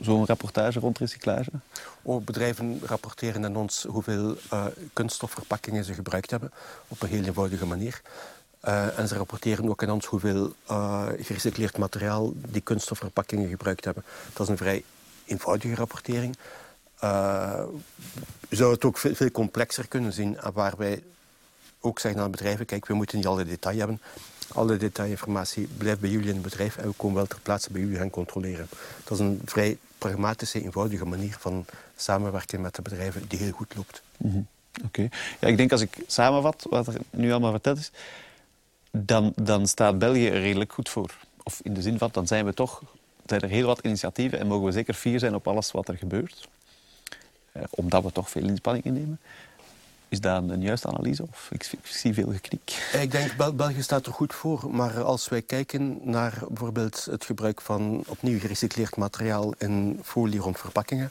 Zo'n 0.00 0.26
rapportage 0.26 0.80
rond 0.80 0.98
recyclage? 0.98 1.50
Oh, 2.02 2.24
bedrijven 2.24 2.80
rapporteren 2.84 3.44
aan 3.44 3.56
ons 3.56 3.82
hoeveel 3.88 4.36
uh, 4.52 4.66
kunststofverpakkingen 4.92 5.84
ze 5.84 5.94
gebruikt 5.94 6.30
hebben, 6.30 6.52
op 6.88 7.02
een 7.02 7.08
heel 7.08 7.24
eenvoudige 7.24 7.66
manier. 7.66 8.00
Uh, 8.64 8.98
en 8.98 9.08
ze 9.08 9.14
rapporteren 9.14 9.68
ook 9.68 9.82
aan 9.82 9.90
ons 9.90 10.06
hoeveel 10.06 10.52
uh, 10.70 11.06
gerecycleerd 11.20 11.78
materiaal 11.78 12.32
die 12.34 12.60
kunststofverpakkingen 12.60 13.48
gebruikt 13.48 13.84
hebben. 13.84 14.04
Dat 14.32 14.42
is 14.42 14.48
een 14.48 14.56
vrij 14.56 14.84
eenvoudige 15.24 15.74
rapportering. 15.74 16.36
Je 18.48 18.56
zou 18.56 18.72
het 18.72 18.84
ook 18.84 18.98
veel, 18.98 19.14
veel 19.14 19.30
complexer 19.30 19.88
kunnen 19.88 20.12
zien, 20.12 20.38
waar 20.52 20.74
wij 20.76 21.02
ook 21.80 21.98
zeggen 21.98 22.20
aan 22.22 22.30
bedrijven, 22.30 22.66
kijk, 22.66 22.86
we 22.86 22.94
moeten 22.94 23.16
niet 23.16 23.26
alle 23.26 23.44
detail 23.44 23.78
hebben. 23.78 24.00
Alle 24.52 24.76
detailinformatie 24.76 25.68
blijft 25.76 26.00
bij 26.00 26.10
jullie 26.10 26.28
in 26.28 26.34
het 26.34 26.42
bedrijf 26.42 26.76
en 26.76 26.88
we 26.88 26.94
komen 26.96 27.16
wel 27.16 27.26
ter 27.26 27.40
plaatse 27.40 27.72
bij 27.72 27.80
jullie 27.80 27.96
gaan 27.96 28.10
controleren. 28.10 28.68
Dat 29.04 29.18
is 29.18 29.24
een 29.24 29.40
vrij 29.44 29.78
pragmatische, 29.98 30.62
eenvoudige 30.62 31.04
manier 31.04 31.36
van 31.38 31.64
samenwerken 31.96 32.60
met 32.60 32.74
de 32.74 32.82
bedrijven 32.82 33.28
die 33.28 33.38
heel 33.38 33.52
goed 33.52 33.74
loopt. 33.74 34.02
-hmm. 34.16 34.46
Oké. 34.84 35.08
Ja, 35.40 35.48
ik 35.48 35.56
denk 35.56 35.72
als 35.72 35.80
ik 35.80 35.96
samenvat 36.06 36.66
wat 36.70 36.86
er 36.86 36.94
nu 37.10 37.30
allemaal 37.30 37.50
verteld 37.50 37.78
is, 37.78 37.90
dan, 38.90 39.32
dan 39.36 39.66
staat 39.66 39.98
België 39.98 40.28
er 40.28 40.40
redelijk 40.40 40.72
goed 40.72 40.88
voor. 40.88 41.14
Of 41.42 41.60
in 41.62 41.74
de 41.74 41.82
zin 41.82 41.98
van, 41.98 42.08
dan 42.12 42.26
zijn 42.26 42.44
we 42.44 42.54
toch, 42.54 42.82
zijn 43.26 43.40
er 43.40 43.48
heel 43.48 43.66
wat 43.66 43.80
initiatieven 43.82 44.38
en 44.38 44.46
mogen 44.46 44.66
we 44.66 44.72
zeker 44.72 44.94
fier 44.94 45.18
zijn 45.18 45.34
op 45.34 45.48
alles 45.48 45.70
wat 45.70 45.88
er 45.88 45.96
gebeurt. 45.96 46.48
omdat 47.70 48.02
we 48.02 48.12
toch 48.12 48.30
veel 48.30 48.48
inspanningen 48.48 48.92
nemen. 48.92 49.20
Is 50.08 50.20
dat 50.20 50.42
een 50.48 50.60
juiste 50.60 50.88
analyse 50.88 51.22
of 51.22 51.48
ik, 51.50 51.70
zie 51.82 52.14
veel 52.14 52.32
geknik? 52.32 52.90
Ik 53.00 53.10
denk 53.10 53.36
Bel 53.36 53.54
België 53.54 53.82
staat 53.82 54.06
er 54.06 54.12
goed 54.12 54.34
voor, 54.34 54.70
maar 54.70 55.02
als 55.02 55.28
wij 55.28 55.42
kijken 55.42 55.98
naar 56.02 56.38
bijvoorbeeld 56.48 57.06
het 57.10 57.24
gebruik 57.24 57.60
van 57.60 58.04
opnieuw 58.06 58.38
gerecycleerd 58.38 58.96
materiaal 58.96 59.54
in 59.58 60.00
folie 60.04 60.40
rond 60.40 60.58
verpakkingen, 60.58 61.10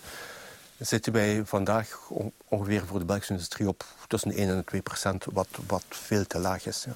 zitten 0.80 1.14
wij 1.14 1.42
vandaag 1.46 2.10
ongeveer 2.48 2.86
voor 2.86 3.00
de 3.00 3.06
Belgische 3.06 3.32
industrie 3.32 3.68
op 3.68 3.86
tussen 4.08 4.32
1 4.32 4.50
en 4.50 4.66
2 4.66 4.82
procent, 4.82 5.26
wat, 5.32 5.48
wat 5.68 5.84
veel 5.90 6.28
te 6.28 6.40
laag 6.40 6.66
is. 6.66 6.84
Ja. 6.84 6.94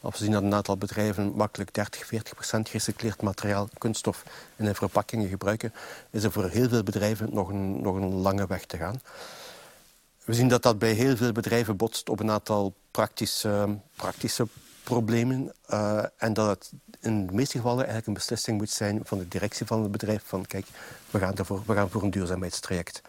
We 0.00 0.16
zien 0.16 0.32
dat 0.32 0.42
een 0.42 0.54
aantal 0.54 0.76
bedrijven 0.76 1.32
makkelijk 1.34 1.74
30, 1.74 2.06
40 2.06 2.34
procent 2.34 2.68
gerecycleerd 2.68 3.22
materiaal, 3.22 3.68
kunststof 3.78 4.22
in 4.56 4.64
hun 4.64 4.74
verpakkingen 4.74 5.28
gebruiken, 5.28 5.72
is 6.10 6.24
er 6.24 6.32
voor 6.32 6.48
heel 6.48 6.68
veel 6.68 6.82
bedrijven 6.82 7.28
nog 7.32 7.52
nog 7.52 7.94
een 7.94 8.14
lange 8.14 8.46
weg 8.46 8.64
te 8.64 8.76
gaan. 8.76 9.00
We 10.24 10.34
zien 10.34 10.48
dat 10.48 10.62
dat 10.62 10.78
bij 10.78 10.92
heel 10.92 11.16
veel 11.16 11.32
bedrijven 11.32 11.76
botst 11.76 12.08
op 12.08 12.20
een 12.20 12.30
aantal 12.30 12.74
praktische, 12.90 13.78
praktische 13.96 14.46
problemen. 14.82 15.52
Uh, 15.70 16.04
en 16.16 16.32
dat 16.32 16.48
het 16.48 16.70
in 17.00 17.26
de 17.26 17.32
meeste 17.32 17.56
gevallen 17.56 17.78
eigenlijk 17.78 18.06
een 18.06 18.14
beslissing 18.14 18.58
moet 18.58 18.70
zijn 18.70 19.00
van 19.04 19.18
de 19.18 19.28
directie 19.28 19.66
van 19.66 19.82
het 19.82 19.90
bedrijf. 19.92 20.22
Van 20.26 20.46
kijk, 20.46 20.66
we 21.10 21.18
gaan, 21.18 21.36
ervoor, 21.36 21.62
we 21.66 21.74
gaan 21.74 21.90
voor 21.90 22.02
een 22.02 22.10
duurzaamheidstraject. 22.10 23.02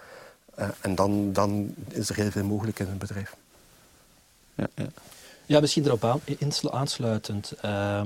Uh, 0.59 0.67
en 0.81 0.95
dan, 0.95 1.33
dan 1.33 1.75
is 1.87 2.09
er 2.09 2.15
heel 2.15 2.31
veel 2.31 2.43
mogelijk 2.45 2.79
in 2.79 2.87
een 2.87 2.97
bedrijf. 2.97 3.35
Ja, 4.55 4.67
ja. 4.75 4.87
ja 5.45 5.59
misschien 5.59 5.85
erop 5.85 6.03
aan, 6.03 6.21
aansluitend. 6.71 7.53
Uh, 7.65 8.01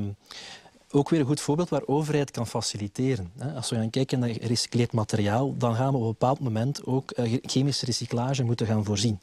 ook 0.92 1.10
weer 1.10 1.20
een 1.20 1.26
goed 1.26 1.42
voorbeeld 1.42 1.70
waar 1.70 1.82
overheid 1.86 2.32
kan 2.32 2.48
faciliteren. 2.48 3.32
Als 3.56 3.70
we 3.70 3.76
gaan 3.76 3.90
kijken 3.90 4.20
naar 4.20 4.30
gerecycleerd 4.30 4.92
materiaal, 4.92 5.58
dan 5.58 5.76
gaan 5.76 5.92
we 5.92 5.98
op 5.98 6.04
een 6.04 6.10
bepaald 6.10 6.40
moment 6.40 6.86
ook 6.86 7.12
eh, 7.12 7.38
chemische 7.42 7.86
recyclage 7.86 8.44
moeten 8.44 8.68
gaan 8.68 8.86
voorzien. 8.86 9.20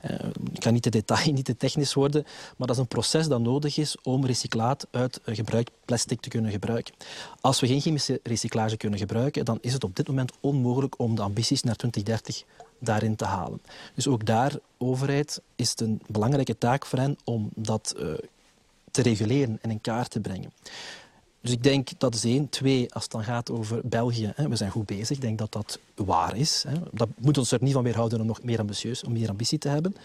Eh, 0.00 0.26
ik 0.52 0.60
kan 0.60 0.72
niet 0.72 0.82
te 0.82 0.90
detail, 0.90 1.32
niet 1.32 1.44
te 1.44 1.56
technisch 1.56 1.94
worden, 1.94 2.22
maar 2.56 2.66
dat 2.66 2.76
is 2.76 2.82
een 2.82 2.88
proces 2.88 3.28
dat 3.28 3.40
nodig 3.40 3.76
is 3.76 3.96
om 4.02 4.26
recyclaat 4.26 4.86
uit 4.90 5.20
gebruikt 5.24 5.70
plastic 5.84 6.20
te 6.20 6.28
kunnen 6.28 6.50
gebruiken. 6.50 6.94
Als 7.40 7.60
we 7.60 7.66
geen 7.66 7.80
chemische 7.80 8.20
recyclage 8.22 8.76
kunnen 8.76 8.98
gebruiken, 8.98 9.44
dan 9.44 9.58
is 9.60 9.72
het 9.72 9.84
op 9.84 9.96
dit 9.96 10.08
moment 10.08 10.32
onmogelijk 10.40 10.98
om 10.98 11.14
de 11.14 11.22
ambities 11.22 11.62
naar 11.62 11.76
2030 11.76 12.44
daarin 12.78 13.16
te 13.16 13.24
halen. 13.24 13.60
Dus 13.94 14.06
ook 14.06 14.26
daar, 14.26 14.58
overheid, 14.78 15.40
is 15.56 15.70
het 15.70 15.80
een 15.80 16.00
belangrijke 16.06 16.58
taak 16.58 16.86
voor 16.86 16.98
hen 16.98 17.16
om 17.24 17.48
dat 17.54 17.94
te 18.94 19.02
reguleren 19.02 19.58
en 19.62 19.70
in 19.70 19.80
kaart 19.80 20.10
te 20.10 20.20
brengen. 20.20 20.52
Dus 21.40 21.52
ik 21.52 21.62
denk 21.62 21.88
dat 21.98 22.14
is 22.14 22.24
één. 22.24 22.48
Twee, 22.48 22.94
als 22.94 23.02
het 23.02 23.12
dan 23.12 23.24
gaat 23.24 23.50
over 23.50 23.80
België, 23.84 24.32
hè, 24.34 24.48
we 24.48 24.56
zijn 24.56 24.70
goed 24.70 24.86
bezig. 24.86 25.10
Ik 25.10 25.20
denk 25.20 25.38
dat 25.38 25.52
dat 25.52 25.78
waar 25.94 26.36
is. 26.36 26.64
Hè. 26.68 26.74
Dat 26.92 27.08
moet 27.18 27.38
ons 27.38 27.52
er 27.52 27.62
niet 27.62 27.72
van 27.72 27.82
weerhouden 27.82 28.20
om 28.20 28.26
nog 28.26 28.42
meer 28.42 28.58
ambitieus, 28.58 29.04
om 29.04 29.12
meer 29.12 29.28
ambitie 29.28 29.58
te 29.58 29.68
hebben. 29.68 29.96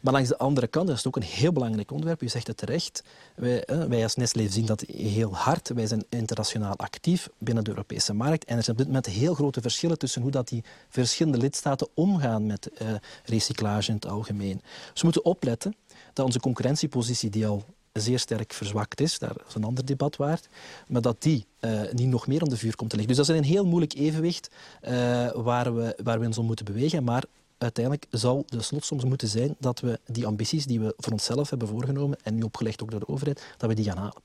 Maar 0.00 0.12
langs 0.12 0.28
de 0.28 0.38
andere 0.38 0.66
kant, 0.66 0.86
dat 0.86 0.96
is 0.96 1.06
ook 1.06 1.16
een 1.16 1.22
heel 1.22 1.52
belangrijk 1.52 1.90
onderwerp. 1.90 2.22
U 2.22 2.28
zegt 2.28 2.46
het 2.46 2.56
terecht. 2.56 3.02
Wij, 3.34 3.62
hè, 3.66 3.88
wij 3.88 4.02
als 4.02 4.16
Nestlé 4.16 4.48
zien 4.48 4.66
dat 4.66 4.80
heel 4.80 5.36
hard. 5.36 5.68
Wij 5.68 5.86
zijn 5.86 6.04
internationaal 6.08 6.76
actief 6.76 7.28
binnen 7.38 7.64
de 7.64 7.70
Europese 7.70 8.14
markt. 8.14 8.44
En 8.44 8.56
er 8.56 8.62
zijn 8.62 8.76
op 8.76 8.82
dit 8.82 8.92
moment 8.92 9.06
heel 9.14 9.34
grote 9.34 9.60
verschillen 9.60 9.98
tussen 9.98 10.22
hoe 10.22 10.30
dat 10.30 10.48
die 10.48 10.64
verschillende 10.88 11.38
lidstaten 11.38 11.88
omgaan 11.94 12.46
met 12.46 12.70
uh, 12.82 12.88
recyclage 13.24 13.88
in 13.88 13.94
het 13.94 14.06
algemeen. 14.06 14.60
Dus 14.92 15.00
we 15.00 15.04
moeten 15.04 15.24
opletten 15.24 15.76
dat 16.12 16.26
onze 16.26 16.40
concurrentiepositie, 16.40 17.30
die 17.30 17.46
al 17.46 17.64
zeer 17.92 18.18
sterk 18.18 18.52
verzwakt 18.52 19.00
is, 19.00 19.18
daar 19.18 19.36
is 19.48 19.54
een 19.54 19.64
ander 19.64 19.86
debat 19.86 20.16
waard, 20.16 20.48
maar 20.88 21.02
dat 21.02 21.22
die 21.22 21.46
uh, 21.60 21.80
niet 21.92 22.08
nog 22.08 22.26
meer 22.26 22.42
aan 22.42 22.48
de 22.48 22.56
vuur 22.56 22.76
komt 22.76 22.90
te 22.90 22.96
liggen. 22.96 23.16
Dus 23.16 23.26
dat 23.26 23.36
is 23.36 23.42
een 23.42 23.48
heel 23.48 23.66
moeilijk 23.66 23.94
evenwicht 23.94 24.50
uh, 24.82 25.30
waar, 25.30 25.74
we, 25.74 25.98
waar 26.02 26.20
we 26.20 26.26
ons 26.26 26.38
om 26.38 26.46
moeten 26.46 26.64
bewegen, 26.64 27.04
maar 27.04 27.24
uiteindelijk 27.58 28.06
zal 28.10 28.44
de 28.46 28.62
slotsom 28.62 29.08
moeten 29.08 29.28
zijn 29.28 29.54
dat 29.58 29.80
we 29.80 30.00
die 30.06 30.26
ambities 30.26 30.66
die 30.66 30.80
we 30.80 30.94
voor 30.96 31.12
onszelf 31.12 31.50
hebben 31.50 31.68
voorgenomen 31.68 32.18
en 32.22 32.34
nu 32.34 32.42
opgelegd 32.42 32.82
ook 32.82 32.90
door 32.90 33.00
de 33.00 33.08
overheid, 33.08 33.54
dat 33.56 33.68
we 33.68 33.74
die 33.74 33.84
gaan 33.84 33.96
halen. 33.96 34.22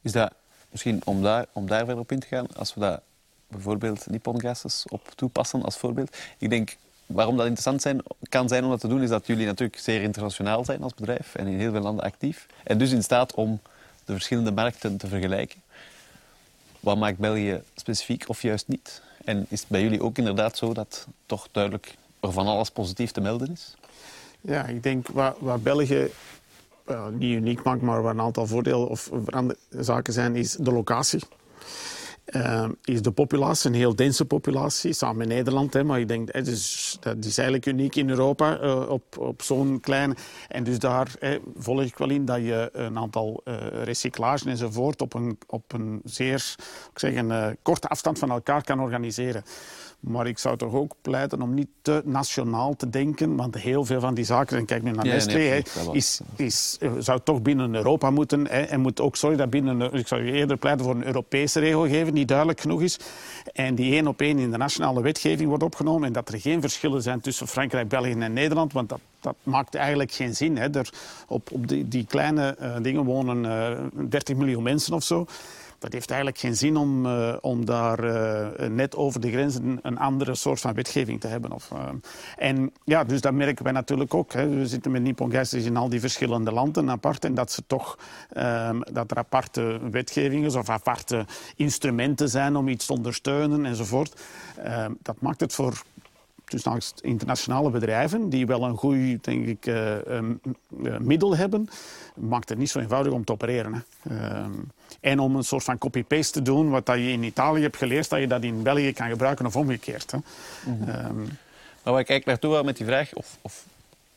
Is 0.00 0.12
dat 0.12 0.32
misschien 0.70 1.00
om 1.04 1.22
daar, 1.22 1.46
om 1.52 1.66
daar 1.66 1.84
verder 1.84 1.98
op 1.98 2.12
in 2.12 2.20
te 2.20 2.26
gaan, 2.26 2.46
als 2.56 2.74
we 2.74 2.80
dat 2.80 3.00
bijvoorbeeld 3.48 4.06
Nippon 4.06 4.40
Gases 4.40 4.84
op 4.88 5.12
toepassen 5.14 5.62
als 5.62 5.76
voorbeeld. 5.76 6.16
Ik 6.38 6.50
denk 6.50 6.76
waarom 7.06 7.36
dat 7.36 7.46
interessant 7.46 7.82
zijn, 7.82 8.02
kan 8.28 8.48
zijn 8.48 8.64
om 8.64 8.70
dat 8.70 8.80
te 8.80 8.88
doen, 8.88 9.02
is 9.02 9.08
dat 9.08 9.26
jullie 9.26 9.46
natuurlijk 9.46 9.78
zeer 9.78 10.02
internationaal 10.02 10.64
zijn 10.64 10.82
als 10.82 10.94
bedrijf 10.94 11.34
en 11.34 11.46
in 11.46 11.58
heel 11.58 11.72
veel 11.72 11.80
landen 11.80 12.04
actief. 12.04 12.46
En 12.64 12.78
dus 12.78 12.92
in 12.92 13.02
staat 13.02 13.34
om 13.34 13.60
de 14.04 14.12
verschillende 14.12 14.52
markten 14.52 14.96
te 14.96 15.06
vergelijken. 15.06 15.60
Wat 16.80 16.96
maakt 16.96 17.18
België 17.18 17.62
specifiek 17.74 18.24
of 18.28 18.42
juist 18.42 18.68
niet? 18.68 19.02
En 19.24 19.46
is 19.48 19.60
het 19.60 19.68
bij 19.68 19.82
jullie 19.82 20.02
ook 20.02 20.18
inderdaad 20.18 20.56
zo 20.56 20.72
dat 20.72 21.06
toch 21.26 21.48
duidelijk 21.52 21.94
er 22.20 22.32
van 22.32 22.46
alles 22.46 22.70
positief 22.70 23.10
te 23.10 23.20
melden 23.20 23.52
is? 23.52 23.74
Ja, 24.40 24.64
ik 24.64 24.82
denk 24.82 25.08
waar, 25.08 25.34
waar 25.38 25.60
België 25.60 26.10
niet 27.10 27.34
uniek 27.34 27.62
maakt, 27.62 27.82
maar 27.82 28.02
waar 28.02 28.14
een 28.14 28.20
aantal 28.20 28.46
voordelen 28.46 28.88
of 28.88 29.10
zaken 29.70 30.12
zijn, 30.12 30.36
is 30.36 30.52
de 30.52 30.72
locatie. 30.72 31.22
Uh, 32.26 32.68
is 32.84 33.02
de 33.02 33.10
populatie 33.10 33.70
een 33.70 33.76
heel 33.76 33.96
dense 33.96 34.24
populatie, 34.24 34.92
samen 34.92 35.16
met 35.16 35.28
Nederland. 35.28 35.72
Hè, 35.72 35.84
maar 35.84 36.00
ik 36.00 36.08
denk, 36.08 36.44
dus, 36.44 36.96
dat 37.00 37.24
is 37.24 37.38
eigenlijk 37.38 37.66
uniek 37.66 37.96
in 37.96 38.10
Europa 38.10 38.60
uh, 38.62 38.88
op, 38.88 39.18
op 39.18 39.42
zo'n 39.42 39.80
kleine... 39.80 40.16
En 40.48 40.64
dus 40.64 40.78
daar 40.78 41.14
hè, 41.18 41.38
volg 41.56 41.82
ik 41.82 41.98
wel 41.98 42.10
in 42.10 42.24
dat 42.24 42.38
je 42.38 42.68
een 42.72 42.98
aantal 42.98 43.40
uh, 43.44 43.54
recyclagen 43.84 44.50
enzovoort 44.50 45.02
op 45.02 45.14
een, 45.14 45.38
op 45.46 45.72
een 45.72 46.00
zeer 46.04 46.54
ik 46.92 46.98
zeg, 46.98 47.14
een, 47.14 47.56
korte 47.62 47.88
afstand 47.88 48.18
van 48.18 48.30
elkaar 48.30 48.62
kan 48.62 48.80
organiseren. 48.80 49.44
Maar 50.06 50.26
ik 50.26 50.38
zou 50.38 50.56
toch 50.56 50.72
ook 50.72 50.94
pleiten 51.02 51.42
om 51.42 51.54
niet 51.54 51.68
te 51.82 52.02
nationaal 52.04 52.76
te 52.76 52.90
denken. 52.90 53.36
Want 53.36 53.54
heel 53.54 53.84
veel 53.84 54.00
van 54.00 54.14
die 54.14 54.24
zaken, 54.24 54.56
en 54.56 54.64
kijk 54.64 54.82
nu 54.82 54.90
naar 54.90 55.06
ja, 55.06 55.12
Nestlé, 55.12 55.32
nee, 55.32 55.62
is, 55.92 56.20
is, 56.36 56.76
eh, 56.80 56.90
zou 56.98 57.20
toch 57.24 57.42
binnen 57.42 57.74
Europa 57.74 58.10
moeten. 58.10 58.46
Hè, 58.46 58.60
en 58.60 58.80
moet 58.80 59.00
ook, 59.00 59.16
sorry, 59.16 59.36
dat 59.36 59.50
binnen, 59.50 59.92
ik 59.92 60.06
zou 60.06 60.24
je 60.24 60.32
eerder 60.32 60.56
pleiten 60.56 60.84
voor 60.84 60.94
een 60.94 61.06
Europese 61.06 61.60
regelgeving 61.60 62.14
die 62.14 62.24
duidelijk 62.24 62.60
genoeg 62.60 62.82
is. 62.82 62.98
En 63.52 63.74
die 63.74 63.92
één 63.92 64.06
op 64.06 64.20
één 64.20 64.38
in 64.38 64.50
de 64.50 64.56
nationale 64.56 65.02
wetgeving 65.02 65.48
wordt 65.48 65.64
opgenomen. 65.64 66.06
En 66.06 66.12
dat 66.12 66.28
er 66.28 66.40
geen 66.40 66.60
verschillen 66.60 67.02
zijn 67.02 67.20
tussen 67.20 67.48
Frankrijk, 67.48 67.88
België 67.88 68.12
en 68.12 68.32
Nederland. 68.32 68.72
Want 68.72 68.88
dat, 68.88 69.00
dat 69.20 69.36
maakt 69.42 69.74
eigenlijk 69.74 70.12
geen 70.12 70.34
zin. 70.34 70.56
Hè. 70.56 70.74
Er, 70.74 70.90
op, 71.28 71.52
op 71.52 71.68
die, 71.68 71.88
die 71.88 72.06
kleine 72.06 72.56
uh, 72.60 72.76
dingen 72.82 73.04
wonen 73.04 73.44
uh, 73.44 73.70
eh, 73.72 73.78
30 74.08 74.36
miljoen 74.36 74.62
mensen 74.62 74.94
of 74.94 75.02
zo 75.02 75.26
dat 75.78 75.92
heeft 75.92 76.08
eigenlijk 76.10 76.40
geen 76.40 76.56
zin 76.56 76.76
om, 76.76 77.06
uh, 77.06 77.36
om 77.40 77.64
daar 77.64 78.04
uh, 78.04 78.68
net 78.68 78.96
over 78.96 79.20
de 79.20 79.30
grenzen 79.30 79.78
een 79.82 79.98
andere 79.98 80.34
soort 80.34 80.60
van 80.60 80.74
wetgeving 80.74 81.20
te 81.20 81.26
hebben. 81.26 81.52
Of, 81.52 81.70
uh, 81.72 81.78
en 82.36 82.72
ja, 82.84 83.04
dus 83.04 83.20
dat 83.20 83.32
merken 83.32 83.64
wij 83.64 83.72
natuurlijk 83.72 84.14
ook. 84.14 84.32
Hè. 84.32 84.48
We 84.48 84.66
zitten 84.66 84.90
met 84.90 85.02
Nippon 85.02 85.30
Gas 85.30 85.52
in 85.52 85.76
al 85.76 85.88
die 85.88 86.00
verschillende 86.00 86.52
landen 86.52 86.90
apart 86.90 87.24
en 87.24 87.34
dat, 87.34 87.52
ze 87.52 87.62
toch, 87.66 87.98
um, 88.36 88.82
dat 88.92 89.10
er 89.10 89.16
aparte 89.16 89.80
wetgevingen 89.90 90.58
of 90.58 90.68
aparte 90.68 91.26
instrumenten 91.56 92.28
zijn 92.28 92.56
om 92.56 92.68
iets 92.68 92.86
te 92.86 92.92
ondersteunen 92.92 93.64
enzovoort. 93.64 94.20
Um, 94.66 94.98
dat 95.02 95.20
maakt 95.20 95.40
het 95.40 95.52
voor 95.52 95.82
dus 96.50 96.92
internationale 97.00 97.70
bedrijven 97.70 98.28
die 98.28 98.46
wel 98.46 98.62
een 98.62 98.76
goed 98.76 99.24
denk 99.24 99.46
ik, 99.46 99.66
uh, 99.66 99.94
um, 99.94 100.40
uh, 100.82 100.98
middel 100.98 101.36
hebben, 101.36 101.68
maakt 102.14 102.48
het 102.48 102.58
niet 102.58 102.70
zo 102.70 102.78
eenvoudig 102.78 103.12
om 103.12 103.24
te 103.24 103.32
opereren. 103.32 103.84
Hè. 104.02 104.14
Uh, 104.14 104.46
en 105.00 105.18
om 105.18 105.36
een 105.36 105.44
soort 105.44 105.64
van 105.64 105.78
copy-paste 105.78 106.32
te 106.32 106.42
doen, 106.42 106.70
wat 106.70 106.86
dat 106.86 106.96
je 106.96 107.10
in 107.10 107.22
Italië 107.22 107.62
hebt 107.62 107.76
geleerd, 107.76 108.10
dat 108.10 108.20
je 108.20 108.26
dat 108.26 108.42
in 108.42 108.62
België 108.62 108.92
kan 108.92 109.08
gebruiken 109.08 109.46
of 109.46 109.56
omgekeerd. 109.56 110.10
Hè. 110.10 110.18
Mm 110.18 110.24
-hmm. 110.64 111.24
maar 111.82 111.92
waar 111.92 112.00
ik 112.00 112.08
eigenlijk 112.08 112.26
naartoe 112.26 112.50
wil 112.50 112.64
met 112.64 112.76
die 112.76 112.86
vraag, 112.86 113.14
of, 113.14 113.38
of 113.42 113.64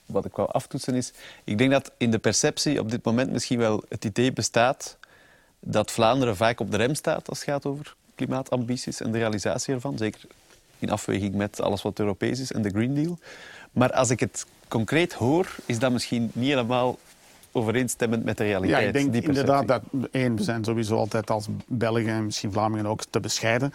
wat 0.05 0.25
ik 0.25 0.35
wou 0.35 0.49
aftoetsen, 0.51 0.95
is... 0.95 1.13
Ik 1.43 1.57
denk 1.57 1.71
dat 1.71 1.91
in 1.97 2.11
de 2.11 2.19
perceptie 2.19 2.79
op 2.79 2.91
dit 2.91 3.05
moment 3.05 3.31
misschien 3.31 3.59
wel 3.59 3.83
het 3.89 4.05
idee 4.05 4.33
bestaat 4.33 4.97
dat 5.59 5.91
Vlaanderen 5.91 6.35
vaak 6.35 6.59
op 6.59 6.71
de 6.71 6.77
rem 6.77 6.95
staat 6.95 7.29
als 7.29 7.39
het 7.39 7.49
gaat 7.49 7.65
over 7.65 7.95
klimaatambities 8.15 9.01
en 9.01 9.11
de 9.11 9.17
realisatie 9.17 9.73
ervan. 9.73 9.97
Zeker 9.97 10.21
in 10.79 10.89
afweging 10.89 11.35
met 11.35 11.61
alles 11.61 11.81
wat 11.81 11.99
Europees 11.99 12.39
is 12.39 12.51
en 12.51 12.61
de 12.61 12.69
Green 12.69 12.95
Deal. 12.95 13.19
Maar 13.71 13.91
als 13.91 14.09
ik 14.09 14.19
het 14.19 14.45
concreet 14.67 15.13
hoor, 15.13 15.55
is 15.65 15.79
dat 15.79 15.91
misschien 15.91 16.31
niet 16.33 16.49
helemaal 16.49 16.97
overeenstemmend 17.51 18.23
met 18.23 18.37
de 18.37 18.43
realiteit. 18.43 18.81
Ja, 18.81 18.87
ik 18.87 19.11
denk 19.11 19.25
inderdaad 19.25 19.67
dat, 19.67 19.81
één, 20.11 20.35
we 20.35 20.43
zijn 20.43 20.63
sowieso 20.63 20.95
altijd 20.95 21.29
als 21.29 21.47
Belgen 21.67 22.07
en 22.07 22.25
misschien 22.25 22.51
Vlamingen 22.51 22.85
ook 22.85 23.03
te 23.09 23.19
bescheiden. 23.19 23.71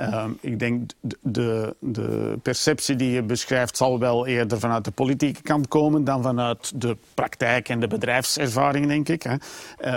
Um, 0.00 0.38
ik 0.40 0.58
denk 0.58 0.90
de, 1.20 1.74
de 1.78 2.38
perceptie 2.42 2.96
die 2.96 3.10
je 3.10 3.22
beschrijft 3.22 3.76
zal 3.76 3.98
wel 3.98 4.26
eerder 4.26 4.58
vanuit 4.60 4.84
de 4.84 4.90
politieke 4.90 5.42
kant 5.42 5.68
komen 5.68 6.04
dan 6.04 6.22
vanuit 6.22 6.80
de 6.80 6.96
praktijk 7.14 7.68
en 7.68 7.80
de 7.80 7.86
bedrijfservaring, 7.86 8.86
denk 8.86 9.08
ik. 9.08 9.22
Hè. 9.22 9.34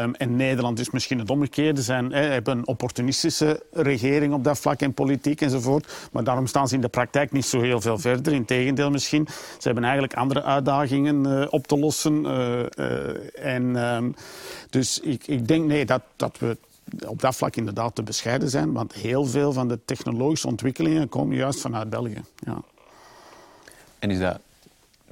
Um, 0.01 0.15
en 0.15 0.35
Nederland 0.35 0.79
is 0.79 0.89
misschien 0.89 1.19
het 1.19 1.29
omgekeerde. 1.29 1.83
Ze 1.83 1.93
hebben 1.93 2.57
een 2.57 2.67
opportunistische 2.67 3.63
regering 3.71 4.33
op 4.33 4.43
dat 4.43 4.59
vlak 4.59 4.81
en 4.81 4.93
politiek 4.93 5.41
enzovoort. 5.41 6.09
Maar 6.11 6.23
daarom 6.23 6.47
staan 6.47 6.67
ze 6.67 6.75
in 6.75 6.81
de 6.81 6.87
praktijk 6.87 7.31
niet 7.31 7.45
zo 7.45 7.61
heel 7.61 7.81
veel 7.81 7.97
verder. 7.97 8.33
Integendeel 8.33 8.89
misschien. 8.89 9.27
Ze 9.29 9.61
hebben 9.61 9.83
eigenlijk 9.83 10.13
andere 10.13 10.43
uitdagingen 10.43 11.27
uh, 11.27 11.45
op 11.49 11.67
te 11.67 11.77
lossen. 11.77 12.25
Uh, 12.25 12.59
uh, 12.59 12.97
en, 13.33 13.75
um, 13.75 14.15
dus 14.69 14.99
ik, 14.99 15.27
ik 15.27 15.47
denk 15.47 15.65
nee, 15.65 15.85
dat, 15.85 16.01
dat 16.15 16.37
we 16.39 16.57
op 17.07 17.21
dat 17.21 17.35
vlak 17.35 17.55
inderdaad 17.55 17.95
te 17.95 18.03
bescheiden 18.03 18.49
zijn. 18.49 18.73
Want 18.73 18.93
heel 18.93 19.25
veel 19.25 19.53
van 19.53 19.67
de 19.67 19.79
technologische 19.85 20.47
ontwikkelingen 20.47 21.09
komen 21.09 21.35
juist 21.35 21.61
vanuit 21.61 21.89
België. 21.89 22.21
Ja. 22.39 22.61
En 23.99 24.11
is 24.11 24.19
dat 24.19 24.39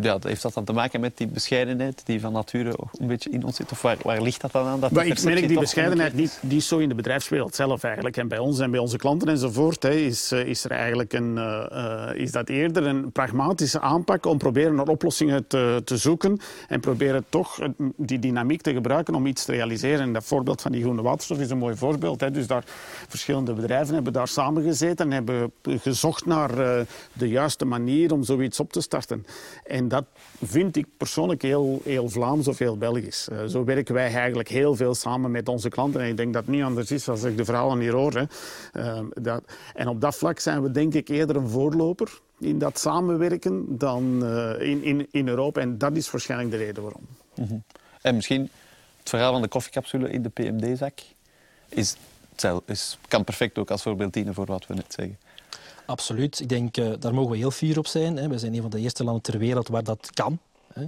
ja, 0.01 0.17
heeft 0.21 0.41
dat 0.41 0.53
dan 0.53 0.63
te 0.63 0.73
maken 0.73 0.99
met 0.99 1.17
die 1.17 1.27
bescheidenheid 1.27 2.01
die 2.05 2.19
van 2.19 2.33
nature 2.33 2.75
een 2.99 3.07
beetje 3.07 3.29
in 3.29 3.43
ons 3.43 3.55
zit? 3.55 3.71
Of 3.71 3.81
waar, 3.81 3.97
waar 4.01 4.21
ligt 4.21 4.41
dat 4.41 4.51
dan 4.51 4.65
aan? 4.65 4.79
Dat 4.79 4.91
maar 4.91 5.05
ik 5.05 5.23
merk 5.23 5.47
die 5.47 5.59
bescheidenheid 5.59 6.13
niet, 6.13 6.39
die 6.41 6.57
is 6.57 6.67
zo 6.67 6.77
in 6.77 6.89
de 6.89 6.95
bedrijfswereld 6.95 7.55
zelf 7.55 7.83
eigenlijk. 7.83 8.17
En 8.17 8.27
bij 8.27 8.37
ons 8.37 8.59
en 8.59 8.71
bij 8.71 8.79
onze 8.79 8.97
klanten 8.97 9.27
enzovoort 9.27 9.83
hè, 9.83 9.91
is, 9.91 10.31
eh, 10.31 10.45
is 10.45 10.63
er 10.63 10.71
eigenlijk 10.71 11.13
een, 11.13 11.35
uh, 11.35 12.09
is 12.13 12.31
dat 12.31 12.49
eerder 12.49 12.85
een 12.85 13.11
pragmatische 13.11 13.79
aanpak 13.79 14.25
om 14.25 14.37
proberen 14.37 14.75
naar 14.75 14.87
oplossingen 14.87 15.47
te, 15.47 15.81
te 15.85 15.97
zoeken 15.97 16.39
en 16.67 16.79
proberen 16.79 17.25
toch 17.29 17.59
die 17.95 18.19
dynamiek 18.19 18.61
te 18.61 18.73
gebruiken 18.73 19.15
om 19.15 19.25
iets 19.25 19.45
te 19.45 19.51
realiseren. 19.51 19.99
En 19.99 20.13
dat 20.13 20.23
voorbeeld 20.23 20.61
van 20.61 20.71
die 20.71 20.81
groene 20.81 21.01
waterstof 21.01 21.39
is 21.39 21.49
een 21.49 21.57
mooi 21.57 21.75
voorbeeld. 21.75 22.21
Hè. 22.21 22.31
Dus 22.31 22.47
daar, 22.47 22.63
verschillende 23.07 23.53
bedrijven 23.53 23.93
hebben 23.93 24.13
daar 24.13 24.27
samengezeten 24.27 25.05
en 25.05 25.11
hebben 25.11 25.51
gezocht 25.61 26.25
naar 26.25 26.59
uh, 26.59 26.79
de 27.13 27.29
juiste 27.29 27.65
manier 27.65 28.13
om 28.13 28.23
zoiets 28.23 28.59
op 28.59 28.71
te 28.71 28.81
starten. 28.81 29.25
En 29.65 29.86
dat 29.88 30.05
vind 30.43 30.75
ik 30.75 30.85
persoonlijk 30.97 31.41
heel, 31.41 31.81
heel 31.83 32.09
Vlaams 32.09 32.47
of 32.47 32.57
heel 32.57 32.77
Belgisch. 32.77 33.27
Uh, 33.31 33.45
zo 33.45 33.63
werken 33.63 33.93
wij 33.93 34.13
eigenlijk 34.13 34.49
heel 34.49 34.75
veel 34.75 34.95
samen 34.95 35.31
met 35.31 35.49
onze 35.49 35.69
klanten. 35.69 36.01
En 36.01 36.07
ik 36.07 36.17
denk 36.17 36.33
dat 36.33 36.45
het 36.45 36.55
niet 36.55 36.63
anders 36.63 36.91
is 36.91 37.09
als 37.09 37.23
ik 37.23 37.38
de 37.38 37.45
verhalen 37.45 37.79
hier 37.79 37.93
hoor. 37.93 38.27
Uh, 38.73 38.99
dat, 39.13 39.43
en 39.73 39.88
op 39.88 40.01
dat 40.01 40.15
vlak 40.15 40.39
zijn 40.39 40.61
we 40.61 40.71
denk 40.71 40.93
ik 40.93 41.07
eerder 41.07 41.35
een 41.35 41.49
voorloper 41.49 42.19
in 42.39 42.59
dat 42.59 42.79
samenwerken 42.79 43.77
dan 43.77 44.19
uh, 44.23 44.69
in, 44.69 44.83
in, 44.83 45.07
in 45.11 45.27
Europa. 45.27 45.61
En 45.61 45.77
dat 45.77 45.95
is 45.95 46.11
waarschijnlijk 46.11 46.51
de 46.51 46.57
reden 46.57 46.83
waarom. 46.83 47.07
-hmm. 47.33 47.63
En 48.01 48.15
misschien 48.15 48.49
het 48.99 49.09
verhaal 49.09 49.31
van 49.31 49.41
de 49.41 49.47
koffiecapsule 49.47 50.09
in 50.09 50.21
de 50.21 50.29
PMD-zak 50.29 50.99
is, 51.69 51.95
is, 52.65 52.97
kan 53.07 53.23
perfect 53.23 53.57
ook 53.57 53.71
als 53.71 53.81
voorbeeld 53.81 54.13
dienen 54.13 54.33
voor 54.33 54.45
wat 54.45 54.67
we 54.67 54.73
net 54.73 54.93
zeggen. 54.93 55.17
Absoluut. 55.88 56.39
Ik 56.39 56.49
denk, 56.49 56.77
uh, 56.77 56.93
daar 56.99 57.13
mogen 57.13 57.31
we 57.31 57.38
heel 57.38 57.51
fier 57.51 57.77
op 57.77 57.88
zijn. 57.88 58.17
Hè. 58.17 58.27
We 58.27 58.39
zijn 58.39 58.53
een 58.53 58.61
van 58.61 58.69
de 58.69 58.79
eerste 58.79 59.03
landen 59.03 59.23
ter 59.23 59.38
wereld 59.38 59.67
waar 59.67 59.83
dat 59.83 60.09
kan. 60.13 60.39
Hè. 60.73 60.85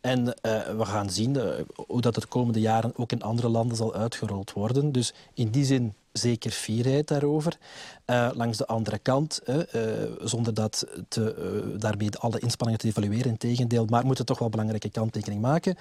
En 0.00 0.20
uh, 0.26 0.32
we 0.76 0.84
gaan 0.84 1.10
zien 1.10 1.36
uh, 1.36 1.44
hoe 1.86 2.00
dat 2.00 2.14
de 2.14 2.26
komende 2.26 2.60
jaren 2.60 2.92
ook 2.96 3.12
in 3.12 3.22
andere 3.22 3.48
landen 3.48 3.76
zal 3.76 3.94
uitgerold 3.94 4.52
worden. 4.52 4.92
Dus 4.92 5.14
in 5.34 5.50
die 5.50 5.64
zin 5.64 5.94
zeker 6.12 6.50
fierheid 6.50 7.08
daarover. 7.08 7.58
Langs 8.34 8.58
de 8.58 8.66
andere 8.66 8.98
kant, 8.98 9.40
zonder 10.20 10.54
dat 10.54 10.86
te, 11.08 11.74
daarmee 11.78 12.16
alle 12.18 12.38
inspanningen 12.38 12.80
te 12.80 12.86
evalueren, 12.86 13.30
in 13.30 13.36
tegendeel, 13.36 13.84
maar 13.84 14.06
moeten 14.06 14.26
toch 14.26 14.38
wel 14.38 14.48
belangrijke 14.48 14.90
kanttekening 14.90 15.40
maken. 15.40 15.76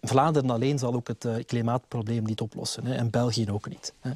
Vlaanderen 0.00 0.50
alleen 0.50 0.78
zal 0.78 0.94
ook 0.94 1.08
het 1.08 1.24
uh, 1.24 1.34
klimaatprobleem 1.46 2.24
niet 2.24 2.40
oplossen. 2.40 2.86
Hè, 2.86 2.94
en 2.94 3.10
België 3.10 3.50
ook 3.50 3.68
niet. 3.68 3.92
Hè. 4.00 4.10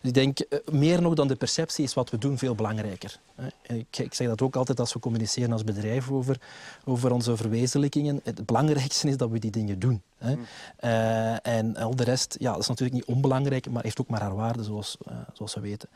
Dus 0.00 0.10
ik 0.10 0.14
denk, 0.14 0.40
uh, 0.40 0.58
meer 0.70 1.02
nog 1.02 1.14
dan 1.14 1.28
de 1.28 1.36
perceptie 1.36 1.84
is 1.84 1.94
wat 1.94 2.10
we 2.10 2.18
doen 2.18 2.38
veel 2.38 2.54
belangrijker. 2.54 3.18
Hè. 3.34 3.46
Ik, 3.74 3.98
ik, 3.98 4.14
zeg 4.14 4.28
dat 4.28 4.42
ook 4.42 4.56
altijd 4.56 4.80
als 4.80 4.92
we 4.92 4.98
communiceren 4.98 5.52
als 5.52 5.64
bedrijf 5.64 6.10
over, 6.10 6.40
over 6.84 7.12
onze 7.12 7.36
verwezenlijkingen. 7.36 8.20
Het 8.24 8.46
belangrijkste 8.46 9.08
is 9.08 9.16
dat 9.16 9.30
we 9.30 9.38
die 9.38 9.50
dingen 9.50 9.78
doen. 9.78 10.02
Hè. 10.18 10.34
Mm. 10.34 10.46
Uh, 10.80 11.46
en 11.46 11.76
al 11.76 11.96
de 11.96 12.04
rest, 12.04 12.36
ja, 12.38 12.52
dat 12.52 12.60
is 12.60 12.68
natuurlijk 12.68 12.96
niet 12.96 13.16
onbelangrijk, 13.16 13.70
maar 13.70 13.82
heeft 13.82 14.00
ook 14.00 14.08
maar 14.08 14.20
haar 14.20 14.34
waarde, 14.34 14.62
zoals, 14.62 14.96
zoals 15.32 15.54
we 15.54 15.60
weten. 15.60 15.88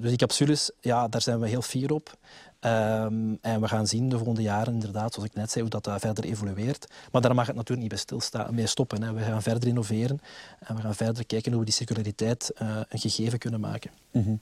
dus 0.00 0.08
die 0.08 0.16
capsules, 0.16 0.70
ja, 0.80 1.08
daar 1.08 1.22
zijn 1.22 1.40
we 1.40 1.48
heel 1.48 1.62
fier 1.62 1.92
op. 1.92 2.16
Um, 2.64 3.38
en 3.40 3.60
we 3.60 3.68
gaan 3.68 3.86
zien 3.86 4.08
de 4.08 4.16
volgende 4.16 4.42
jaren, 4.42 4.72
inderdaad, 4.72 5.14
zoals 5.14 5.28
ik 5.28 5.34
net 5.34 5.50
zei, 5.50 5.60
hoe 5.60 5.70
dat 5.70 5.86
uh, 5.86 5.94
verder 5.98 6.24
evolueert. 6.24 6.86
Maar 7.12 7.22
daar 7.22 7.34
mag 7.34 7.46
het 7.46 7.54
natuurlijk 7.54 7.80
niet 7.80 7.90
bij 7.90 7.98
stilstaan, 7.98 8.54
mee 8.54 8.66
stoppen. 8.66 9.02
Hè. 9.02 9.12
We 9.12 9.22
gaan 9.22 9.42
verder 9.42 9.68
innoveren 9.68 10.20
en 10.58 10.76
we 10.76 10.82
gaan 10.82 10.94
verder 10.94 11.26
kijken 11.26 11.50
hoe 11.50 11.60
we 11.60 11.66
die 11.66 11.74
circulariteit 11.74 12.52
uh, 12.62 12.76
een 12.88 12.98
gegeven 12.98 13.38
kunnen 13.38 13.60
maken. 13.60 13.90
-hmm. 14.10 14.40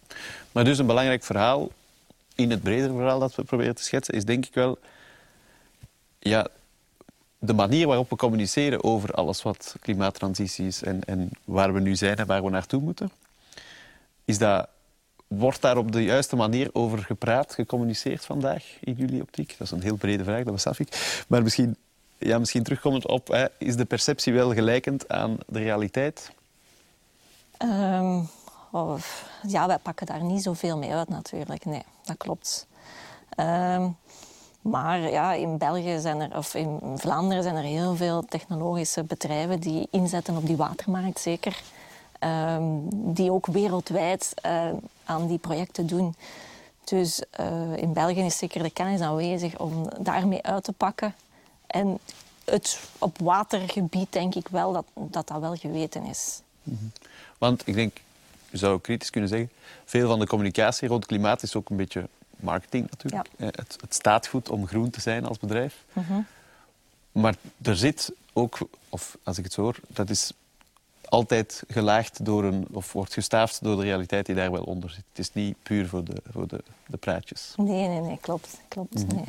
Maar 0.52 0.64
dus 0.64 0.78
een 0.78 0.86
belangrijk 0.86 1.24
verhaal 1.24 1.68
in 2.34 2.50
het 2.50 2.62
bredere 2.62 2.92
verhaal 2.92 3.18
dat 3.18 3.34
we 3.34 3.44
proberen 3.44 3.74
te 3.74 3.82
schetsen, 3.82 4.14
is 4.14 4.24
denk 4.24 4.46
ik 4.46 4.54
wel 4.54 4.78
ja, 6.18 6.48
de 7.38 7.52
manier 7.52 7.86
waarop 7.86 8.10
we 8.10 8.16
communiceren 8.16 8.84
over 8.84 9.12
alles 9.12 9.42
wat 9.42 9.76
klimaattransitie 9.80 10.66
is 10.66 10.82
en, 10.82 11.04
en 11.04 11.30
waar 11.44 11.72
we 11.72 11.80
nu 11.80 11.96
zijn 11.96 12.16
en 12.16 12.26
waar 12.26 12.42
we 12.44 12.50
naartoe 12.50 12.80
moeten. 12.80 13.10
Is 14.24 14.38
dat 14.38 14.68
Wordt 15.36 15.60
daar 15.60 15.76
op 15.76 15.92
de 15.92 16.02
juiste 16.02 16.36
manier 16.36 16.70
over 16.72 16.98
gepraat, 16.98 17.54
gecommuniceerd 17.54 18.24
vandaag 18.24 18.64
in 18.80 18.94
jullie 18.94 19.22
optiek? 19.22 19.54
Dat 19.58 19.66
is 19.66 19.70
een 19.70 19.82
heel 19.82 19.96
brede 19.96 20.24
vraag, 20.24 20.44
dat 20.44 20.52
besef 20.52 20.78
ik. 20.78 21.22
Maar 21.28 21.42
misschien, 21.42 21.76
ja, 22.18 22.38
misschien 22.38 22.62
terugkomend 22.62 23.06
op, 23.06 23.28
hè, 23.28 23.46
is 23.58 23.76
de 23.76 23.84
perceptie 23.84 24.32
wel 24.32 24.52
gelijkend 24.52 25.08
aan 25.08 25.38
de 25.46 25.58
realiteit? 25.58 26.32
Um, 27.62 28.28
oh, 28.70 28.98
ja, 29.46 29.66
wij 29.66 29.78
pakken 29.78 30.06
daar 30.06 30.22
niet 30.22 30.42
zoveel 30.42 30.78
mee 30.78 30.92
uit 30.92 31.08
natuurlijk. 31.08 31.64
Nee, 31.64 31.82
dat 32.04 32.16
klopt. 32.16 32.66
Um, 33.36 33.96
maar 34.60 34.98
ja, 34.98 35.32
in 35.32 35.58
België 35.58 35.98
zijn 36.00 36.20
er, 36.20 36.36
of 36.36 36.54
in 36.54 36.80
Vlaanderen 36.96 37.42
zijn 37.42 37.56
er 37.56 37.62
heel 37.62 37.96
veel 37.96 38.24
technologische 38.24 39.04
bedrijven 39.04 39.60
die 39.60 39.88
inzetten 39.90 40.36
op 40.36 40.46
die 40.46 40.56
watermarkt, 40.56 41.20
zeker. 41.20 41.62
Um, 42.24 42.88
die 43.14 43.32
ook 43.32 43.46
wereldwijd 43.46 44.34
uh, 44.46 44.68
aan 45.04 45.26
die 45.26 45.38
projecten 45.38 45.86
doen. 45.86 46.14
Dus 46.84 47.22
uh, 47.40 47.76
in 47.76 47.92
België 47.92 48.20
is 48.20 48.38
zeker 48.38 48.62
de 48.62 48.70
kennis 48.70 49.00
aanwezig 49.00 49.58
om 49.58 49.88
daarmee 50.00 50.42
uit 50.42 50.64
te 50.64 50.72
pakken. 50.72 51.14
En 51.66 51.98
het 52.44 52.80
op 52.98 53.18
watergebied 53.18 54.12
denk 54.12 54.34
ik 54.34 54.48
wel 54.48 54.72
dat 54.72 54.84
dat, 54.94 55.28
dat 55.28 55.40
wel 55.40 55.56
geweten 55.56 56.04
is. 56.04 56.40
Mm 56.62 56.76
-hmm. 56.78 56.92
Want 57.38 57.62
ik 57.66 57.74
denk, 57.74 58.00
je 58.50 58.56
zou 58.56 58.80
kritisch 58.80 59.10
kunnen 59.10 59.30
zeggen, 59.30 59.50
veel 59.84 60.08
van 60.08 60.18
de 60.18 60.26
communicatie 60.26 60.88
rond 60.88 61.06
klimaat 61.06 61.42
is 61.42 61.54
ook 61.54 61.70
een 61.70 61.76
beetje 61.76 62.08
marketing 62.36 62.90
natuurlijk. 62.90 63.28
Ja. 63.36 63.46
Het, 63.46 63.76
het, 63.80 63.94
staat 63.94 64.26
goed 64.26 64.48
om 64.48 64.66
groen 64.66 64.90
te 64.90 65.00
zijn 65.00 65.24
als 65.24 65.38
bedrijf. 65.38 65.84
Mm 65.92 66.04
-hmm. 66.04 66.26
Maar 67.12 67.34
er 67.62 67.76
zit 67.76 68.12
ook, 68.32 68.58
of 68.88 69.16
als 69.22 69.38
ik 69.38 69.44
het 69.44 69.52
zo 69.52 69.62
hoor, 69.62 69.76
dat 69.86 70.10
is 70.10 70.32
altijd 71.11 71.62
gelaagd 71.68 72.24
door 72.24 72.44
een, 72.44 72.66
of 72.72 72.92
wordt 72.92 73.12
gestaafd 73.12 73.62
door 73.62 73.76
de 73.76 73.82
realiteit 73.82 74.26
die 74.26 74.34
daar 74.34 74.50
wel 74.50 74.62
onder 74.62 74.90
zit. 74.90 75.04
Het 75.08 75.18
is 75.18 75.32
niet 75.32 75.56
puur 75.62 75.88
voor 75.88 76.04
de, 76.04 76.22
voor 76.30 76.48
de, 76.48 76.62
de 76.86 76.96
praatjes. 76.96 77.54
Nee, 77.56 77.88
nee, 77.88 78.00
nee, 78.00 78.18
klopt. 78.20 78.61
klopt 78.68 78.94
mm 78.94 79.08
-hmm. 79.08 79.16
nee. 79.16 79.24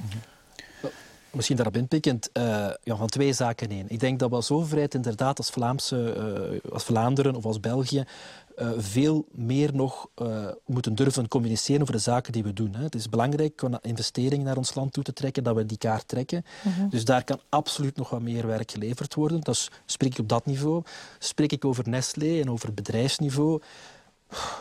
Misschien 1.32 1.56
daarop 1.56 1.78
inpikkend, 1.78 2.30
uh, 2.34 2.44
ja, 2.84 2.96
van 2.96 3.08
twee 3.08 3.34
zaken 3.34 3.70
één. 3.70 3.86
Ik 3.90 4.00
denk 4.00 4.20
dat 4.20 4.30
we 4.30 4.36
als 4.36 4.52
overheid 4.52 4.94
inderdaad 4.94 5.38
als, 5.38 5.50
Vlaamse, 5.50 6.16
uh, 6.64 6.74
als 6.74 6.84
Vlaanderen 6.84 7.36
of 7.36 7.46
als 7.46 7.60
België 7.60 8.04
uh, 8.58 8.72
veel 8.78 9.26
meer 9.32 9.76
nog 9.76 10.08
uh, 10.22 10.48
moeten 10.66 10.96
durven 10.96 11.28
communiceren 11.28 11.82
over 11.82 11.94
de 11.94 12.00
zaken 12.00 12.32
die 12.32 12.44
we 12.44 12.54
doen. 12.54 12.76
Hè. 12.76 12.84
Het 12.84 12.96
is 12.96 13.10
belangrijk 13.10 13.62
om 13.62 13.78
investeringen 13.82 14.46
naar 14.46 14.58
ons 14.58 14.76
land 14.76 14.94
toe 14.94 15.04
te 15.04 15.14
trekken, 15.14 15.44
dat 15.44 15.56
we 15.56 15.66
die 15.66 15.78
kaart 15.78 16.08
trekken. 16.08 16.46
Mm 16.64 16.72
-hmm. 16.72 16.90
Dus 16.90 17.06
daar 17.06 17.24
kan 17.24 17.40
absoluut 17.50 17.96
nog 17.96 18.10
wat 18.10 18.22
meer 18.22 18.48
werk 18.48 18.72
geleverd 18.72 19.14
worden. 19.14 19.42
Dus 19.42 19.70
spreek 19.86 20.12
ik 20.12 20.20
op 20.20 20.30
dat 20.30 20.46
niveau. 20.46 20.84
Spreek 21.20 21.52
ik 21.52 21.66
over 21.66 21.90
Nestlé 21.90 22.40
en 22.42 22.50
over 22.50 22.74
bedrijfsniveau. 22.74 23.62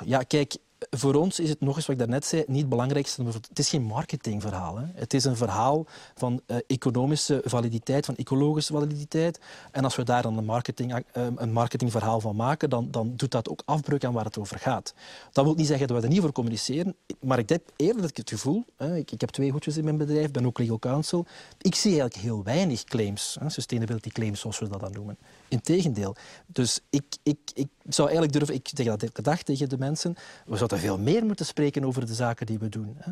Ja, 0.04 0.22
kijk, 0.22 0.56
voor 0.90 1.14
ons 1.14 1.40
is 1.40 1.48
het 1.48 1.60
nog 1.60 1.76
eens 1.76 1.86
wat 1.86 1.94
ik 1.94 2.00
daarnet 2.00 2.24
zei, 2.24 2.44
niet 2.46 2.60
het 2.60 2.68
belangrijkste. 2.68 3.24
Het 3.24 3.58
is 3.58 3.68
geen 3.68 3.82
marketingverhaal. 3.82 4.78
Hè. 4.78 4.84
Het 4.94 5.14
is 5.14 5.24
een 5.24 5.36
verhaal 5.36 5.86
van 6.14 6.40
uh, 6.46 6.56
economische 6.66 7.42
validiteit, 7.44 8.04
van 8.04 8.16
ecologische 8.16 8.72
validiteit. 8.72 9.40
En 9.70 9.84
als 9.84 9.96
we 9.96 10.02
daar 10.02 10.22
dan 10.22 10.38
een, 10.38 10.44
marketing, 10.44 10.92
uh, 10.92 11.26
een 11.36 11.52
marketingverhaal 11.52 12.20
van 12.20 12.36
maken, 12.36 12.70
dan, 12.70 12.90
dan 12.90 13.12
doet 13.16 13.30
dat 13.30 13.48
ook 13.48 13.62
afbreuk 13.64 14.04
aan 14.04 14.12
waar 14.12 14.24
het 14.24 14.38
over 14.38 14.58
gaat. 14.58 14.94
Dat 15.32 15.44
wil 15.44 15.54
niet 15.54 15.66
zeggen 15.66 15.86
dat 15.86 15.96
we 15.96 16.02
er 16.02 16.08
niet 16.08 16.20
voor 16.20 16.32
communiceren, 16.32 16.96
maar 17.20 17.38
ik 17.38 17.48
heb 17.48 17.70
eerlijk 17.76 18.16
het 18.16 18.30
gevoel, 18.30 18.64
hè, 18.76 18.96
ik, 18.96 19.10
ik, 19.10 19.20
heb 19.20 19.30
twee 19.30 19.50
hoedjes 19.50 19.76
in 19.76 19.84
mijn 19.84 19.96
bedrijf, 19.96 20.30
ben 20.30 20.46
ook 20.46 20.58
legal 20.58 20.78
counsel, 20.78 21.26
ik 21.58 21.74
zie 21.74 21.90
eigenlijk 21.90 22.22
heel 22.22 22.42
weinig 22.42 22.84
claims, 22.84 23.36
hè, 23.40 23.50
sustainability 23.50 24.08
claims 24.08 24.40
zoals 24.40 24.58
we 24.58 24.68
dat 24.68 24.80
dan 24.80 24.92
noemen. 24.92 25.18
Integendeel. 25.48 26.16
Dus 26.46 26.80
ik, 26.90 27.04
ik, 27.22 27.38
ik 27.54 27.68
zou 27.88 28.08
eigenlijk 28.08 28.38
durven, 28.38 28.54
ik 28.54 28.70
zeg 28.74 28.86
dat 28.86 29.02
elke 29.02 29.22
dag 29.22 29.42
tegen 29.42 29.68
de 29.68 29.78
mensen, 29.78 30.16
we 30.46 30.56
zouden 30.70 31.04
veel 31.04 31.12
meer 31.12 31.24
moeten 31.24 31.46
spreken 31.46 31.84
over 31.84 32.06
de 32.06 32.14
zaken 32.14 32.46
die 32.46 32.58
we 32.58 32.68
doen. 32.68 32.96
Hè. 32.98 33.10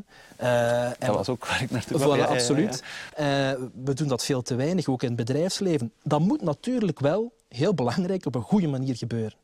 Uh, 0.87 0.93
dat 0.99 1.17
was 1.17 1.29
ook 1.29 1.47
waar 1.47 1.63
ik 1.63 1.71
naartoe 1.71 1.99
kwam. 1.99 2.17
Voilà, 2.17 2.21
ja, 2.21 2.27
absoluut. 2.27 2.83
Ja, 3.17 3.27
ja. 3.27 3.53
Uh, 3.53 3.61
we 3.85 3.95
doen 3.95 4.09
dat 4.09 4.25
veel 4.25 4.43
te 4.43 4.55
weinig, 4.55 4.89
ook 4.89 5.03
in 5.03 5.09
het 5.09 5.17
bedrijfsleven. 5.17 5.93
Dat 6.03 6.21
moet 6.21 6.43
natuurlijk 6.43 7.01
wel, 7.01 7.33
heel 7.49 7.75
belangrijk, 7.75 8.27
op 8.27 8.35
een 8.35 8.43
goede 8.43 8.69
manier 8.69 8.97
gebeuren. 8.97 9.35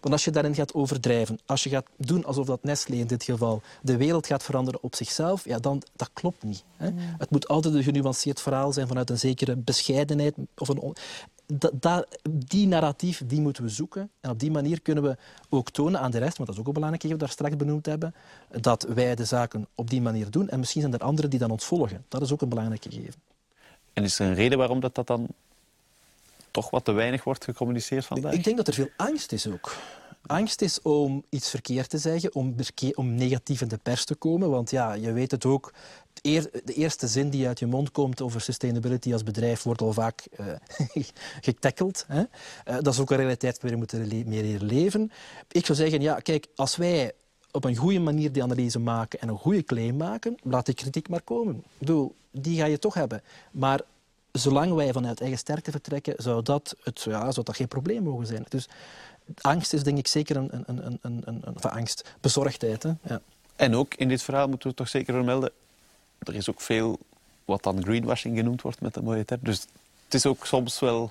Want 0.00 0.14
als 0.14 0.24
je 0.24 0.30
daarin 0.30 0.54
gaat 0.54 0.74
overdrijven, 0.74 1.38
als 1.46 1.62
je 1.62 1.70
gaat 1.70 1.86
doen 1.96 2.24
alsof 2.24 2.46
dat 2.46 2.62
Nestlé 2.62 2.96
in 2.96 3.06
dit 3.06 3.24
geval 3.24 3.62
de 3.82 3.96
wereld 3.96 4.26
gaat 4.26 4.42
veranderen 4.42 4.82
op 4.82 4.94
zichzelf, 4.94 5.44
ja, 5.44 5.58
dan 5.58 5.82
dat 5.96 6.10
klopt 6.12 6.42
niet. 6.42 6.64
Hè. 6.76 6.90
Mm. 6.90 6.98
Het 7.18 7.30
moet 7.30 7.48
altijd 7.48 7.74
een 7.74 7.82
genuanceerd 7.82 8.40
verhaal 8.40 8.72
zijn 8.72 8.86
vanuit 8.86 9.10
een 9.10 9.18
zekere 9.18 9.56
bescheidenheid. 9.56 10.34
Of 10.56 10.68
een 10.68 10.94
die 12.30 12.66
narratief 12.66 13.22
die 13.26 13.40
moeten 13.40 13.62
we 13.62 13.68
zoeken. 13.68 14.10
En 14.20 14.30
op 14.30 14.38
die 14.38 14.50
manier 14.50 14.80
kunnen 14.80 15.04
we 15.04 15.16
ook 15.48 15.70
tonen 15.70 16.00
aan 16.00 16.10
de 16.10 16.18
rest, 16.18 16.36
want 16.36 16.48
dat 16.48 16.56
is 16.56 16.60
ook 16.60 16.66
een 16.66 16.72
belangrijk 16.72 17.02
dat 17.02 17.12
we 17.12 17.18
daar 17.18 17.28
straks 17.28 17.56
benoemd 17.56 17.86
hebben, 17.86 18.14
dat 18.60 18.82
wij 18.82 19.14
de 19.14 19.24
zaken 19.24 19.66
op 19.74 19.90
die 19.90 20.00
manier 20.00 20.30
doen. 20.30 20.48
En 20.48 20.58
misschien 20.58 20.80
zijn 20.80 20.94
er 20.94 21.00
anderen 21.00 21.30
die 21.30 21.38
dan 21.38 21.50
ons 21.50 21.64
volgen. 21.64 22.04
Dat 22.08 22.22
is 22.22 22.32
ook 22.32 22.42
een 22.42 22.48
belangrijk 22.48 22.82
gegeven. 22.82 23.20
En 23.92 24.04
is 24.04 24.18
er 24.18 24.26
een 24.26 24.34
reden 24.34 24.58
waarom 24.58 24.80
dat, 24.80 24.94
dat 24.94 25.06
dan 25.06 25.26
toch 26.50 26.70
wat 26.70 26.84
te 26.84 26.92
weinig 26.92 27.24
wordt 27.24 27.44
gecommuniceerd 27.44 28.04
vandaag? 28.04 28.32
Ik 28.32 28.44
denk 28.44 28.56
dat 28.56 28.66
er 28.66 28.74
veel 28.74 28.90
angst 28.96 29.32
is 29.32 29.46
ook. 29.46 29.76
Angst 30.26 30.62
is 30.62 30.82
om 30.82 31.24
iets 31.28 31.50
verkeerd 31.50 31.90
te 31.90 31.98
zeggen, 31.98 32.34
om, 32.34 32.54
om 32.94 33.14
negatief 33.14 33.60
in 33.60 33.68
de 33.68 33.78
pers 33.82 34.04
te 34.04 34.14
komen. 34.14 34.50
Want 34.50 34.70
ja, 34.70 34.92
je 34.92 35.12
weet 35.12 35.30
het 35.30 35.44
ook, 35.44 35.72
de 36.22 36.74
eerste 36.74 37.06
zin 37.06 37.30
die 37.30 37.46
uit 37.46 37.58
je 37.58 37.66
mond 37.66 37.90
komt 37.90 38.20
over 38.20 38.40
sustainability 38.40 39.12
als 39.12 39.22
bedrijf 39.22 39.62
wordt 39.62 39.80
al 39.80 39.92
vaak 39.92 40.26
uh. 40.38 41.04
Hè? 42.06 42.20
Uh, 42.20 42.24
dat 42.64 42.86
is 42.86 42.98
ook 42.98 43.10
een 43.10 43.16
realiteit 43.16 43.62
waar 43.62 43.70
we 43.70 43.76
moeten 43.76 44.08
meer 44.08 44.42
leren 44.42 44.66
leven. 44.66 45.12
Ik 45.50 45.66
zou 45.66 45.78
zeggen, 45.78 46.00
ja, 46.00 46.14
kijk, 46.14 46.46
als 46.54 46.76
wij 46.76 47.12
op 47.50 47.64
een 47.64 47.76
goede 47.76 47.98
manier 47.98 48.32
die 48.32 48.42
analyse 48.42 48.78
maken 48.78 49.20
en 49.20 49.28
een 49.28 49.38
goede 49.38 49.64
claim 49.64 49.96
maken, 49.96 50.36
laat 50.42 50.66
de 50.66 50.74
kritiek 50.74 51.08
maar 51.08 51.22
komen. 51.22 51.56
Ik 51.56 51.78
bedoel, 51.78 52.14
die 52.30 52.58
ga 52.58 52.64
je 52.64 52.78
toch 52.78 52.94
hebben. 52.94 53.22
Maar 53.50 53.80
zolang 54.32 54.74
wij 54.74 54.92
vanuit 54.92 55.20
eigen 55.20 55.38
sterkte 55.38 55.70
vertrekken, 55.70 56.14
zou 56.16 56.42
dat, 56.42 56.76
het, 56.82 57.02
ja, 57.02 57.32
zou 57.32 57.46
dat 57.46 57.56
geen 57.56 57.68
probleem 57.68 58.02
mogen 58.02 58.26
zijn. 58.26 58.44
Dus 58.48 58.68
angst 59.40 59.72
is 59.72 59.82
denk 59.82 59.98
ik 59.98 60.06
zeker 60.06 60.36
een, 60.36 60.48
een, 60.52 60.64
een, 60.66 60.98
een, 61.02 61.22
een, 61.24 61.42
een 61.44 61.70
angst. 61.70 62.14
Bezorgdheid. 62.20 62.82
Hè? 62.82 62.92
Ja. 63.02 63.20
En 63.56 63.74
ook 63.74 63.94
in 63.94 64.08
dit 64.08 64.22
verhaal 64.22 64.48
moeten 64.48 64.68
we 64.68 64.74
toch 64.74 64.88
zeker 64.88 65.14
vermelden, 65.14 65.52
er 66.28 66.34
is 66.34 66.50
ook 66.50 66.60
veel 66.60 66.98
wat 67.44 67.62
dan 67.62 67.82
greenwashing 67.82 68.36
genoemd 68.36 68.62
wordt 68.62 68.80
met 68.80 68.94
de 68.94 69.02
mooie 69.02 69.24
term. 69.24 69.40
Dus 69.42 69.66
het 70.04 70.14
is 70.14 70.26
ook 70.26 70.46
soms 70.46 70.80
wel 70.80 71.10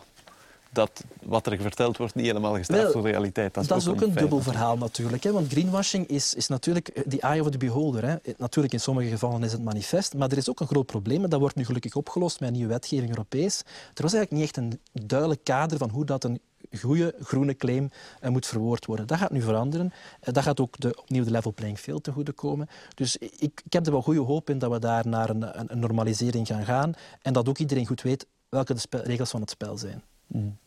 dat 0.73 1.03
wat 1.23 1.47
er 1.47 1.61
verteld 1.61 1.97
wordt 1.97 2.15
niet 2.15 2.25
helemaal 2.25 2.55
gestraft 2.55 2.93
door 2.93 3.01
de 3.01 3.09
realiteit. 3.09 3.53
Dat 3.53 3.63
is, 3.63 3.69
dat 3.69 3.77
ook, 3.77 3.83
is 3.83 3.89
ook 3.89 4.01
een, 4.01 4.09
een 4.09 4.15
dubbel 4.15 4.41
verhaal 4.41 4.77
natuurlijk. 4.77 5.23
Hè? 5.23 5.31
Want 5.31 5.51
greenwashing 5.51 6.07
is, 6.07 6.33
is 6.33 6.47
natuurlijk 6.47 7.03
die 7.05 7.21
eye 7.21 7.41
of 7.41 7.49
the 7.49 7.57
beholder. 7.57 8.05
Hè? 8.05 8.15
Natuurlijk, 8.37 8.73
in 8.73 8.79
sommige 8.79 9.09
gevallen 9.09 9.43
is 9.43 9.51
het 9.51 9.63
manifest. 9.63 10.13
Maar 10.13 10.31
er 10.31 10.37
is 10.37 10.49
ook 10.49 10.59
een 10.59 10.67
groot 10.67 10.85
probleem. 10.85 11.23
En 11.23 11.29
dat 11.29 11.39
wordt 11.39 11.55
nu 11.55 11.65
gelukkig 11.65 11.95
opgelost 11.95 12.39
met 12.39 12.49
een 12.49 12.55
nieuwe 12.55 12.71
wetgeving 12.71 13.09
Europees. 13.09 13.59
Er 13.93 14.03
was 14.03 14.13
eigenlijk 14.13 14.31
niet 14.31 14.43
echt 14.43 14.57
een 14.57 14.79
duidelijk 15.07 15.43
kader 15.43 15.77
van 15.77 15.89
hoe 15.89 16.05
dat 16.05 16.23
een 16.23 16.39
goede 16.79 17.15
groene 17.19 17.55
claim 17.55 17.89
uh, 18.23 18.29
moet 18.29 18.45
verwoord 18.45 18.85
worden. 18.85 19.07
Dat 19.07 19.17
gaat 19.17 19.31
nu 19.31 19.41
veranderen. 19.41 19.93
Uh, 20.23 20.33
dat 20.33 20.43
gaat 20.43 20.59
ook 20.59 20.79
de, 20.79 20.99
opnieuw 20.99 21.23
de 21.23 21.31
level 21.31 21.53
playing 21.53 21.79
field 21.79 22.03
te 22.03 22.11
goede 22.11 22.31
komen. 22.31 22.69
Dus 22.95 23.17
ik, 23.17 23.61
ik 23.65 23.73
heb 23.73 23.85
er 23.85 23.91
wel 23.91 24.01
goede 24.01 24.19
hoop 24.19 24.49
in 24.49 24.59
dat 24.59 24.71
we 24.71 24.79
daar 24.79 25.07
naar 25.07 25.29
een, 25.29 25.59
een, 25.59 25.71
een, 25.71 25.79
normalisering 25.79 26.47
gaan 26.47 26.65
gaan. 26.65 26.93
En 27.21 27.33
dat 27.33 27.49
ook 27.49 27.57
iedereen 27.57 27.87
goed 27.87 28.01
weet 28.01 28.25
welke 28.49 28.73
de 28.73 29.01
regels 29.01 29.29
van 29.29 29.41
het 29.41 29.49
spel 29.49 29.77
zijn. 29.77 30.03
Mm. 30.27 30.57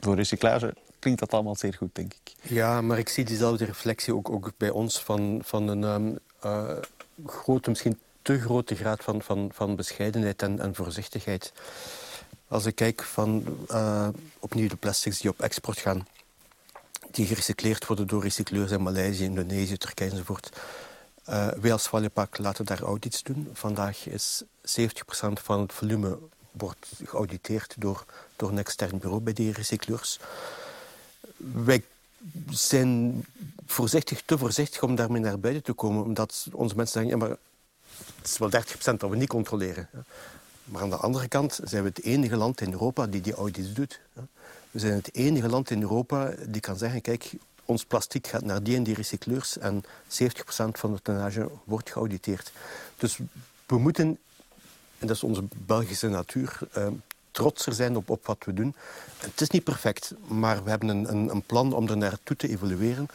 Voor 0.00 0.14
recyclage 0.14 0.74
klinkt 0.98 1.20
dat 1.20 1.32
allemaal 1.32 1.56
zeer 1.56 1.74
goed, 1.74 1.94
denk 1.94 2.12
ik. 2.12 2.32
Ja, 2.42 2.80
maar 2.80 2.98
ik 2.98 3.08
zie 3.08 3.24
diezelfde 3.24 3.64
reflectie 3.64 4.14
ook, 4.14 4.30
ook 4.30 4.52
bij 4.56 4.70
ons 4.70 4.98
van, 4.98 5.40
van 5.44 5.68
een 5.68 5.82
um, 5.82 6.18
uh, 6.44 6.76
grote, 7.26 7.68
misschien 7.68 7.98
te 8.22 8.40
grote 8.40 8.74
graad 8.74 9.04
van, 9.04 9.22
van, 9.22 9.50
van 9.52 9.76
bescheidenheid 9.76 10.42
en, 10.42 10.60
en 10.60 10.74
voorzichtigheid. 10.74 11.52
Als 12.48 12.66
ik 12.66 12.74
kijk 12.74 13.02
van 13.02 13.44
uh, 13.70 14.08
opnieuw 14.38 14.68
de 14.68 14.76
plastics 14.76 15.18
die 15.18 15.30
op 15.30 15.40
export 15.40 15.78
gaan, 15.78 16.06
die 17.10 17.26
gerecycleerd 17.26 17.86
worden 17.86 18.06
door 18.06 18.22
recycleurs 18.22 18.70
in 18.70 18.82
Maleisië, 18.82 19.24
Indonesië, 19.24 19.76
Turkije 19.76 20.10
enzovoort. 20.10 20.50
Uh, 21.28 21.48
wij 21.48 21.72
als 21.72 21.86
Valjepak 21.86 22.38
laten 22.38 22.64
daar 22.64 22.82
audits 22.82 23.22
doen. 23.22 23.50
Vandaag 23.52 24.06
is 24.06 24.42
70% 24.42 24.44
van 25.32 25.60
het 25.60 25.72
volume 25.72 26.18
wordt 26.50 26.86
geauditeerd 27.04 27.74
door, 27.78 28.04
door 28.36 28.50
een 28.50 28.58
extern 28.58 28.98
bureau 28.98 29.22
bij 29.22 29.32
die 29.32 29.52
recycleurs. 29.52 30.18
Wij 31.36 31.82
zijn 32.50 33.24
voorzichtig, 33.66 34.22
te 34.22 34.38
voorzichtig 34.38 34.82
om 34.82 34.94
daarmee 34.94 35.20
naar 35.20 35.38
buiten 35.38 35.62
te 35.62 35.72
komen. 35.72 36.02
Omdat 36.02 36.46
onze 36.52 36.76
mensen 36.76 37.00
zeggen, 37.00 37.20
ja, 37.20 37.26
maar 37.26 37.36
het 38.16 38.28
is 38.28 38.38
wel 38.38 38.50
30% 38.50 38.98
dat 38.98 39.10
we 39.10 39.16
niet 39.16 39.28
controleren. 39.28 39.88
Maar 40.68 40.82
aan 40.82 40.90
de 40.90 40.96
andere 40.96 41.28
kant 41.28 41.60
zijn 41.62 41.82
we 41.82 41.88
het 41.88 42.02
enige 42.02 42.36
land 42.36 42.60
in 42.60 42.72
Europa 42.72 43.06
die 43.06 43.20
die 43.20 43.34
audits 43.34 43.72
doet. 43.72 44.00
We 44.70 44.78
zijn 44.78 44.92
het 44.92 45.14
enige 45.14 45.48
land 45.48 45.70
in 45.70 45.80
Europa 45.80 46.34
die 46.46 46.60
kan 46.60 46.76
zeggen... 46.76 47.00
kijk, 47.00 47.32
ons 47.64 47.84
plastic 47.84 48.26
gaat 48.26 48.44
naar 48.44 48.62
die 48.62 48.76
en 48.76 48.82
die 48.82 48.94
recycleurs... 48.94 49.58
en 49.58 49.84
70% 49.84 49.86
van 50.72 50.92
de 50.92 51.02
tonnage 51.02 51.50
wordt 51.64 51.90
geauditeerd. 51.90 52.52
Dus 52.96 53.18
we 53.66 53.78
moeten, 53.78 54.18
en 54.98 55.06
dat 55.06 55.16
is 55.16 55.22
onze 55.22 55.44
Belgische 55.66 56.08
natuur... 56.08 56.58
Uh, 56.76 56.86
trotser 57.30 57.72
zijn 57.72 57.96
op, 57.96 58.10
op 58.10 58.26
wat 58.26 58.44
we 58.44 58.54
doen. 58.54 58.74
Het 59.18 59.40
is 59.40 59.50
niet 59.50 59.64
perfect, 59.64 60.14
maar 60.26 60.64
we 60.64 60.70
hebben 60.70 60.88
een, 60.88 61.08
een, 61.10 61.28
een 61.28 61.42
plan 61.42 61.72
om 61.72 61.88
er 61.88 61.96
naartoe 61.96 62.36
te 62.36 62.48
evolueren. 62.48 63.08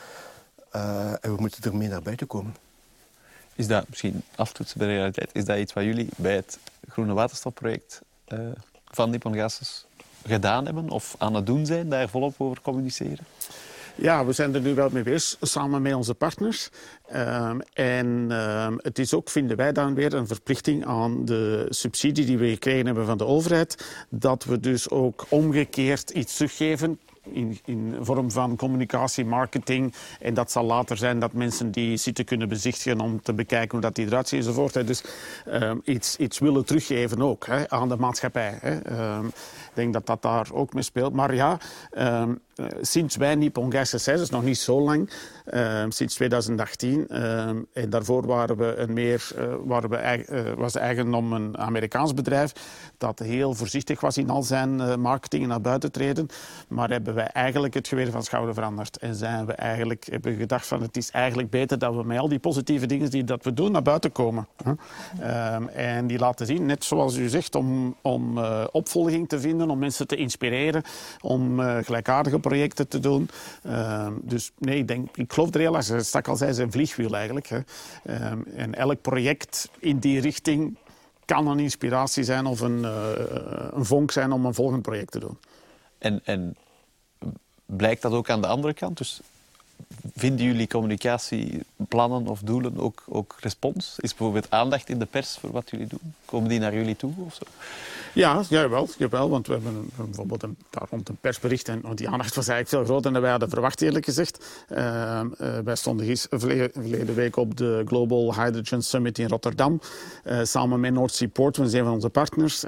Uh, 0.76 1.12
en 1.12 1.36
we 1.36 1.36
moeten 1.38 1.64
ermee 1.64 1.88
naar 1.88 2.02
buiten 2.02 2.28
komen. 2.28 2.56
Is 3.56 3.68
dat 3.68 3.90
misschien 3.90 4.24
aftoetsen 4.36 4.78
bij 4.78 4.88
de 4.88 4.94
realiteit? 4.94 5.30
Is 5.34 5.46
dat 5.46 5.58
iets 5.58 5.74
wat 5.74 5.84
jullie 5.84 6.10
bij 6.16 6.36
het 6.36 6.60
Groene 6.88 7.14
Waterstofproject 7.14 8.02
uh, 8.28 8.40
van 8.86 9.10
Nippon 9.10 9.36
Gases 9.36 9.86
gedaan 10.26 10.66
hebben 10.66 10.90
of 10.90 11.16
aan 11.18 11.34
het 11.34 11.46
doen 11.46 11.66
zijn, 11.66 11.90
daar 11.90 12.10
volop 12.10 12.36
over 12.38 12.62
communiceren? 12.62 13.26
Ja, 13.96 14.26
we 14.26 14.34
zijn 14.34 14.56
er 14.56 14.62
nu 14.62 14.76
wel 14.76 14.90
mee 14.92 15.04
bezig, 15.04 15.38
samen 15.42 15.82
met 15.82 15.94
onze 15.94 16.14
partners. 16.14 16.70
Um, 17.16 17.62
en 17.74 18.32
um, 18.32 18.80
het 18.82 19.00
is 19.00 19.14
ook, 19.14 19.30
vinden 19.30 19.58
wij 19.58 19.72
dan 19.72 19.94
weer, 19.94 20.14
een 20.14 20.28
verplichting 20.28 20.86
aan 20.86 21.26
de 21.26 21.66
subsidie 21.70 22.26
die 22.26 22.38
we 22.38 22.50
gekregen 22.50 22.86
hebben 22.86 23.06
van 23.06 23.18
de 23.18 23.26
overheid, 23.26 23.86
dat 24.10 24.44
we 24.44 24.60
dus 24.60 24.90
ook 24.90 25.26
omgekeerd 25.30 26.10
iets 26.10 26.36
teruggeven 26.36 27.00
in, 27.24 27.60
in 27.66 27.96
vorm 28.02 28.32
van 28.32 28.56
communicatie, 28.56 29.26
marketing. 29.26 29.94
En 30.20 30.34
dat 30.34 30.52
zal 30.52 30.64
later 30.64 30.98
zijn 30.98 31.20
dat 31.20 31.34
mensen 31.34 31.72
die 31.72 31.98
zitten 31.98 32.26
kunnen 32.26 32.50
bezichtigen 32.50 33.00
om 33.00 33.22
te 33.22 33.34
bekijken 33.34 33.72
hoe 33.72 33.82
dat 33.82 33.96
die 33.96 34.06
eruit 34.06 34.28
ziet 34.28 34.40
enzovoort. 34.40 34.88
Dus 34.88 35.04
um, 35.48 35.82
iets, 35.84 36.18
iets 36.18 36.40
willen 36.40 36.66
teruggeven 36.66 37.22
ook 37.22 37.46
hè, 37.46 37.70
aan 37.70 37.90
de 37.90 37.98
maatschappij. 37.98 38.58
Hè. 38.62 39.16
Um, 39.18 39.28
ik 39.28 39.72
denk 39.74 39.94
dat 39.94 40.06
dat 40.06 40.22
daar 40.22 40.48
ook 40.54 40.74
mee 40.74 40.84
speelt. 40.84 41.14
Maar 41.14 41.36
ja, 41.36 41.58
um, 41.98 42.40
uh, 42.56 42.66
sinds 42.82 43.16
wij 43.16 43.52
Gas 43.70 43.90
SS, 43.90 44.08
is 44.08 44.30
nog 44.30 44.44
niet 44.44 44.58
zo 44.58 44.82
lang, 44.82 45.10
uh, 45.54 45.84
sinds 45.90 46.16
2018. 46.16 47.08
Uh, 47.10 47.48
en 47.74 47.90
daarvoor 47.90 48.28
waren 48.28 48.58
we 48.58 48.76
een 48.76 48.94
meer, 48.94 49.28
waren 49.66 49.90
we, 49.90 50.54
was 50.58 50.76
eigendom 50.76 51.34
een 51.34 51.58
Amerikaans 51.58 52.14
bedrijf 52.14 52.52
dat 52.98 53.20
heel 53.20 53.54
voorzichtig 53.54 54.02
was 54.02 54.18
in 54.18 54.30
al 54.30 54.44
zijn 54.44 55.00
marketing 55.02 55.48
naar 55.48 55.62
buiten 55.62 55.92
treden. 55.92 56.28
Maar 56.68 56.90
hebben 56.90 57.14
wij 57.14 57.28
eigenlijk 57.28 57.74
het 57.74 57.88
geweer 57.88 58.12
van 58.12 58.24
schouder 58.24 58.54
veranderd. 58.54 58.98
En 58.98 59.16
zijn 59.16 59.46
we 59.46 59.54
eigenlijk, 59.54 60.08
hebben 60.10 60.36
gedacht 60.36 60.68
van 60.68 60.82
het 60.82 60.98
is 60.98 61.12
eigenlijk 61.12 61.50
beter 61.50 61.80
dat 61.80 61.96
we 61.96 62.04
met 62.04 62.20
al 62.20 62.30
die 62.30 62.40
positieve 62.40 62.86
dingen 62.86 63.10
die 63.10 63.24
dat 63.24 63.44
we 63.44 63.54
doen 63.54 63.72
naar 63.72 63.82
buiten 63.82 64.12
komen. 64.12 64.48
Huh? 64.64 64.74
en 65.74 66.08
die 66.08 66.20
laten 66.20 66.46
zien, 66.46 66.66
net 66.66 66.84
zoals 66.84 67.16
u 67.16 67.28
zegt, 67.28 67.56
om, 67.56 67.96
om 68.02 68.38
opvolging 68.72 69.30
te 69.30 69.40
vinden, 69.40 69.70
om 69.70 69.80
mensen 69.80 70.08
te 70.08 70.16
inspireren, 70.16 70.84
om 71.22 71.60
gelijkaardige 71.60 72.40
projecten 72.44 72.88
te 72.88 73.00
doen. 73.00 73.30
Uh, 73.66 74.08
dus 74.22 74.52
nee, 74.58 74.78
ik, 74.78 74.88
denk, 74.88 75.18
ik 75.18 75.34
geloof 75.34 75.54
er 75.54 75.60
heel 75.60 75.76
erg. 75.76 76.06
Stak 76.06 76.28
al 76.28 76.36
zei, 76.36 76.54
zijn 76.54 76.72
vliegwiel 76.72 77.16
eigenlijk. 77.16 77.48
Hè. 77.48 77.60
Uh, 78.06 78.32
en 78.56 78.76
elk 78.76 79.02
project 79.02 79.70
in 79.80 80.00
die 80.00 80.20
richting 80.20 80.78
kan 81.26 81.48
een 81.48 81.60
inspiratie 81.60 82.24
zijn 82.24 82.46
of 82.46 82.60
een, 82.60 82.80
uh, 82.80 83.10
een 83.72 83.86
vonk 83.86 84.12
zijn 84.12 84.32
om 84.32 84.46
een 84.46 84.54
volgend 84.54 84.82
project 84.82 85.12
te 85.12 85.20
doen. 85.20 85.38
En, 85.98 86.22
en 86.24 86.56
blijkt 87.66 88.02
dat 88.02 88.12
ook 88.12 88.30
aan 88.30 88.42
de 88.42 88.48
andere 88.48 88.74
kant? 88.74 88.98
Dus 88.98 89.22
vinden 90.16 90.46
jullie 90.46 90.68
communicatieplannen 90.68 92.28
of 92.28 92.40
doelen 92.40 92.78
ook, 92.78 93.04
ook 93.10 93.36
respons? 93.40 93.96
Is 93.98 94.10
bijvoorbeeld 94.16 94.52
aandacht 94.52 94.90
in 94.90 95.00
de 95.00 95.06
pers 95.06 95.38
voor 95.38 95.52
wat 95.52 95.70
jullie 95.70 95.88
doen? 95.88 96.14
Komen 96.26 96.50
die 96.50 96.60
naar 96.60 96.74
jullie 96.74 96.96
toe 96.96 97.14
of 97.26 97.34
zo? 97.34 97.44
Ja, 98.14 98.44
jawel, 98.50 98.88
jawel 98.98 99.30
want 99.30 99.48
we 99.48 99.54
hebben 99.54 99.90
bijvoorbeeld 99.96 100.44
een, 100.44 100.58
daar 100.70 100.88
rond 100.90 101.10
een 101.10 101.18
persbericht 101.22 101.68
en 101.68 101.82
die 101.96 102.10
aandacht 102.10 102.36
was 102.36 102.48
eigenlijk 102.48 102.70
veel 102.70 102.94
groter 102.94 103.14
dan 103.14 103.22
wij 103.22 103.32
hadden 103.32 103.50
verwacht, 103.50 103.82
eerlijk 103.82 104.06
gezegd. 104.06 104.46
Uh, 104.70 105.22
wij 105.64 105.76
stonden 105.76 106.18
verleden 106.30 107.16
week 107.16 107.36
op 107.36 107.58
de 107.58 107.84
Global 107.86 108.36
Hydrogen 108.36 108.84
Summit 108.84 109.20
in 109.20 109.28
Rotterdam, 109.28 109.82
uh, 110.26 110.40
samen 110.44 110.80
met 110.80 110.94
North 110.94 111.14
Seaport, 111.14 111.56
dat 111.56 111.66
is 111.66 111.74
een 111.74 111.84
van 111.84 111.94
onze 111.94 112.10
partners, 112.10 112.60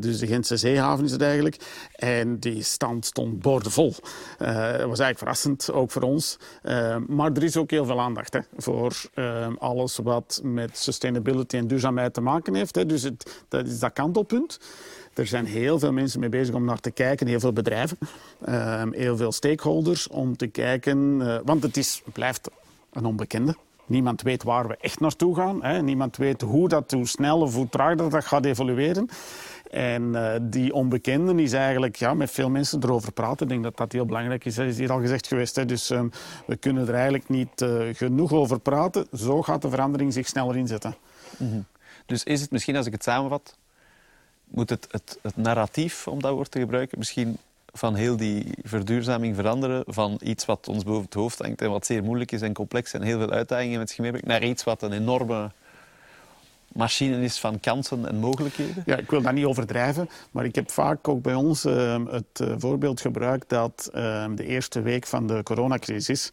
dus 0.00 0.18
de 0.18 0.26
Gentse 0.26 0.56
Zeehaven 0.56 1.04
is 1.04 1.12
het 1.12 1.22
eigenlijk. 1.22 1.56
En 1.96 2.38
die 2.38 2.62
stand 2.62 3.06
stond 3.06 3.40
boordevol. 3.40 3.94
dat 4.38 4.48
was 4.48 4.98
eigenlijk 4.98 5.18
verrassend, 5.18 5.72
ook 5.72 5.90
voor 5.90 6.02
ons. 6.02 6.38
Maar 7.06 7.32
er 7.32 7.42
is 7.42 7.56
ook 7.56 7.70
heel 7.70 7.84
veel 7.84 8.00
aandacht 8.00 8.32
hè, 8.32 8.40
voor 8.56 9.00
alles 9.58 9.96
wat 9.96 10.40
met 10.44 10.78
sustainability 10.78 11.56
en 11.56 11.66
duurzaamheid 11.66 12.14
te 12.14 12.20
maken 12.20 12.54
heeft. 12.54 12.74
Hè. 12.74 12.86
Dus 12.86 13.02
het, 13.02 13.44
dat 13.48 13.66
is 13.66 13.78
dat 13.78 13.92
kantelpunt. 13.92 14.58
Er 15.14 15.26
zijn 15.26 15.46
heel 15.46 15.78
veel 15.78 15.92
mensen 15.92 16.20
mee 16.20 16.28
bezig 16.28 16.54
om 16.54 16.64
naar 16.64 16.80
te 16.80 16.90
kijken, 16.90 17.26
heel 17.26 17.40
veel 17.40 17.52
bedrijven, 17.52 17.98
uh, 18.48 18.82
heel 18.90 19.16
veel 19.16 19.32
stakeholders 19.32 20.08
om 20.08 20.36
te 20.36 20.46
kijken. 20.46 21.20
Uh, 21.20 21.38
want 21.44 21.62
het 21.62 21.76
is, 21.76 22.02
blijft 22.12 22.50
een 22.92 23.04
onbekende. 23.04 23.56
Niemand 23.86 24.22
weet 24.22 24.42
waar 24.42 24.68
we 24.68 24.76
echt 24.80 25.00
naartoe 25.00 25.34
gaan. 25.34 25.64
Hè. 25.64 25.82
Niemand 25.82 26.16
weet 26.16 26.40
hoe, 26.40 26.68
dat, 26.68 26.90
hoe 26.90 27.06
snel 27.06 27.40
of 27.40 27.54
hoe 27.54 27.68
traag 27.68 27.96
dat, 27.96 28.10
dat 28.10 28.24
gaat 28.24 28.44
evolueren. 28.44 29.08
En 29.72 30.02
uh, 30.02 30.32
die 30.40 30.72
onbekende 30.72 31.42
is 31.42 31.52
eigenlijk 31.52 31.96
ja, 31.96 32.14
met 32.14 32.30
veel 32.30 32.50
mensen 32.50 32.82
erover 32.82 33.12
praten. 33.12 33.46
Ik 33.46 33.48
denk 33.48 33.62
dat 33.62 33.76
dat 33.76 33.92
heel 33.92 34.06
belangrijk 34.06 34.44
is. 34.44 34.54
Dat 34.54 34.66
is 34.66 34.78
hier 34.78 34.92
al 34.92 35.00
gezegd 35.00 35.26
geweest. 35.26 35.56
Hè. 35.56 35.64
Dus 35.64 35.90
um, 35.90 36.10
we 36.46 36.56
kunnen 36.56 36.88
er 36.88 36.94
eigenlijk 36.94 37.28
niet 37.28 37.60
uh, 37.62 37.94
genoeg 37.94 38.32
over 38.32 38.60
praten. 38.60 39.06
Zo 39.12 39.42
gaat 39.42 39.62
de 39.62 39.70
verandering 39.70 40.12
zich 40.12 40.26
sneller 40.26 40.56
inzetten. 40.56 40.94
-hmm. 41.36 41.64
Dus 42.06 42.24
is 42.24 42.40
het 42.40 42.50
misschien, 42.50 42.76
als 42.76 42.86
ik 42.86 42.92
het 42.92 43.02
samenvat, 43.02 43.56
moet 44.44 44.70
het, 44.70 44.86
het, 44.90 45.18
het 45.22 45.36
narratief, 45.36 46.08
om 46.08 46.22
dat 46.22 46.32
woord 46.32 46.50
te 46.50 46.58
gebruiken, 46.58 46.98
misschien 46.98 47.36
van 47.72 47.94
heel 47.94 48.16
die 48.16 48.46
verduurzaming 48.62 49.36
veranderen. 49.36 49.84
Van 49.86 50.20
iets 50.22 50.44
wat 50.44 50.68
ons 50.68 50.84
boven 50.84 51.04
het 51.04 51.14
hoofd 51.14 51.38
hangt 51.38 51.62
en 51.62 51.70
wat 51.70 51.86
zeer 51.86 52.02
moeilijk 52.02 52.32
is 52.32 52.42
en 52.42 52.52
complex 52.52 52.92
en 52.92 53.02
heel 53.02 53.18
veel 53.18 53.30
uitdagingen 53.30 53.78
met 53.78 53.88
zich 53.88 53.98
meebrengt, 53.98 54.26
naar 54.26 54.44
iets 54.44 54.64
wat 54.64 54.82
een 54.82 54.92
enorme 54.92 55.50
machine 56.74 57.22
is 57.22 57.38
van 57.38 57.60
kansen 57.60 58.08
en 58.08 58.16
mogelijkheden? 58.16 58.82
Ja, 58.86 58.96
ik 58.96 59.10
wil 59.10 59.22
dat 59.22 59.32
niet 59.32 59.44
overdrijven, 59.44 60.08
maar 60.30 60.44
ik 60.44 60.54
heb 60.54 60.70
vaak 60.70 61.08
ook 61.08 61.22
bij 61.22 61.34
ons 61.34 61.64
uh, 61.64 61.96
het 62.10 62.40
uh, 62.42 62.54
voorbeeld 62.58 63.00
gebruikt 63.00 63.48
dat 63.48 63.90
uh, 63.94 64.24
de 64.34 64.46
eerste 64.46 64.80
week 64.82 65.06
van 65.06 65.26
de 65.26 65.42
coronacrisis 65.42 66.30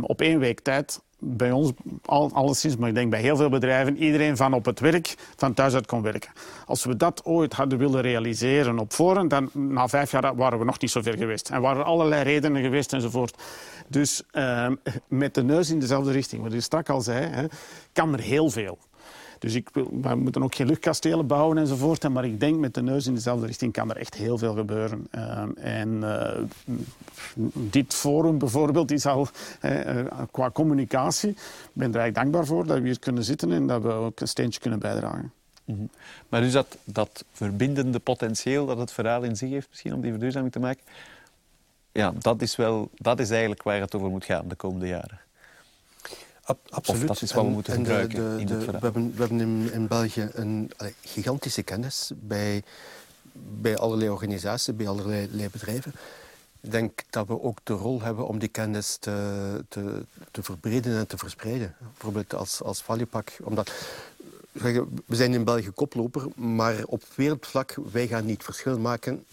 op 0.00 0.20
één 0.20 0.38
week 0.38 0.60
tijd 0.60 1.00
bij 1.18 1.50
ons 1.50 1.72
al, 2.04 2.30
alleszins, 2.32 2.76
maar 2.76 2.88
ik 2.88 2.94
denk 2.94 3.10
bij 3.10 3.20
heel 3.20 3.36
veel 3.36 3.48
bedrijven, 3.48 3.96
iedereen 3.96 4.36
van 4.36 4.52
op 4.52 4.64
het 4.64 4.80
werk, 4.80 5.14
van 5.36 5.54
thuis 5.54 5.74
uit 5.74 5.86
kon 5.86 6.02
werken. 6.02 6.30
Als 6.66 6.84
we 6.84 6.96
dat 6.96 7.24
ooit 7.24 7.52
hadden 7.52 7.78
willen 7.78 8.00
realiseren 8.00 8.78
op 8.78 8.92
voorhand, 8.92 9.30
dan 9.30 9.50
na 9.52 9.88
vijf 9.88 10.10
jaar 10.10 10.36
waren 10.36 10.58
we 10.58 10.64
nog 10.64 10.80
niet 10.80 10.90
zo 10.90 11.02
ver 11.02 11.16
geweest. 11.16 11.50
En 11.50 11.60
waren 11.60 11.80
er 11.80 11.86
allerlei 11.86 12.22
redenen 12.22 12.62
geweest 12.62 12.92
enzovoort. 12.92 13.42
Dus 13.88 14.22
met 15.08 15.34
de 15.34 15.42
neus 15.42 15.70
in 15.70 15.78
dezelfde 15.78 16.12
richting, 16.12 16.42
wat 16.42 16.52
je 16.52 16.60
straks 16.60 16.90
al 16.90 17.00
zei, 17.00 17.26
hè, 17.26 17.44
kan 17.92 18.12
er 18.12 18.20
heel 18.20 18.50
veel. 18.50 18.78
Dus 19.38 19.54
ik 19.54 19.68
wil, 19.72 19.88
we 20.02 20.14
moeten 20.14 20.42
ook 20.42 20.54
geen 20.54 20.66
luchtkastelen 20.66 21.26
bouwen 21.26 21.58
enzovoort. 21.58 22.08
Maar 22.08 22.24
ik 22.24 22.40
denk 22.40 22.58
met 22.58 22.74
de 22.74 22.82
neus 22.82 23.06
in 23.06 23.14
dezelfde 23.14 23.46
richting 23.46 23.72
kan 23.72 23.90
er 23.90 23.96
echt 23.96 24.14
heel 24.14 24.38
veel 24.38 24.54
gebeuren. 24.54 25.06
Uh, 25.14 25.42
en 25.56 25.88
uh, 26.02 26.30
dit 27.52 27.94
forum 27.94 28.38
bijvoorbeeld 28.38 28.90
is 28.90 29.06
al 29.06 29.28
uh, 29.62 30.00
qua 30.30 30.50
communicatie. 30.50 31.30
Ik 31.30 31.36
ben 31.72 31.88
er 31.88 32.00
eigenlijk 32.00 32.14
dankbaar 32.14 32.46
voor 32.46 32.66
dat 32.66 32.78
we 32.78 32.84
hier 32.84 32.98
kunnen 32.98 33.24
zitten 33.24 33.52
en 33.52 33.66
dat 33.66 33.82
we 33.82 33.92
ook 33.92 34.20
een 34.20 34.28
steentje 34.28 34.60
kunnen 34.60 34.78
bijdragen. 34.78 35.32
-hmm. 35.64 35.90
Maar 36.28 36.40
dus 36.40 36.52
dat, 36.52 36.76
dat 36.84 37.24
verbindende 37.32 37.98
potentieel 37.98 38.66
dat 38.66 38.78
het 38.78 38.92
verhaal 38.92 39.22
in 39.22 39.36
zich 39.36 39.50
heeft, 39.50 39.68
misschien 39.70 39.94
om 39.94 40.00
die 40.00 40.10
verduurzaming 40.10 40.52
te 40.52 40.60
maken, 40.60 40.82
ja, 41.92 42.12
dat 42.18 42.42
is, 42.42 42.56
wel, 42.56 42.90
dat 42.94 43.20
is 43.20 43.30
eigenlijk 43.30 43.62
waar 43.62 43.80
het 43.80 43.94
over 43.94 44.10
moet 44.10 44.24
gaan 44.24 44.48
de 44.48 44.54
komende 44.54 44.86
jaren. 44.86 45.20
Ab, 46.44 46.58
absoluut. 46.70 47.02
Of 47.02 47.06
dat 47.08 47.22
is 47.22 47.32
wat 47.32 47.44
we 47.44 47.50
moeten 47.50 47.72
en, 47.72 47.78
gebruiken 47.78 48.38
de, 48.38 48.44
de, 48.44 48.58
de. 48.58 48.64
We 48.66 48.78
hebben, 48.80 49.12
we 49.14 49.20
hebben 49.20 49.40
in, 49.40 49.72
in 49.72 49.86
België 49.86 50.28
een 50.32 50.72
allee, 50.76 50.94
gigantische 51.02 51.62
kennis 51.62 52.10
bij, 52.14 52.62
bij 53.60 53.76
allerlei 53.76 54.10
organisaties, 54.10 54.76
bij 54.76 54.88
allerlei 54.88 55.48
bedrijven. 55.52 55.94
Ik 56.60 56.70
denk 56.70 57.02
dat 57.10 57.26
we 57.26 57.42
ook 57.42 57.58
de 57.62 57.72
rol 57.72 58.02
hebben 58.02 58.26
om 58.26 58.38
die 58.38 58.48
kennis 58.48 58.96
te, 58.96 59.64
te, 59.68 60.04
te 60.30 60.42
verbreden 60.42 60.98
en 60.98 61.06
te 61.06 61.18
verspreiden. 61.18 61.74
Bijvoorbeeld 61.78 62.34
als, 62.34 62.62
als 62.62 62.82
Valiepak. 62.82 63.32
Omdat, 63.42 63.72
we 64.52 64.86
zijn 65.08 65.34
in 65.34 65.44
België 65.44 65.70
koploper, 65.70 66.26
maar 66.34 66.84
op 66.86 67.02
wereldvlak, 67.14 67.76
wij 67.92 68.06
gaan 68.06 68.24
niet 68.24 68.42
verschil 68.42 68.78
maken 68.78 69.24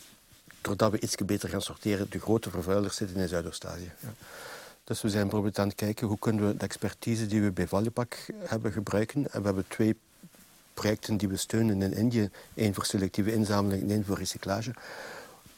doordat 0.62 0.91
we 0.91 0.99
iets 0.99 1.16
beter 1.16 1.49
gaan 1.49 1.62
sorteren. 1.62 2.07
De 2.09 2.20
grote 2.20 2.49
vervuilers 2.49 2.95
zitten 2.95 3.18
in 3.18 3.28
Zuidoost-Azië. 3.28 3.91
Ja. 3.99 4.14
Dus 4.91 5.01
we 5.01 5.09
zijn 5.09 5.23
bijvoorbeeld 5.23 5.59
aan 5.59 5.67
het 5.67 5.75
kijken 5.75 6.07
hoe 6.07 6.19
kunnen 6.19 6.47
we 6.47 6.57
de 6.57 6.63
expertise 6.63 7.27
die 7.27 7.41
we 7.41 7.51
bij 7.51 7.67
Valjepak 7.67 8.17
hebben 8.35 8.71
gebruiken. 8.71 9.31
En 9.31 9.39
we 9.39 9.45
hebben 9.45 9.65
twee 9.67 9.95
projecten 10.73 11.17
die 11.17 11.27
we 11.27 11.37
steunen 11.37 11.81
in 11.81 11.93
Indië. 11.93 12.29
één 12.53 12.73
voor 12.73 12.85
selectieve 12.85 13.33
inzameling 13.33 13.81
en 13.83 13.89
één 13.89 14.05
voor 14.05 14.17
recyclage. 14.17 14.73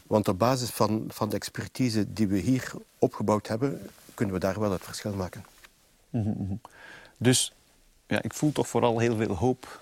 Want 0.08 0.28
op 0.28 0.40
basis 0.40 0.70
van, 0.70 1.06
van 1.08 1.30
de 1.30 1.36
expertise 1.36 2.14
die 2.14 2.28
we 2.28 2.38
hier 2.38 2.72
opgebouwd 3.00 3.48
hebben, 3.48 3.90
kunnen 4.14 4.36
we 4.36 4.42
daar 4.42 4.60
wel 4.60 4.72
het 4.72 4.84
verschil 4.84 5.14
maken. 5.14 5.46
Mm 6.10 6.24
-hmm. 6.24 6.62
Dus 7.18 7.54
ja, 8.08 8.22
ik 8.22 8.34
voel 8.34 8.52
toch 8.52 8.68
vooral 8.68 9.00
heel 9.00 9.16
veel 9.16 9.36
hoop 9.36 9.82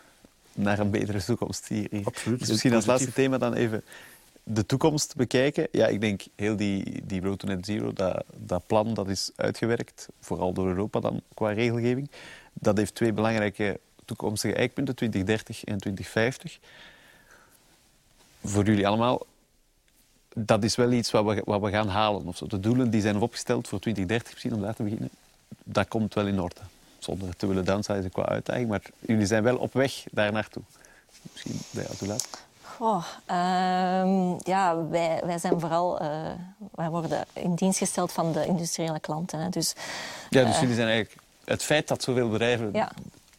naar 0.54 0.80
een 0.80 0.92
betere 0.92 1.24
toekomst 1.24 1.68
hier. 1.68 1.90
Absoluut. 2.04 2.40
Dus 2.40 2.50
misschien 2.50 2.74
als 2.74 2.86
laatste 2.86 3.14
thema 3.14 3.38
dan 3.38 3.54
even 3.54 3.84
de 4.54 4.66
toekomst 4.66 5.16
bekijken. 5.16 5.68
Ja, 5.72 5.88
ik 5.88 6.02
denk 6.02 6.22
heel 6.36 6.56
die, 6.56 7.06
die 7.06 7.22
Road 7.22 7.40
to 7.40 7.48
Net 7.48 7.66
Zero, 7.66 7.94
dat, 7.94 8.24
dat 8.36 8.68
plan 8.68 8.94
dat 8.94 9.10
is 9.10 9.32
uitgewerkt, 9.36 10.08
vooral 10.20 10.54
door 10.54 10.68
Europa 10.68 11.00
dan 11.00 11.22
qua 11.34 11.52
regelgeving. 11.52 12.12
Dat 12.54 12.78
heeft 12.78 12.96
twee 12.96 13.14
belangrijke 13.14 13.80
toekomstige 14.06 14.54
eikpunten, 14.54 14.96
2030 14.96 15.64
en 15.64 15.78
2050. 15.78 16.60
Voor 18.44 18.66
jullie 18.66 18.88
allemaal, 18.88 19.26
dat 20.36 20.64
is 20.64 20.76
wel 20.76 20.92
iets 20.92 21.12
wat 21.12 21.26
we, 21.26 21.42
wat 21.46 21.62
we 21.62 21.70
gaan 21.70 21.88
halen. 21.88 22.28
Of 22.28 22.38
zo. 22.38 22.48
De 22.48 22.60
doelen 22.60 22.90
die 22.90 23.02
zijn 23.02 23.18
opgesteld 23.18 23.68
voor 23.68 23.80
2030, 23.80 24.32
misschien 24.32 24.54
om 24.54 24.62
daar 24.62 24.76
te 24.76 24.84
beginnen, 24.84 25.10
dat 25.64 25.88
komt 25.88 26.14
wel 26.14 26.28
in 26.28 26.42
orde. 26.42 26.62
Zonder 27.00 27.36
te 27.36 27.48
willen 27.48 27.66
downsizen 27.66 28.12
qua 28.12 28.26
uitdaging, 28.26 28.70
maar 28.70 28.82
jullie 29.00 29.26
zijn 29.26 29.44
wel 29.44 29.58
op 29.58 29.74
weg 29.74 30.04
daar 30.12 30.32
naartoe. 30.32 30.64
Misschien 31.32 31.60
bij 31.72 31.88
Atoulat. 31.88 32.50
Oh, 32.80 33.06
um, 33.28 34.38
ja, 34.40 34.88
wij, 34.90 35.22
wij 35.26 35.38
zijn 35.38 35.60
vooral... 35.60 36.02
Uh, 36.02 36.08
wij 36.72 36.90
worden 36.90 37.26
in 37.34 37.56
dienst 37.56 37.78
gesteld 37.78 38.12
van 38.12 38.32
de 38.32 38.46
industriële 38.46 39.00
klanten. 39.00 39.40
Hè. 39.40 39.50
Dus, 39.50 39.74
ja, 40.30 40.44
dus 40.44 40.54
uh, 40.54 40.62
jullie 40.62 40.76
zijn 40.76 40.88
eigenlijk... 40.88 41.22
Het 41.46 41.64
feit 41.64 41.88
dat 41.88 42.04
zoveel 42.04 42.30
bedrijven 42.30 42.70
ja. 42.74 42.92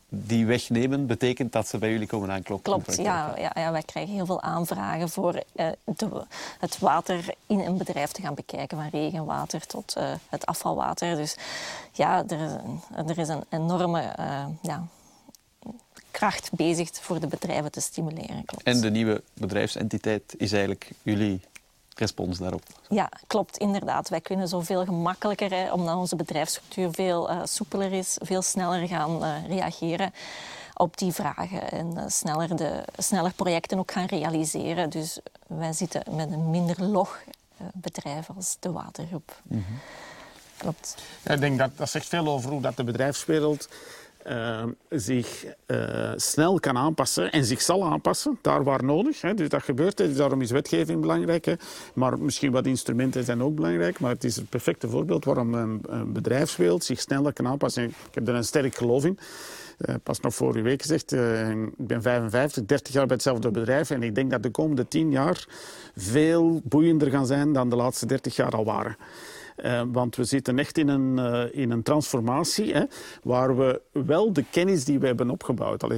die 0.08 0.46
wegnemen, 0.46 1.06
betekent 1.06 1.52
dat 1.52 1.68
ze 1.68 1.78
bij 1.78 1.90
jullie 1.90 2.06
komen 2.06 2.30
aankloppen. 2.30 2.72
Klopt, 2.72 2.96
ja, 2.96 3.34
ja, 3.36 3.50
ja. 3.54 3.72
Wij 3.72 3.82
krijgen 3.82 4.14
heel 4.14 4.26
veel 4.26 4.42
aanvragen 4.42 5.08
voor 5.08 5.34
uh, 5.34 5.66
de, 5.84 6.08
het 6.58 6.78
water 6.78 7.34
in 7.46 7.60
een 7.60 7.76
bedrijf 7.76 8.12
te 8.12 8.22
gaan 8.22 8.34
bekijken. 8.34 8.78
Van 8.78 8.88
regenwater 9.00 9.66
tot 9.66 9.96
het 10.28 10.46
afvalwater. 10.46 11.16
Dus 11.16 11.36
ja, 11.92 12.24
er 12.28 12.40
is 12.40 12.50
een, 12.52 13.08
er 13.08 13.18
is 13.18 13.28
een 13.28 13.44
enorme... 13.48 14.02
ja, 14.62 14.82
kracht 16.12 16.50
bezig 16.52 16.90
voor 16.92 17.20
de 17.20 17.26
bedrijven 17.26 17.70
te 17.70 17.80
stimuleren. 17.80 18.44
Klopt. 18.44 18.62
En 18.64 18.80
de 18.80 18.90
nieuwe 18.90 19.22
bedrijfsentiteit 19.34 20.34
is 20.36 20.52
eigenlijk 20.52 20.90
jullie 21.02 21.40
respons 21.94 22.38
daarop? 22.38 22.62
Ja, 22.88 23.08
klopt, 23.26 23.56
inderdaad. 23.56 24.08
Wij 24.08 24.20
kunnen 24.20 24.48
zoveel 24.48 24.84
gemakkelijker, 24.84 25.50
hè, 25.50 25.72
omdat 25.72 25.96
onze 25.96 26.16
bedrijfsstructuur 26.16 26.88
veel 26.92 27.30
uh, 27.30 27.40
soepeler 27.44 27.92
is, 27.92 28.16
veel 28.20 28.42
sneller 28.42 28.88
gaan 28.88 29.22
uh, 29.24 29.46
reageren 29.48 30.12
op 30.74 30.98
die 30.98 31.12
vragen 31.12 31.70
en 31.70 31.92
uh, 31.96 32.02
sneller, 32.06 32.56
de, 32.56 32.84
sneller 32.96 33.32
projecten 33.32 33.78
ook 33.78 33.92
gaan 33.92 34.06
realiseren. 34.06 34.90
Dus 34.90 35.18
wij 35.46 35.72
zitten 35.72 36.02
met 36.16 36.32
een 36.32 36.50
minder 36.50 36.82
log 36.84 37.18
bedrijf 37.72 38.28
als 38.36 38.56
de 38.60 38.72
Watergroep. 38.72 39.40
Mhm. 39.42 39.58
Mm 39.58 39.64
-hmm. 39.68 39.78
Klopt. 40.56 40.96
Ja, 41.22 41.34
ik 41.34 41.40
denk 41.40 41.58
dat 41.58 41.70
dat 41.76 41.90
zegt 41.90 42.06
veel 42.06 42.28
over 42.28 42.50
hoe 42.50 42.60
dat 42.60 42.76
de 42.76 42.84
bedrijfswereld 42.84 43.68
uh, 44.28 44.64
zich 44.90 45.44
uh, 45.66 46.12
snel 46.16 46.60
kan 46.60 46.76
aanpassen 46.76 47.32
en 47.32 47.44
zich 47.44 47.62
zal 47.62 47.84
aanpassen, 47.84 48.38
daar 48.40 48.64
waar 48.64 48.84
nodig. 48.84 49.20
Hè. 49.20 49.34
Dus 49.34 49.48
dat 49.48 49.62
gebeurt, 49.62 49.96
dus 49.96 50.16
daarom 50.16 50.40
is 50.40 50.50
wetgeving 50.50 51.00
belangrijk. 51.00 51.44
Hè. 51.44 51.54
Maar 51.94 52.18
misschien 52.18 52.52
wat 52.52 52.66
instrumenten 52.66 53.24
zijn 53.24 53.42
ook 53.42 53.54
belangrijk. 53.54 54.00
Maar 54.00 54.10
het 54.10 54.24
is 54.24 54.36
het 54.36 54.48
perfecte 54.48 54.88
voorbeeld 54.88 55.24
waarom 55.24 55.54
een, 55.54 55.80
een 55.88 56.12
bedrijfswereld 56.12 56.84
zich 56.84 57.00
sneller 57.00 57.32
kan 57.32 57.46
aanpassen. 57.46 57.84
Ik 57.84 57.94
heb 58.14 58.28
er 58.28 58.34
een 58.34 58.44
sterk 58.44 58.74
geloof 58.74 59.04
in. 59.04 59.18
Uh, 59.78 59.94
pas 60.02 60.20
nog 60.20 60.34
vorige 60.34 60.62
week 60.62 60.82
gezegd, 60.82 61.12
ik 61.12 61.86
ben 61.86 62.02
55, 62.02 62.64
30 62.64 62.92
jaar 62.92 63.06
bij 63.06 63.14
hetzelfde 63.14 63.50
bedrijf. 63.50 63.90
En 63.90 64.02
ik 64.02 64.14
denk 64.14 64.30
dat 64.30 64.42
de 64.42 64.50
komende 64.50 64.88
10 64.88 65.10
jaar 65.10 65.46
veel 65.96 66.60
boeiender 66.64 67.10
gaan 67.10 67.26
zijn 67.26 67.52
dan 67.52 67.70
de 67.70 67.76
laatste 67.76 68.06
30 68.06 68.36
jaar 68.36 68.50
al 68.50 68.64
waren. 68.64 68.96
Uh, 69.56 69.82
want 69.92 70.16
we 70.16 70.24
zitten 70.24 70.58
echt 70.58 70.78
in 70.78 70.88
een, 70.88 71.18
uh, 71.18 71.44
in 71.52 71.70
een 71.70 71.82
transformatie 71.82 72.72
hè, 72.72 72.82
waar 73.22 73.56
we 73.56 73.80
wel 73.92 74.32
de 74.32 74.44
kennis 74.50 74.84
die 74.84 74.98
we 74.98 75.06
hebben 75.06 75.30
opgebouwd, 75.30 75.88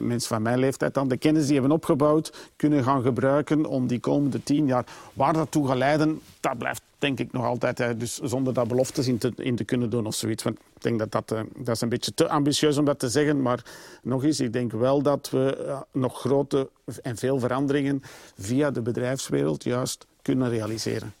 mensen 0.00 0.28
van 0.28 0.42
mijn 0.42 0.58
leeftijd 0.58 0.94
dan, 0.94 1.08
de 1.08 1.16
kennis 1.16 1.42
die 1.42 1.54
we 1.54 1.60
hebben 1.60 1.76
opgebouwd, 1.76 2.50
kunnen 2.56 2.84
gaan 2.84 3.02
gebruiken 3.02 3.66
om 3.66 3.86
die 3.86 4.00
komende 4.00 4.42
tien 4.42 4.66
jaar, 4.66 4.86
waar 5.12 5.32
dat 5.32 5.50
toe 5.50 5.66
gaat 5.66 5.76
leiden, 5.76 6.20
dat 6.40 6.58
blijft 6.58 6.82
denk 6.98 7.18
ik 7.18 7.32
nog 7.32 7.44
altijd. 7.44 7.78
Hè, 7.78 7.96
dus 7.96 8.18
zonder 8.18 8.54
daar 8.54 8.66
beloftes 8.66 9.08
in 9.08 9.18
te, 9.18 9.32
in 9.36 9.56
te 9.56 9.64
kunnen 9.64 9.90
doen 9.90 10.06
of 10.06 10.14
zoiets. 10.14 10.42
Want 10.42 10.58
ik 10.58 10.82
denk 10.82 10.98
dat 10.98 11.12
dat, 11.12 11.32
uh, 11.32 11.40
dat 11.56 11.74
is 11.74 11.80
een 11.80 11.88
beetje 11.88 12.14
te 12.14 12.28
ambitieus 12.28 12.78
om 12.78 12.84
dat 12.84 12.98
te 12.98 13.08
zeggen. 13.08 13.42
Maar 13.42 13.64
nog 14.02 14.24
eens, 14.24 14.40
ik 14.40 14.52
denk 14.52 14.72
wel 14.72 15.02
dat 15.02 15.30
we 15.30 15.76
nog 15.92 16.20
grote 16.20 16.70
en 17.02 17.16
veel 17.16 17.38
veranderingen 17.38 18.02
via 18.38 18.70
de 18.70 18.80
bedrijfswereld 18.80 19.64
juist 19.64 20.06
kunnen 20.22 20.48
realiseren. 20.48 21.12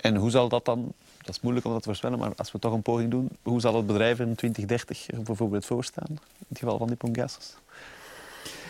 En 0.00 0.16
hoe 0.16 0.30
zal 0.30 0.48
dat 0.48 0.64
dan, 0.64 0.92
dat 1.18 1.34
is 1.34 1.40
moeilijk 1.40 1.66
om 1.66 1.72
dat 1.72 1.80
te 1.80 1.88
voorspellen, 1.88 2.18
maar 2.18 2.32
als 2.36 2.52
we 2.52 2.58
toch 2.58 2.72
een 2.72 2.82
poging 2.82 3.10
doen, 3.10 3.28
hoe 3.42 3.60
zal 3.60 3.74
het 3.74 3.86
bedrijf 3.86 4.18
in 4.18 4.34
2030 4.34 5.10
er 5.10 5.22
bijvoorbeeld 5.22 5.66
voor 5.66 5.84
staan? 5.84 6.08
In 6.08 6.46
het 6.48 6.58
geval 6.58 6.78
van 6.78 6.86
die 6.86 6.96
Pongassos? 6.96 7.56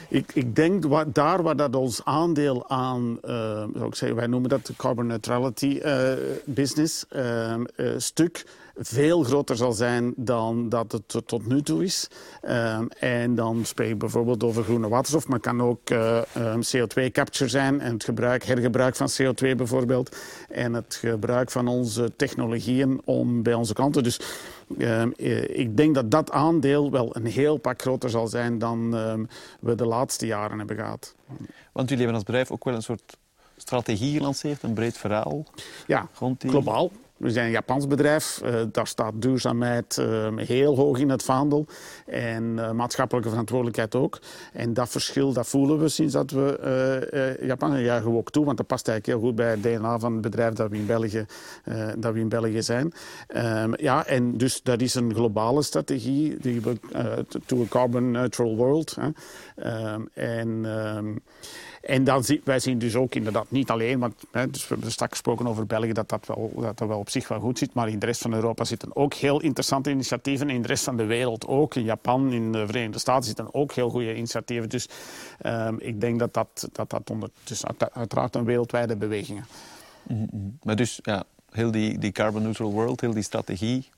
Ik, 0.09 0.33
ik 0.35 0.57
denk 0.57 0.85
wat, 0.85 1.15
daar 1.15 1.43
waar 1.43 1.57
dat 1.57 1.77
ons 1.77 2.05
aandeel 2.05 2.69
aan, 2.69 3.19
uh, 3.25 3.31
zou 3.75 3.87
ik 3.87 3.95
zeggen, 3.95 4.17
wij 4.17 4.27
noemen 4.27 4.51
dat 4.51 4.67
de 4.67 4.77
carbon 4.77 5.07
neutrality 5.07 5.81
uh, 5.85 6.13
business 6.45 7.05
uh, 7.11 7.55
stuk, 7.97 8.47
veel 8.79 9.23
groter 9.23 9.57
zal 9.57 9.73
zijn 9.73 10.13
dan 10.17 10.69
dat 10.69 10.93
het 10.93 11.27
tot 11.27 11.47
nu 11.47 11.63
toe 11.63 11.85
is. 11.85 12.09
Um, 12.49 12.89
en 12.89 13.35
dan 13.35 13.65
spreek 13.65 13.91
ik 13.91 13.99
bijvoorbeeld 13.99 14.45
over 14.45 14.65
groene 14.65 14.89
waterstof, 14.89 15.27
maar 15.27 15.37
het 15.37 15.47
kan 15.47 15.63
ook 15.63 15.91
uh, 15.91 16.23
um, 16.37 16.61
CO2-capture 16.63 17.51
zijn 17.51 17.81
en 17.81 17.93
het 17.93 18.05
gebruik, 18.05 18.45
hergebruik 18.45 18.97
van 18.97 19.09
CO2 19.11 19.57
bijvoorbeeld. 19.57 20.17
En 20.49 20.75
het 20.75 20.95
gebruik 20.95 21.51
van 21.51 21.69
onze 21.69 22.13
technologieën 22.17 23.01
om 23.05 23.43
bij 23.43 23.55
onze 23.55 23.75
klanten. 23.75 24.03
Dus 24.03 24.21
um, 24.79 25.13
ik 25.47 25.77
denk 25.77 25.95
dat 25.95 26.11
dat 26.11 26.31
aandeel 26.31 26.91
wel 26.91 27.17
een 27.17 27.27
heel 27.27 27.57
pak 27.57 27.81
groter 27.81 28.11
zal 28.11 28.27
zijn 28.27 28.59
dan 28.59 28.91
we 29.61 29.75
de 29.75 29.87
laatste 29.87 30.27
jaren 30.27 30.59
hebben 30.59 30.77
gehad. 30.77 31.15
Want 31.73 31.89
jullie 31.89 32.05
hebben 32.05 32.15
als 32.15 32.25
bedrijf 32.25 32.51
ook 32.51 32.65
wel 32.65 32.75
een 32.75 32.83
soort 32.83 33.17
strategie 33.57 34.17
gelanceerd, 34.17 34.63
een 34.63 34.75
breed 34.75 34.99
verhaal. 34.99 35.45
Ja, 35.87 36.09
die... 36.39 36.51
globaal. 36.51 36.91
We 37.19 37.31
zijn 37.31 37.47
een 37.47 37.53
Japans 37.53 37.87
bedrijf. 37.87 38.41
Uh, 38.45 38.61
daar 38.73 38.87
staat 38.87 39.13
duurzaamheid 39.23 39.97
uh, 40.01 40.37
heel 40.37 40.77
hoog 40.77 40.99
in 40.99 41.11
het 41.11 41.23
vaandel. 41.23 41.67
En 42.07 42.43
uh, 42.45 42.71
maatschappelijke 42.71 43.29
verantwoordelijkheid 43.29 43.95
ook. 43.95 44.19
En 44.53 44.75
dat 44.75 44.89
verschil 44.89 45.33
dat 45.33 45.47
voelen 45.47 45.79
we 45.79 45.89
sinds 45.89 46.13
dat 46.13 46.31
we 46.31 47.37
Japan 47.41 47.83
juichen 47.83 48.11
we 48.11 48.17
ook 48.17 48.31
toe. 48.31 48.45
Want 48.45 48.57
dat 48.57 48.67
past 48.67 48.89
eigenlijk 48.89 49.19
heel 49.19 49.29
goed 49.29 49.37
bij 49.37 49.51
het 49.51 49.63
DNA 49.63 49.99
van 49.99 50.13
het 50.13 50.21
bedrijf 50.21 50.55
dat 50.55 50.71
we 50.71 50.77
in 50.77 50.87
België, 50.87 51.27
dat 51.99 52.13
we 52.13 52.21
in 52.21 52.29
België 52.29 52.63
zijn. 52.63 52.93
Um, 53.37 53.73
ja, 53.77 54.07
en 54.07 54.37
dus 54.37 54.63
dat 54.63 54.81
is 54.81 54.95
een 54.95 55.15
globale 55.15 55.63
strategie. 55.63 56.37
Die 56.41 56.61
we, 56.61 56.77
to 57.47 57.63
a 57.63 57.67
carbon 57.69 58.11
neutral 58.11 58.57
world. 58.57 58.97
Um, 59.57 60.09
en... 60.15 60.65
Um, 60.65 61.23
en 61.81 62.05
dan 62.05 62.25
zien 62.25 62.41
wij 62.45 62.59
zien 62.59 62.79
dus 62.79 62.95
ook 62.95 63.15
inderdaad 63.15 63.51
niet 63.51 63.71
alleen, 63.71 63.99
want 63.99 64.15
hè, 64.31 64.51
dus 64.51 64.63
we 64.63 64.69
hebben 64.69 64.91
straks 64.91 65.13
gesproken 65.13 65.47
over 65.47 65.67
België, 65.67 65.93
dat 65.93 66.09
dat, 66.09 66.27
wel, 66.27 66.53
dat 66.57 66.79
dat 66.79 66.89
wel 66.89 66.99
op 66.99 67.11
zich 67.11 67.29
wel 67.29 67.41
goed 67.41 67.59
zit, 67.59 67.75
maar 67.75 67.89
in 67.89 67.99
de 67.99 68.07
rest 68.07 68.23
van 68.23 68.33
Europa 68.33 68.65
zitten 68.65 68.97
ook 68.97 69.15
heel 69.15 69.41
interessante 69.41 69.91
initiatieven. 69.91 70.51
In 70.51 70.63
de 70.63 70.69
rest 70.69 70.85
van 70.85 70.97
de 70.97 71.05
wereld 71.05 71.47
ook. 71.47 71.75
In 71.75 71.83
Japan, 71.83 72.33
in 72.33 72.53
de 72.53 72.67
Verenigde 72.67 72.99
Staten 72.99 73.25
zitten 73.25 73.55
ook 73.55 73.73
heel 73.73 73.91
goede 73.91 74.17
initiatieven. 74.17 74.69
Dus 74.69 74.89
um, 75.47 75.77
ik 75.81 76.01
denk 76.01 76.19
dat 76.19 76.35
dat, 76.35 76.69
dat, 76.73 76.91
dat 76.91 77.11
onder, 77.11 77.31
dus 77.45 77.63
uiteraard 77.93 78.35
een 78.35 78.45
wereldwijde 78.45 78.97
beweging 78.97 79.39
is. 79.39 79.45
Mm 80.03 80.27
-hmm. 80.31 80.59
Maar 80.63 80.77
dus 80.77 80.99
ja, 81.03 81.25
heel 81.51 81.71
die, 81.71 81.99
die 81.99 82.13
carbon 82.13 82.43
neutral 82.43 82.73
world, 82.73 83.01
heel 83.01 83.15
die 83.15 83.23
strategie, 83.23 83.89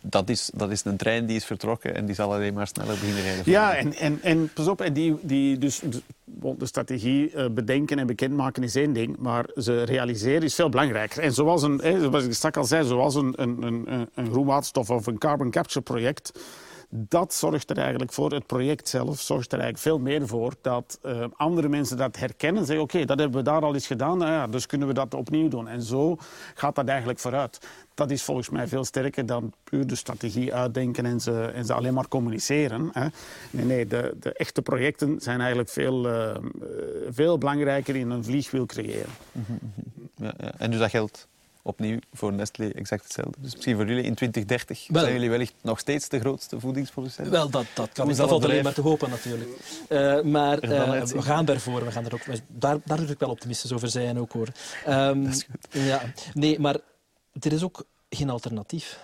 dat 0.00 0.28
is, 0.28 0.50
dat 0.54 0.70
is 0.70 0.84
een 0.84 0.96
trein 0.96 1.26
die 1.26 1.36
is 1.36 1.44
vertrokken 1.44 1.94
en 1.94 2.06
die 2.06 2.14
zal 2.14 2.32
alleen 2.32 2.54
maar 2.54 2.66
sneller 2.66 2.94
beginnen 2.94 3.22
rijden. 3.22 3.42
Ja, 3.46 3.74
en, 3.74 3.94
en, 3.94 4.18
en 4.22 4.52
pas 4.52 4.68
op, 4.68 4.80
en 4.80 4.92
die, 4.92 5.16
die, 5.22 5.58
dus, 5.58 5.82
de 6.24 6.66
strategie 6.66 7.32
uh, 7.32 7.46
bedenken 7.50 7.98
en 7.98 8.06
bekendmaken 8.06 8.62
is 8.62 8.74
één 8.74 8.92
ding, 8.92 9.16
maar 9.18 9.46
ze 9.56 9.82
realiseren 9.82 10.42
is 10.42 10.54
veel 10.54 10.68
belangrijker. 10.68 11.22
En 11.22 11.32
zoals, 11.32 11.62
een, 11.62 11.80
zoals 12.00 12.24
ik 12.24 12.32
straks 12.32 12.56
al 12.56 12.64
zei, 12.64 12.86
zoals 12.86 13.14
een, 13.14 13.32
een, 13.36 13.62
een, 13.62 14.08
een 14.14 14.30
groenwaterstof 14.30 14.90
of 14.90 15.06
een 15.06 15.18
carbon 15.18 15.50
capture 15.50 15.80
project 15.80 16.32
dat 16.96 17.34
zorgt 17.34 17.70
er 17.70 17.78
eigenlijk 17.78 18.12
voor, 18.12 18.32
het 18.32 18.46
project 18.46 18.88
zelf 18.88 19.20
zorgt 19.20 19.52
er 19.52 19.58
eigenlijk 19.58 19.88
veel 19.88 19.98
meer 19.98 20.26
voor 20.26 20.54
dat 20.60 20.98
uh, 21.06 21.24
andere 21.36 21.68
mensen 21.68 21.96
dat 21.96 22.16
herkennen. 22.16 22.64
Zeggen, 22.66 22.84
oké, 22.84 23.04
dat 23.04 23.18
hebben 23.18 23.38
we 23.38 23.44
daar 23.44 23.62
al 23.62 23.74
eens 23.74 23.86
gedaan, 23.86 24.18
nou 24.18 24.30
ja, 24.30 24.46
dus 24.46 24.66
kunnen 24.66 24.88
we 24.88 24.94
dat 24.94 25.14
opnieuw 25.14 25.48
doen. 25.48 25.68
En 25.68 25.82
zo 25.82 26.16
gaat 26.54 26.74
dat 26.74 26.88
eigenlijk 26.88 27.18
vooruit. 27.18 27.66
Dat 27.94 28.10
is 28.10 28.22
volgens 28.22 28.48
mij 28.48 28.68
veel 28.68 28.84
sterker 28.84 29.26
dan 29.26 29.52
puur 29.64 29.86
de 29.86 29.94
strategie 29.94 30.54
uitdenken 30.54 31.06
en 31.06 31.20
ze, 31.20 31.50
en 31.54 31.64
ze 31.64 31.74
alleen 31.74 31.94
maar 31.94 32.08
communiceren. 32.08 32.90
Hè. 32.92 33.06
Nee, 33.50 33.64
nee, 33.64 33.86
de, 33.86 34.16
de 34.20 34.32
echte 34.32 34.62
projecten 34.62 35.20
zijn 35.20 35.38
eigenlijk 35.40 35.68
veel, 35.68 36.06
uh, 36.06 36.36
veel 37.10 37.38
belangrijker 37.38 37.96
in 37.96 38.10
een 38.10 38.24
vliegwiel 38.24 38.66
creëren. 38.66 39.10
Ja, 40.16 40.34
ja. 40.38 40.52
En 40.58 40.70
dus 40.70 40.80
dat 40.80 40.90
geldt 40.90 41.28
opnieuw 41.64 41.98
voor 42.12 42.32
Nestlé 42.32 42.68
exact 42.68 43.02
hetzelfde. 43.02 43.40
Dus 43.40 43.54
misschien 43.54 43.76
voor 43.76 43.86
jullie 43.86 44.02
in 44.02 44.14
2030 44.14 44.86
wel, 44.88 45.02
zijn 45.02 45.14
jullie 45.14 45.30
wellicht 45.30 45.54
nog 45.60 45.78
steeds 45.78 46.08
de 46.08 46.20
grootste 46.20 46.60
voedingsproducent. 46.60 47.28
Wel, 47.28 47.50
dat, 47.50 47.66
dat 47.74 47.92
kan 47.92 48.06
niet. 48.06 48.16
Dat 48.16 48.28
valt 48.28 48.44
alleen 48.44 48.62
maar 48.62 48.74
te 48.74 48.80
hopen 48.80 49.10
natuurlijk. 49.10 49.50
Uh, 49.88 50.20
maar 50.22 50.64
uh, 50.64 51.02
we 51.02 51.22
gaan 51.22 51.46
ervoor. 51.46 51.84
We 51.84 51.90
gaan 51.90 52.04
er 52.04 52.14
ook, 52.14 52.20
daar, 52.48 52.78
daar 52.84 52.98
durf 52.98 53.10
ik 53.10 53.18
wel 53.18 53.30
optimistisch 53.30 53.72
over 53.72 53.88
zijn 53.88 54.18
ook 54.18 54.32
hoor. 54.32 54.48
Um, 54.88 55.24
dat 55.24 55.34
is 55.34 55.46
goed. 55.50 55.82
Ja, 55.82 56.02
nee, 56.32 56.58
maar 56.60 56.76
er 57.40 57.52
is 57.52 57.62
ook 57.62 57.84
geen 58.08 58.30
alternatief. 58.30 59.00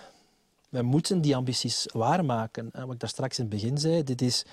We 0.68 0.82
moeten 0.82 1.20
die 1.20 1.36
ambities 1.36 1.86
waarmaken. 1.92 2.70
Wat 2.72 2.92
ik 2.92 3.00
daar 3.00 3.08
straks 3.08 3.38
in 3.38 3.44
het 3.44 3.52
begin 3.52 3.78
zei, 3.78 4.04
dit 4.04 4.22
is, 4.22 4.44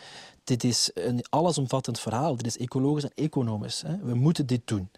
dit 0.43 0.63
is 0.63 0.91
een 0.93 1.23
allesomvattend 1.29 1.99
verhaal. 1.99 2.35
Dit 2.35 2.45
is 2.45 2.57
ecologisch 2.57 3.03
en 3.03 3.11
economisch. 3.15 3.81
Hè. 3.81 3.97
We 3.97 4.13
moeten 4.13 4.45
dit 4.45 4.61
doen. 4.65 4.89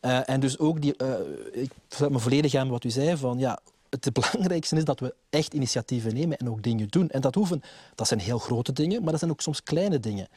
Uh, 0.00 0.28
en 0.28 0.40
dus 0.40 0.58
ook, 0.58 0.80
die, 0.80 0.94
uh, 1.02 1.14
ik 1.52 1.70
sluit 1.88 2.12
me 2.12 2.18
volledig 2.18 2.54
aan 2.54 2.68
wat 2.68 2.84
u 2.84 2.90
zei, 2.90 3.16
van 3.16 3.38
ja, 3.38 3.58
het 4.00 4.12
belangrijkste 4.12 4.76
is 4.76 4.84
dat 4.84 5.00
we 5.00 5.14
echt 5.30 5.54
initiatieven 5.54 6.14
nemen 6.14 6.36
en 6.36 6.50
ook 6.50 6.62
dingen 6.62 6.88
doen. 6.88 7.10
En 7.10 7.20
dat, 7.20 7.34
hoeven, 7.34 7.62
dat 7.94 8.08
zijn 8.08 8.20
heel 8.20 8.38
grote 8.38 8.72
dingen, 8.72 9.02
maar 9.02 9.10
dat 9.10 9.18
zijn 9.18 9.30
ook 9.30 9.40
soms 9.40 9.62
kleine 9.62 10.00
dingen. 10.00 10.28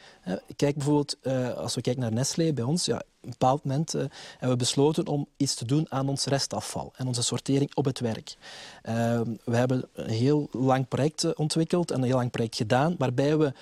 Kijk 0.56 0.76
bijvoorbeeld, 0.76 1.18
uh, 1.24 1.54
als 1.54 1.76
we 1.76 1.82
kijken 1.82 2.02
naar 2.02 2.12
Nestlé 2.12 2.54
bij 2.54 2.64
ons, 2.64 2.86
ja, 2.86 2.96
een 3.22 3.30
bepaald 3.30 3.64
moment 3.64 3.96
uh, 3.96 4.02
hebben 4.32 4.50
we 4.50 4.56
besloten 4.56 5.08
om 5.08 5.28
iets 5.38 5.56
te 5.56 5.66
doen 5.66 5.92
aan 5.92 6.10
ons 6.10 6.26
restafval 6.26 6.94
en 6.96 7.08
onze 7.08 7.22
sortering 7.22 7.76
op 7.76 7.86
het 7.86 8.00
werk. 8.00 8.36
Uh, 8.84 9.22
we 9.44 9.56
hebben 9.56 9.86
een 9.94 10.10
heel 10.10 10.48
lang 10.52 10.88
project 10.88 11.36
ontwikkeld 11.36 11.92
en 11.92 11.98
een 11.98 12.08
heel 12.08 12.16
lang 12.16 12.32
project 12.32 12.56
gedaan, 12.56 12.96
waarbij 12.98 13.38
we 13.38 13.54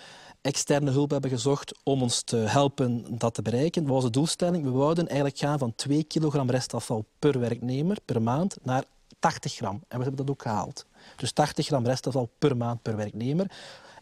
externe 0.42 0.92
hulp 0.92 1.12
hebben 1.12 1.30
gezocht 1.30 1.80
om 1.84 2.02
ons 2.02 2.22
te 2.22 2.36
helpen 2.36 3.06
dat 3.18 3.34
te 3.34 3.42
bereiken. 3.42 3.84
Wat 3.84 3.94
was 3.94 4.04
de 4.04 4.10
doelstelling? 4.10 4.64
We 4.64 4.70
wouden 4.70 5.06
eigenlijk 5.08 5.38
gaan 5.38 5.60
van 5.60 5.76
2 5.76 6.04
kilogram 6.04 6.50
restafval 6.50 7.06
per 7.20 7.40
werknemer 7.40 7.98
per 8.06 8.22
maand 8.22 8.58
naar 8.62 8.84
80 9.24 9.54
gram. 9.54 9.84
En 9.88 9.98
we 9.98 10.04
hebben 10.04 10.16
dat 10.16 10.30
ook 10.30 10.42
gehaald. 10.42 10.86
Dus 11.16 11.32
80 11.32 11.66
gram 11.66 11.86
restafval 11.86 12.30
per 12.38 12.58
maand 12.58 12.82
per 12.82 12.96
werknemer. 12.96 13.52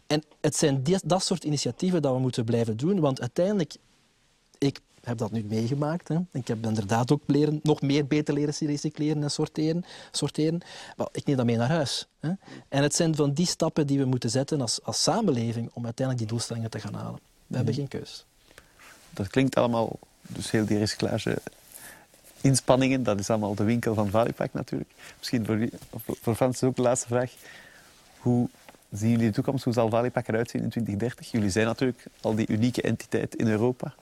En 0.06 0.22
het 0.40 0.56
zijn 0.56 0.82
die, 0.82 0.98
dat 1.04 1.24
soort 1.24 1.44
initiatieven 1.44 2.02
dat 2.02 2.14
we 2.14 2.20
moeten 2.20 2.44
blijven 2.44 2.76
doen, 2.76 3.00
want 3.00 3.20
uiteindelijk, 3.20 3.74
ik 4.58 4.80
heb 5.00 5.18
dat 5.18 5.30
nu 5.30 5.44
meegemaakt. 5.44 6.08
Hè. 6.08 6.18
Ik 6.32 6.48
heb 6.48 6.66
inderdaad 6.66 7.12
ook 7.12 7.22
leren, 7.26 7.60
nog 7.62 7.80
meer 7.80 8.06
beter 8.06 8.34
leren 8.34 8.54
recycleren 8.58 9.22
en 9.22 9.30
sorteren. 9.30 9.84
sorteren. 10.10 10.60
Maar 10.96 11.08
ik 11.12 11.24
neem 11.24 11.36
dat 11.36 11.46
mee 11.46 11.56
naar 11.56 11.68
huis. 11.68 12.06
Hè. 12.20 12.32
En 12.68 12.82
het 12.82 12.94
zijn 12.94 13.14
van 13.14 13.32
die 13.32 13.46
stappen 13.46 13.86
die 13.86 13.98
we 13.98 14.04
moeten 14.04 14.30
zetten 14.30 14.60
als, 14.60 14.82
als 14.82 15.02
samenleving 15.02 15.70
om 15.72 15.84
uiteindelijk 15.84 16.18
die 16.18 16.36
doelstellingen 16.36 16.70
te 16.70 16.80
gaan 16.80 16.94
halen. 16.94 17.20
We 17.46 17.56
hebben 17.56 17.74
geen 17.74 17.88
keus. 17.88 18.24
Dat 19.10 19.28
klinkt 19.28 19.54
allemaal, 19.54 19.98
dus 20.20 20.50
heel 20.50 20.66
die 20.66 20.78
recyclage 20.78 21.38
inspanningen, 22.42 23.02
dat 23.02 23.18
is 23.18 23.30
allemaal 23.30 23.54
de 23.54 23.64
winkel 23.64 23.94
van 23.94 24.10
Valipack 24.10 24.52
natuurlijk. 24.52 24.90
Misschien 25.18 25.46
voor, 25.46 25.68
voor 26.20 26.34
Frans 26.34 26.62
ook 26.62 26.76
de 26.76 26.82
laatste 26.82 27.06
vraag. 27.06 27.32
Hoe 28.18 28.48
zien 28.90 29.10
jullie 29.10 29.26
de 29.26 29.32
toekomst? 29.32 29.64
Hoe 29.64 29.72
zal 29.72 29.90
Valipack 29.90 30.28
eruit 30.28 30.50
zien 30.50 30.62
in 30.62 30.68
2030? 30.68 31.30
Jullie 31.30 31.50
zijn 31.50 31.66
natuurlijk 31.66 32.04
al 32.20 32.34
die 32.34 32.48
unieke 32.48 32.82
entiteit 32.82 33.34
in 33.34 33.48
Europa. 33.48 33.94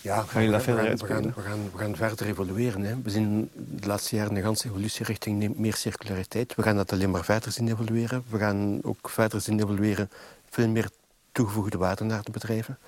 Ja, 0.00 0.22
gaan 0.22 0.50
we, 0.50 0.60
gaan, 0.60 0.74
we, 0.74 1.06
gaan, 1.06 1.22
we, 1.22 1.40
gaan, 1.40 1.70
we 1.72 1.78
gaan 1.78 1.96
verder 1.96 2.26
evolueren. 2.26 2.82
Hè. 2.82 2.94
We 3.02 3.10
zien 3.10 3.50
de 3.54 3.86
laatste 3.86 4.16
jaren 4.16 4.36
een 4.36 4.42
ganse 4.42 4.68
evolutie 4.68 5.04
richting 5.04 5.56
meer 5.56 5.74
circulariteit. 5.74 6.54
We 6.54 6.62
gaan 6.62 6.76
dat 6.76 6.92
alleen 6.92 7.10
maar 7.10 7.24
verder 7.24 7.52
zien 7.52 7.68
evolueren. 7.68 8.24
We 8.28 8.38
gaan 8.38 8.80
ook 8.82 9.10
verder 9.10 9.40
zien 9.40 9.60
evolueren 9.60 10.10
veel 10.50 10.68
meer 10.68 10.90
toegevoegde 11.32 11.78
waarde 11.78 12.04
naar 12.04 12.22
de 12.22 12.30
bedrijven. 12.30 12.78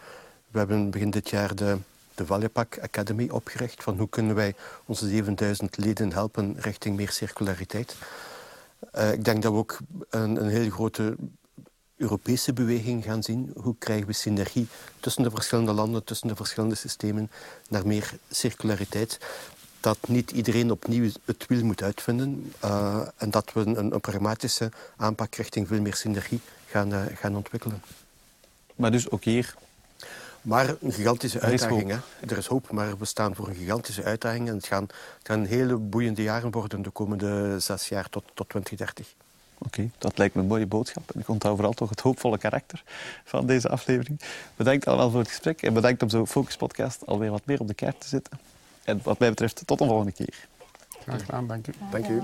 We 0.50 0.58
hebben 0.58 0.90
begin 0.90 1.10
dit 1.10 1.30
jaar 1.30 1.54
de 1.54 1.76
de 2.14 2.26
Vallepak 2.26 2.78
Academy 2.78 3.28
opgericht. 3.28 3.82
Van 3.82 3.98
hoe 3.98 4.08
kunnen 4.08 4.34
wij 4.34 4.54
onze 4.84 5.08
7000 5.08 5.76
leden 5.76 6.12
helpen 6.12 6.54
richting 6.58 6.96
meer 6.96 7.10
circulariteit. 7.10 7.96
Uh, 8.94 9.12
ik 9.12 9.24
denk 9.24 9.42
dat 9.42 9.52
we 9.52 9.58
ook 9.58 9.78
een, 10.10 10.36
een 10.36 10.48
hele 10.48 10.70
grote 10.70 11.16
Europese 11.96 12.52
beweging 12.52 13.04
gaan 13.04 13.22
zien. 13.22 13.52
Hoe 13.56 13.74
krijgen 13.78 14.06
we 14.06 14.12
synergie 14.12 14.66
tussen 15.00 15.22
de 15.22 15.30
verschillende 15.30 15.72
landen, 15.72 16.04
tussen 16.04 16.28
de 16.28 16.36
verschillende 16.36 16.74
systemen, 16.74 17.30
naar 17.68 17.86
meer 17.86 18.12
circulariteit. 18.30 19.18
Dat 19.80 19.98
niet 20.08 20.30
iedereen 20.30 20.70
opnieuw 20.70 21.10
het 21.24 21.46
wiel 21.46 21.64
moet 21.64 21.82
uitvinden. 21.82 22.52
Uh, 22.64 23.00
en 23.16 23.30
dat 23.30 23.52
we 23.52 23.60
een, 23.60 23.94
een, 23.94 24.00
pragmatische 24.00 24.70
aanpak 24.96 25.34
richting 25.34 25.68
veel 25.68 25.80
meer 25.80 25.94
synergie 25.94 26.40
gaan, 26.66 26.92
uh, 26.92 27.02
gaan 27.14 27.36
ontwikkelen. 27.36 27.82
Maar 28.74 28.90
dus 28.90 29.10
ook 29.10 29.24
hier 29.24 29.54
maar 30.44 30.74
een 30.80 30.92
gigantische 30.92 31.40
uitdaging. 31.40 31.90
Hè? 31.90 31.98
Er 32.28 32.38
is 32.38 32.46
hoop, 32.46 32.70
maar 32.70 32.98
we 32.98 33.04
staan 33.04 33.34
voor 33.34 33.48
een 33.48 33.54
gigantische 33.54 34.02
uitdaging. 34.02 34.48
En 34.48 34.54
het 34.54 34.66
gaan, 34.66 34.82
het 34.82 35.22
gaan 35.22 35.44
hele 35.44 35.76
boeiende 35.76 36.22
jaren 36.22 36.50
worden 36.50 36.82
de 36.82 36.90
komende 36.90 37.60
zes 37.60 37.88
jaar 37.88 38.08
tot, 38.08 38.24
tot 38.34 38.48
2030. 38.48 39.14
Oké, 39.58 39.90
dat 39.98 40.18
lijkt 40.18 40.34
me 40.34 40.40
een 40.40 40.46
mooie 40.46 40.66
boodschap. 40.66 41.10
En 41.14 41.20
ik 41.20 41.28
onthoud 41.28 41.54
vooral 41.54 41.72
toch 41.72 41.88
het 41.88 42.00
hoopvolle 42.00 42.38
karakter 42.38 42.82
van 43.24 43.46
deze 43.46 43.68
aflevering. 43.68 44.20
Bedankt 44.56 44.86
allemaal 44.86 45.10
voor 45.10 45.20
het 45.20 45.28
gesprek 45.28 45.62
en 45.62 45.74
bedankt 45.74 46.02
om 46.02 46.08
zo'n 46.08 46.26
Focus 46.26 46.56
Podcast 46.56 47.06
alweer 47.06 47.30
wat 47.30 47.46
meer 47.46 47.60
op 47.60 47.68
de 47.68 47.74
kaart 47.74 48.00
te 48.00 48.08
zetten. 48.08 48.38
En 48.84 49.00
wat 49.02 49.18
mij 49.18 49.28
betreft, 49.28 49.62
tot 49.66 49.80
een 49.80 49.88
volgende 49.88 50.12
keer. 50.12 50.48
Graag 51.02 51.20
gedaan, 51.20 51.46
dank 51.46 51.66
u. 51.66 51.72
Dank 51.90 52.08
u. 52.08 52.22